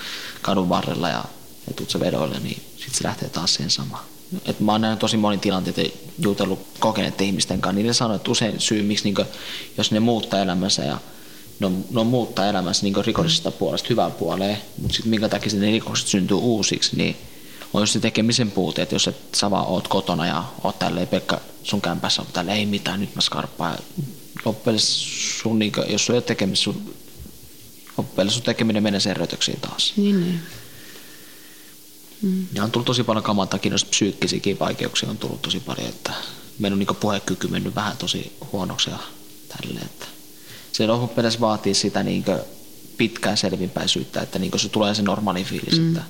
kadun 0.41 0.69
varrella 0.69 1.09
ja, 1.09 1.25
ja 1.67 1.73
tuut 1.75 1.89
se 1.89 1.99
vedoille, 1.99 2.39
niin 2.39 2.61
sitten 2.77 2.93
se 2.93 3.03
lähtee 3.03 3.29
taas 3.29 3.53
siihen 3.53 3.71
samaan. 3.71 4.03
Et 4.45 4.59
mä 4.59 4.71
oon 4.71 4.81
nähnyt 4.81 4.99
tosi 4.99 5.17
monin 5.17 5.39
tilanteita 5.39 5.81
jutellut 6.19 6.67
kokeneiden 6.79 7.27
ihmisten 7.27 7.61
kanssa, 7.61 7.75
niin 7.75 7.87
ne 7.87 7.93
sanoo, 7.93 8.15
että 8.15 8.31
usein 8.31 8.59
syy, 8.59 8.83
miksi 8.83 9.03
niin 9.03 9.27
jos 9.77 9.91
ne 9.91 9.99
muuttaa 9.99 10.39
elämänsä 10.39 10.83
ja 10.83 10.97
no, 11.59 11.71
no 11.91 12.03
muuttaa 12.03 12.49
elämänsä 12.49 12.83
niin 12.83 13.05
rikollisesta 13.05 13.51
puolesta 13.51 13.87
hyvään 13.89 14.11
puoleen, 14.11 14.57
mutta 14.81 14.95
sitten 14.95 15.09
minkä 15.09 15.29
takia 15.29 15.59
ne 15.59 15.71
rikokset 15.71 16.07
syntyy 16.07 16.37
uusiksi, 16.37 16.95
niin 16.95 17.15
on 17.73 17.81
just 17.81 17.93
se 17.93 17.99
tekemisen 17.99 18.51
puute, 18.51 18.81
että 18.81 18.95
jos 18.95 19.07
et 19.07 19.35
sä 19.35 19.51
vaan 19.51 19.67
oot 19.67 19.87
kotona 19.87 20.25
ja 20.25 20.43
oot 20.63 20.79
tälleen 20.79 21.07
Pekka 21.07 21.41
sun 21.63 21.81
kämpässä 21.81 22.21
on 22.21 22.27
tälleen, 22.33 22.57
ei 22.57 22.65
mitään, 22.65 22.99
nyt 22.99 23.15
mä 23.15 23.21
skarppaan. 23.21 23.77
Loppujen 24.45 24.79
sun, 24.79 25.59
niin 25.59 25.71
jos 25.87 26.05
sun 26.05 26.15
ei 26.15 26.17
ole 26.17 26.23
tekemistä, 26.23 26.63
sun, 26.63 26.93
loppujen 27.97 28.31
sun 28.31 28.43
tekeminen 28.43 28.83
menee 28.83 28.99
serreytyksiin 28.99 29.59
taas. 29.61 29.93
Niin, 29.97 30.21
niin. 30.21 30.39
Mm. 32.21 32.47
Ja 32.53 32.63
on 32.63 32.71
tullut 32.71 32.85
tosi 32.85 33.03
paljon 33.03 33.23
kaman 33.23 33.47
takia, 33.47 33.71
jos 33.71 33.85
psyykkisiäkin 33.85 34.59
vaikeuksia 34.59 35.09
on 35.09 35.17
tullut 35.17 35.41
tosi 35.41 35.59
paljon, 35.59 35.89
että 35.89 36.13
meidän 36.59 36.73
on 36.73 36.79
niin 36.79 36.95
puhekyky 36.95 37.47
mennyt 37.47 37.75
vähän 37.75 37.97
tosi 37.97 38.31
huonoksi 38.51 38.89
ja 38.89 38.97
tälleen, 39.47 39.85
että 39.85 40.05
se 40.71 40.87
loppupeleissä 40.87 41.39
vaatii 41.39 41.73
sitä 41.73 42.03
niin 42.03 42.25
pitkää 42.97 43.35
selvinpäisyyttä, 43.35 44.21
että 44.21 44.39
niin 44.39 44.59
se 44.59 44.69
tulee 44.69 44.95
se 44.95 45.01
normaali 45.01 45.43
fiilis, 45.43 45.79
mm. 45.79 45.87
että 45.87 46.03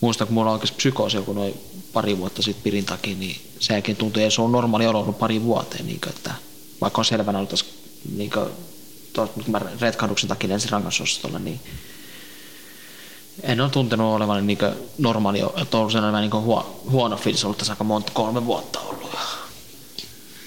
muistan, 0.00 0.26
kun 0.26 0.34
mulla 0.34 0.50
on 0.50 0.54
oikeasti 0.54 0.76
psykoosi 0.76 1.16
joku 1.16 1.32
noin 1.32 1.60
pari 1.92 2.18
vuotta 2.18 2.42
sitten 2.42 2.62
pirin 2.62 2.84
takia, 2.84 3.16
niin 3.16 3.40
sen 3.60 3.74
jälkeen 3.74 3.96
tuntui, 3.96 4.22
että 4.22 4.34
se 4.34 4.42
on 4.42 4.52
normaali 4.52 4.86
olo 4.86 5.00
ollut 5.00 5.18
pari 5.18 5.42
vuoteen, 5.42 5.86
niin 5.86 6.00
kuin, 6.00 6.12
että 6.16 6.34
vaikka 6.80 7.00
on 7.00 7.04
selvänä 7.04 7.38
ollut 7.38 7.50
tässä, 7.50 7.64
niin 8.16 8.30
kuin, 8.30 8.46
tos, 9.12 9.30
kun 9.30 9.44
mä 9.48 9.60
retkahduksen 9.80 10.28
takia 10.28 10.54
ensin 10.54 10.70
rangaistusosastolla, 10.70 11.38
niin 11.38 11.60
en 13.42 13.60
ole 13.60 13.70
tuntenut 13.70 14.14
olevani 14.14 14.46
niin 14.46 14.58
normaali, 14.98 15.38
että 15.38 15.76
on 15.76 15.80
ollut 15.80 15.92
sellainen 15.92 16.20
niin 16.20 16.42
huo, 16.42 16.82
huono 16.90 17.16
fiilis 17.16 17.44
ollut 17.44 17.58
tässä 17.58 17.72
aika 17.72 17.84
monta, 17.84 18.12
kolme 18.14 18.46
vuotta 18.46 18.80
ollut. 18.80 19.10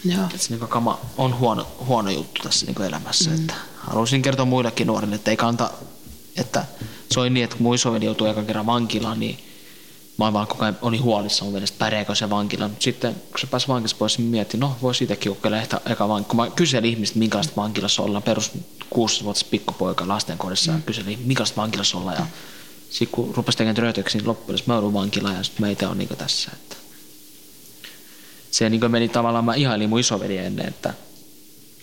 Joo. 0.05 0.23
Se 0.35 0.55
niin 0.55 0.67
kama 0.67 0.99
on 1.17 1.39
huono, 1.39 1.67
huono 1.85 2.09
juttu 2.09 2.41
tässä 2.43 2.65
niin 2.65 2.81
elämässä. 2.81 3.29
Mm. 3.29 3.35
Että 3.35 3.53
haluaisin 3.77 4.21
kertoa 4.21 4.45
muillekin 4.45 4.87
nuorille, 4.87 5.15
että 5.15 5.31
ei 5.31 5.37
kanta, 5.37 5.71
että 6.35 6.65
se 7.13 7.19
oli 7.19 7.29
niin, 7.29 7.43
että 7.43 7.55
kun 7.55 7.63
mun 7.63 7.75
isoveli 7.75 8.05
joutui 8.05 8.29
ekan 8.29 8.45
kerran 8.45 8.65
vankilaan, 8.65 9.19
niin 9.19 9.37
mä 10.17 10.25
olin 10.25 10.33
vaan 10.33 10.47
koko 10.47 10.63
ajan 10.63 10.77
oli 10.81 10.97
huolissa 10.97 11.43
mun 11.43 11.53
mielestä, 11.53 11.77
pärjääkö 11.79 12.15
se 12.15 12.29
vankila. 12.29 12.67
Mutta 12.67 12.83
sitten 12.83 13.13
kun 13.13 13.39
se 13.39 13.47
pääsi 13.47 13.67
vankilassa 13.67 13.97
pois, 13.97 14.17
niin 14.17 14.27
mietin, 14.27 14.59
no 14.59 14.75
voi 14.81 14.95
siitäkin 14.95 15.31
ukkeilla 15.31 15.57
ehkä 15.57 15.81
eka 15.85 16.07
vankila. 16.07 16.27
Kun 16.27 16.37
mä 16.37 16.49
kyselin 16.55 16.89
ihmistä, 16.89 17.19
minkälaista 17.19 17.55
vankilassa 17.55 18.03
ollaan, 18.03 18.23
perus 18.23 18.51
6-vuotias 18.95 19.43
pikkupoika 19.43 20.07
lastenkodissa, 20.07 20.71
mm. 20.71 20.77
ja 20.77 20.83
kyselin, 20.85 21.19
minkälaista 21.25 21.61
vankilassa 21.61 21.97
ollaan. 21.97 22.17
Ja 22.17 22.25
sitten 22.89 23.15
kun 23.15 23.35
rupesi 23.35 23.57
tekemään 23.57 23.77
röytöksiä, 23.77 24.19
niin 24.19 24.27
loppujen 24.27 24.59
mä 24.65 24.77
olin 24.77 24.93
vankilaan 24.93 25.35
ja 25.35 25.43
sitten 25.43 25.61
meitä 25.61 25.89
on 25.89 25.97
niin 25.97 26.09
tässä. 26.17 26.51
Että 26.53 26.75
se 28.51 28.69
niin 28.69 28.91
meni 28.91 29.09
tavallaan, 29.09 29.45
mä 29.45 29.55
ihailin 29.55 29.89
mun 29.89 29.99
isoveli 29.99 30.37
ennen, 30.37 30.67
että 30.67 30.93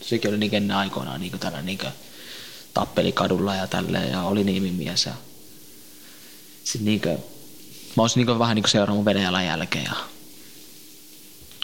sekin 0.01 0.31
oli 0.31 0.39
niin 0.39 0.55
ennen 0.55 0.77
aikoinaan 0.77 1.21
niin 1.21 1.39
tällainen 1.39 1.67
niin 1.67 1.93
tappeli 2.75 3.13
kadulla 3.13 3.55
ja 3.55 3.67
tälleen 3.67 4.11
ja 4.11 4.23
oli 4.23 4.45
niimimies. 4.45 5.07
Ja 5.07 5.15
sitten 6.65 6.85
niin 6.85 7.01
kuin, 7.01 7.19
mä 7.97 8.03
olisin 8.03 8.27
niin 8.27 8.39
vähän 8.39 8.55
niin 8.55 8.69
seurannut 8.69 8.97
mun 8.97 9.05
Venäjällä 9.05 9.43
jälkeen 9.43 9.85
ja 9.85 9.97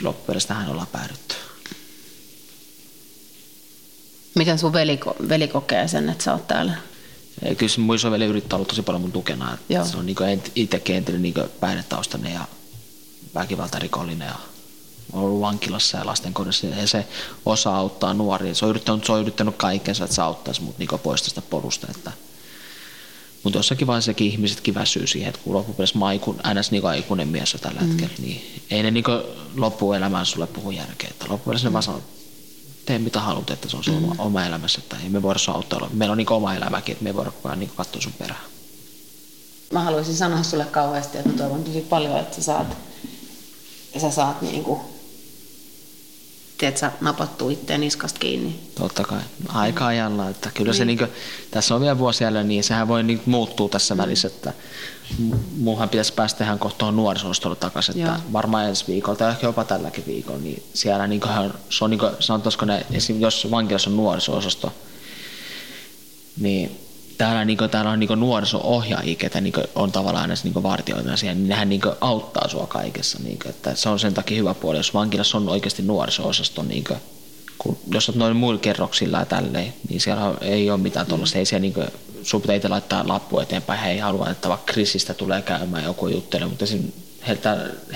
loppujen 0.02 0.40
tähän 0.48 0.70
ollaan 0.70 0.86
päädytty. 0.86 1.34
Miten 4.34 4.58
sun 4.58 4.72
veli, 4.72 5.00
veli 5.28 5.48
kokee 5.48 5.88
sen, 5.88 6.08
että 6.08 6.24
sä 6.24 6.32
oot 6.32 6.46
täällä? 6.46 6.72
Kyllä 7.58 7.72
se 7.72 7.80
mun 7.80 7.96
isoveli 7.96 8.24
yrittää 8.24 8.56
olla 8.56 8.66
tosi 8.66 8.82
paljon 8.82 9.00
mun 9.00 9.12
tukena. 9.12 9.58
Se 9.90 9.96
on 9.96 10.06
niin 10.06 10.42
itsekin 10.54 10.96
entinen 10.96 11.22
niin 11.22 11.34
päihdetaustainen 11.60 12.32
ja 12.32 12.44
väkivaltarikollinen 13.34 14.26
ja 14.26 14.34
on 15.12 15.22
ollut 15.22 15.40
vankilassa 15.40 15.98
ja 15.98 16.06
lastenkodissa 16.06 16.66
ja 16.66 16.88
se 16.88 17.06
osaa 17.46 17.76
auttaa 17.76 18.14
nuoria. 18.14 18.54
Se 18.54 18.64
on 18.64 18.70
yrittänyt, 18.70 19.04
se 19.04 19.12
on 19.12 19.20
yrittänyt 19.20 19.56
kaikensa, 19.56 20.04
että 20.04 20.16
se 20.16 20.22
auttaisi 20.22 20.62
mut 20.62 20.78
niin 20.78 20.88
pois 21.02 21.22
tästä 21.22 21.42
polusta. 21.42 21.86
Että, 21.90 22.12
mutta 23.42 23.58
jossakin 23.58 23.86
vaiheessa 23.86 24.12
ihmisetkin 24.18 24.74
väsyy 24.74 25.06
siihen, 25.06 25.28
että 25.28 25.40
kun 25.44 25.54
loppupeleissä 25.54 25.98
mä 25.98 26.06
aikun, 26.06 26.40
ns. 26.54 26.70
Niin 26.70 26.86
aikuinen 26.86 27.28
mies 27.28 27.52
jo 27.52 27.58
tällä 27.58 27.80
mm. 27.80 27.88
hetkellä, 27.88 28.14
niin 28.18 28.62
ei 28.70 28.82
ne 28.82 28.90
niin 28.90 29.04
loppuelämään 29.56 30.26
sulle 30.26 30.46
puhu 30.46 30.70
järkeä. 30.70 31.10
Että 31.10 31.26
loppupeleissä 31.28 31.68
mm. 31.68 31.70
ne 31.70 31.72
vaan 31.72 31.82
sanoo, 31.82 32.02
tee 32.86 32.98
mitä 32.98 33.20
haluat, 33.20 33.50
että 33.50 33.68
se 33.68 33.76
on 33.76 33.84
sun 33.84 33.94
mm. 33.94 34.04
oma, 34.04 34.14
oma 34.18 34.44
elämässä, 34.44 34.78
että 34.78 34.96
ei 35.02 35.08
me 35.08 35.22
voida 35.22 35.38
sua 35.38 35.54
auttaa. 35.54 35.88
Meillä 35.92 36.12
on 36.12 36.18
niin 36.18 36.32
oma 36.32 36.54
elämäkin, 36.54 36.92
että 36.92 37.04
me 37.04 37.10
ei 37.10 37.16
voida 37.16 37.30
koko 37.30 37.48
ajan 37.48 37.58
niin 37.58 37.70
katsoa 37.76 38.02
sun 38.02 38.12
perään. 38.12 38.40
Mä 39.72 39.80
haluaisin 39.80 40.16
sanoa 40.16 40.42
sulle 40.42 40.64
kauheasti, 40.64 41.18
että 41.18 41.30
mä 41.30 41.38
toivon 41.38 41.64
tosi 41.64 41.80
paljon, 41.80 42.18
että 42.18 42.36
sä 42.36 42.42
saat, 42.42 42.76
sä 44.00 44.10
saat 44.10 44.42
niin 44.42 44.64
kuin 44.64 44.80
tiedätkö, 46.58 46.90
napattu 47.00 47.50
itteen 47.50 47.80
niskasta 47.80 48.18
kiinni. 48.18 48.60
Totta 48.74 49.04
kai, 49.04 49.20
aika 49.48 49.86
ajalla. 49.86 50.28
Että 50.28 50.50
kyllä 50.54 50.70
niin. 50.70 50.78
se 50.78 50.84
niin 50.84 50.98
kuin, 50.98 51.10
tässä 51.50 51.74
on 51.74 51.80
vielä 51.80 51.98
vuosi 51.98 52.24
jäljellä, 52.24 52.48
niin 52.48 52.64
sehän 52.64 52.88
voi 52.88 53.02
niin 53.02 53.22
muuttua 53.26 53.68
tässä 53.68 53.94
mm. 53.94 53.98
välissä. 53.98 54.28
Että 54.28 54.52
muuhan 55.56 55.88
pitäisi 55.88 56.12
päästä 56.12 56.44
ihan 56.44 56.58
kohtaan 56.58 56.96
nuorisostolle 56.96 57.56
takaisin. 57.56 58.00
Että 58.00 58.20
varmaan 58.32 58.68
ensi 58.68 58.84
viikolla 58.88 59.18
tai 59.18 59.30
ehkä 59.30 59.46
jopa 59.46 59.64
tälläkin 59.64 60.04
viikolla. 60.06 60.38
Niin 60.38 60.62
siellä 60.74 61.06
niin 61.06 61.20
kuin, 61.20 61.32
se 61.70 61.84
on 61.84 61.90
niin 61.90 61.98
kuin, 61.98 62.12
sanotaanko 62.20 62.64
ne, 62.64 62.86
jos 63.18 63.48
vankilassa 63.50 63.90
on 63.90 63.96
nuoriso 63.96 64.40
niin 66.40 66.85
täällä, 67.18 67.44
niin 67.44 67.58
kuin, 67.58 67.70
täällä 67.70 67.90
on 67.90 68.00
niin 68.00 68.20
nuoriso-ohjaajia, 68.20 69.16
ketä 69.16 69.40
niin 69.40 69.54
on 69.74 69.92
tavallaan 69.92 70.28
näissä 70.28 70.48
niin 70.48 70.62
vartioita 70.62 71.16
siihen, 71.16 71.36
niin 71.36 71.48
nehän 71.48 71.68
niin 71.68 71.80
auttaa 72.00 72.48
sua 72.48 72.66
kaikessa. 72.66 73.18
Niin 73.24 73.38
kuin, 73.38 73.50
että 73.50 73.74
se 73.74 73.88
on 73.88 73.98
sen 73.98 74.14
takia 74.14 74.36
hyvä 74.36 74.54
puoli, 74.54 74.76
jos 74.76 74.94
vankilassa 74.94 75.36
on 75.36 75.48
oikeasti 75.48 75.82
nuoriso-osasto, 75.82 76.62
niin 76.62 76.84
kuin, 76.84 76.98
kun, 77.58 77.78
jos 77.90 78.08
olet 78.08 78.18
noin 78.18 78.36
muilla 78.36 78.60
kerroksilla 78.60 79.18
ja 79.18 79.26
tälleen, 79.26 79.74
niin 79.88 80.00
siellä 80.00 80.34
ei 80.40 80.70
ole 80.70 80.80
mitään 80.80 81.06
tuollaista. 81.06 81.38
Ei 81.38 81.46
siellä 81.46 81.60
niin 81.60 81.74
kuin, 81.74 81.86
sun 82.22 82.40
pitää 82.40 82.56
itse 82.56 82.68
laittaa 82.68 83.08
lappu 83.08 83.38
eteenpäin, 83.38 83.80
hei 83.80 83.98
haluan, 83.98 84.30
että 84.30 84.48
vaikka 84.48 84.72
Krisistä 84.72 85.14
tulee 85.14 85.42
käymään 85.42 85.84
joku 85.84 86.08
juttele, 86.08 86.46
mutta. 86.46 86.64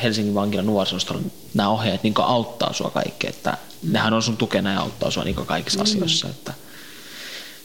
Helsingin 0.02 0.35
vankilan 0.35 0.66
nuorisostolla 0.66 1.22
nämä 1.54 1.68
ohjeet 1.68 2.02
niin 2.02 2.14
auttaa 2.16 2.72
sua 2.72 2.90
kaikkea, 2.90 3.30
että 3.30 3.50
mm. 3.50 3.92
nehän 3.92 4.12
on 4.12 4.22
sun 4.22 4.37
tukena 4.37 4.72
ja 4.72 4.80
auttaa 4.80 5.11
sua 5.11 5.24
niin 5.24 5.35
kaikissa 5.35 5.78
mm. 5.78 5.83
asioissa. 5.83 6.28
Että 6.28 6.54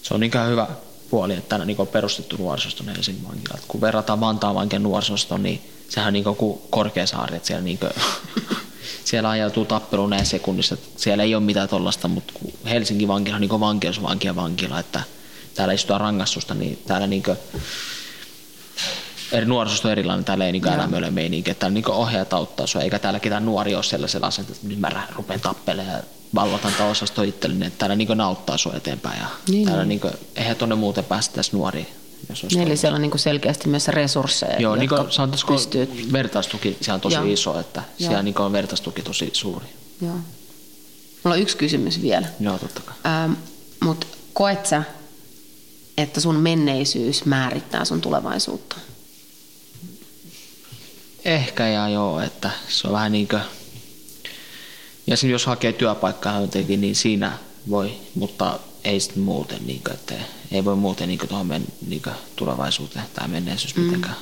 se 0.02 0.14
on 0.14 0.20
niin 0.20 0.32
hyvä, 0.50 0.68
puoli, 1.16 1.34
että 1.34 1.58
niin 1.58 1.76
on 1.80 1.88
perustettu 1.88 2.38
nuorisoston 2.38 2.90
Helsingin 2.90 3.28
vankila. 3.28 3.60
Kun 3.68 3.82
verrataan 3.82 4.20
Vantaan 4.20 4.56
vankin 4.56 4.84
nuorisostoon, 4.84 5.44
niin 5.44 5.62
sehän 5.90 6.08
on 6.08 6.14
niin 6.14 6.24
kuin 6.24 6.60
Korkeasaari, 6.70 7.36
että 7.36 7.48
siellä, 7.48 7.64
niin 7.64 7.78
kuin, 7.78 7.92
siellä 9.06 9.30
ajautuu 9.30 9.66
tappeluun 9.66 10.10
näin 10.10 10.26
sekunnissa. 10.26 10.78
Siellä 10.98 11.24
ei 11.24 11.36
ole 11.36 11.44
mitään 11.44 11.70
tuollaista, 11.70 12.08
mutta 12.08 12.34
Helsingin 12.66 13.08
vankila 13.08 13.36
on 13.36 13.42
niin 13.42 13.60
vankeusvanki 13.60 14.28
ja 14.28 14.36
vankila, 14.36 14.80
että 14.80 15.02
täällä 15.54 15.74
istutaan 15.74 16.02
rangaistusta, 16.02 16.54
niin 16.54 16.80
täällä 16.88 17.08
niin 17.08 17.24
kuin, 17.24 17.38
eri 19.38 19.46
nuorisosto 19.46 19.88
on 19.88 19.92
erilainen, 19.92 20.26
täällä 20.26 20.46
ei 20.46 20.52
niin 20.52 20.68
elämöille 20.68 21.12
meininki, 21.12 21.52
että 21.52 21.60
täällä 21.60 21.74
niin 21.74 21.92
ohjaajat 21.92 22.34
auttaa 22.34 22.68
sua, 22.68 22.82
eikä 22.82 23.00
täällä 23.00 23.20
ketään 23.20 23.46
nuori 23.46 23.76
ole 23.76 23.84
sellaisella 23.84 24.28
asenteella, 24.28 24.58
että 24.58 24.68
nyt 24.68 24.80
mä 24.80 25.08
rupean 25.16 25.40
tappelemaan 25.40 26.04
valvotan 26.36 26.74
tämä 26.78 26.90
osasto 26.90 27.22
itselleni, 27.22 27.66
että 27.66 27.80
täällä 27.80 27.96
niin 27.96 28.22
auttaa 28.22 28.58
sinua 28.58 28.78
eteenpäin. 28.78 29.20
Ja 29.20 29.28
niin. 29.50 29.68
täällä 29.68 29.86
niin 29.86 30.00
kuin, 30.00 30.14
eihän 30.36 30.56
tuonne 30.56 30.76
muuten 30.76 31.04
päästä 31.04 31.36
tässä 31.36 31.58
nuori. 31.58 31.88
Niin, 32.52 32.68
eli 32.68 32.78
siellä 32.78 32.96
on 32.96 33.02
niin 33.02 33.20
selkeästi 33.20 33.70
myös 33.70 33.88
resursseja, 33.88 34.62
Joo, 34.62 34.76
niin 34.76 34.90
kuin 34.90 35.12
sanotaanko 35.12 35.54
pystyy... 35.54 36.08
vertaistuki 36.12 36.78
siellä 36.82 36.96
on 36.96 37.02
tosi 37.02 37.16
Joo. 37.16 37.26
iso, 37.26 37.60
että 37.60 37.80
Joo. 37.80 38.08
siellä 38.08 38.24
niin 38.24 38.42
on 38.42 38.52
vertaistuki 38.52 39.02
tosi 39.02 39.30
suuri. 39.34 39.66
Joo. 40.02 40.14
Mulla 41.24 41.36
on 41.36 41.42
yksi 41.42 41.58
kysymys 41.58 42.02
vielä. 42.02 42.28
Joo, 42.40 42.60
totta 42.60 42.82
kai. 42.82 42.96
Ähm, 43.06 43.34
Mutta 43.84 44.08
koet 44.34 44.66
sä, 44.66 44.84
että 45.98 46.22
sun 46.22 46.36
menneisyys 46.36 47.26
määrittää 47.26 47.86
sun 47.86 48.02
tulevaisuutta? 48.02 48.76
Ehkä 51.26 51.68
ja 51.68 51.90
joo, 51.90 52.20
että 52.20 52.52
se 52.68 52.88
on 52.88 52.94
vähän 52.94 53.12
niin 53.12 53.28
kuin 53.28 53.42
Ja 55.08 55.18
sitten 55.18 55.32
jos 55.32 55.46
hakee 55.46 55.74
työpaikkaa 55.74 56.42
jotenkin, 56.42 56.82
niin 56.82 56.96
siinä 56.96 57.38
voi, 57.70 57.94
mutta 58.16 58.60
ei 58.84 59.00
sitten 59.00 59.24
muuten, 59.24 59.60
niin 59.66 59.82
kuin, 59.84 59.94
että 59.94 60.16
ei 60.52 60.66
voi 60.66 60.76
muuten 60.76 61.08
niin 61.08 61.20
tuohon 61.30 61.48
men, 61.48 61.66
niin 61.88 62.02
tulevaisuuteen 62.36 63.06
tai 63.14 63.28
menneisyys 63.28 63.76
mm. 63.76 63.84
mitenkään. 63.84 64.16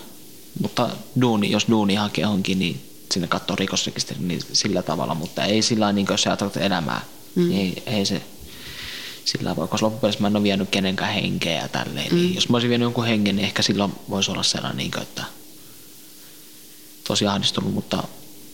Mutta 0.61 0.89
duuni, 1.21 1.51
jos 1.51 1.67
duuni 1.69 1.95
hakee 1.95 2.27
onkin, 2.27 2.59
niin 2.59 2.89
sinne 3.11 3.27
katsoo 3.27 3.55
rikosrekisteri 3.55 4.19
niin 4.19 4.41
sillä 4.53 4.83
tavalla, 4.83 5.15
mutta 5.15 5.45
ei 5.45 5.61
sillä 5.61 5.91
niin 5.91 6.07
jos 6.09 6.27
ajatellaan 6.27 6.61
elämää, 6.61 7.01
mm. 7.35 7.49
niin 7.49 7.61
ei, 7.61 7.83
ei 7.97 8.05
se 8.05 8.21
sillä 9.25 9.55
voi, 9.55 9.67
koska 9.67 9.85
loppupeleissä 9.85 10.21
mä 10.21 10.27
en 10.27 10.35
ole 10.35 10.43
vienyt 10.43 10.69
kenenkään 10.69 11.13
henkeä 11.13 11.61
ja 11.61 11.67
tälleen. 11.67 11.95
Niin 11.95 12.13
mm. 12.13 12.17
Niin 12.17 12.35
jos 12.35 12.49
mä 12.49 12.55
olisin 12.55 12.69
vienyt 12.69 12.85
jonkun 12.85 13.05
hengen, 13.05 13.35
niin 13.35 13.45
ehkä 13.45 13.61
silloin 13.61 13.93
voisi 14.09 14.31
olla 14.31 14.43
sellainen, 14.43 14.77
niin 14.77 14.91
kuin, 14.91 15.03
että 15.03 15.23
tosi 17.03 17.27
ahdistunut, 17.27 17.73
mutta 17.73 18.03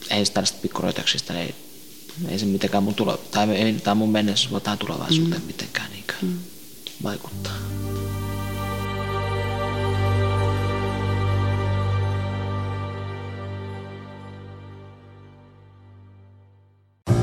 ei 0.10 0.26
se 0.26 0.32
tällaista 0.34 0.58
pikkuröytäyksistä, 0.62 1.39
ei, 1.39 1.56
ei 2.28 2.39
se 2.39 2.45
mitenkään 2.45 2.84
mun, 2.84 2.95
tulo, 2.95 3.18
tai 3.32 3.52
ei, 3.52 3.74
tai 3.74 3.95
mun 3.95 4.10
mennessä 4.10 4.50
voi 4.52 4.62
tähän 4.62 4.78
tulevaisuuteen 4.80 5.41
mm. 5.41 5.47
mitenkään 5.47 5.91
niin 5.91 6.04
mm. 6.22 6.38
vaikuttaa. 7.04 7.54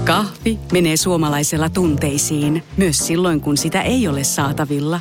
Kahvi 0.04 0.58
menee 0.72 0.96
suomalaisella 0.96 1.68
tunteisiin, 1.68 2.64
myös 2.76 3.06
silloin 3.06 3.40
kun 3.40 3.56
sitä 3.56 3.82
ei 3.82 4.08
ole 4.08 4.24
saatavilla. 4.24 5.00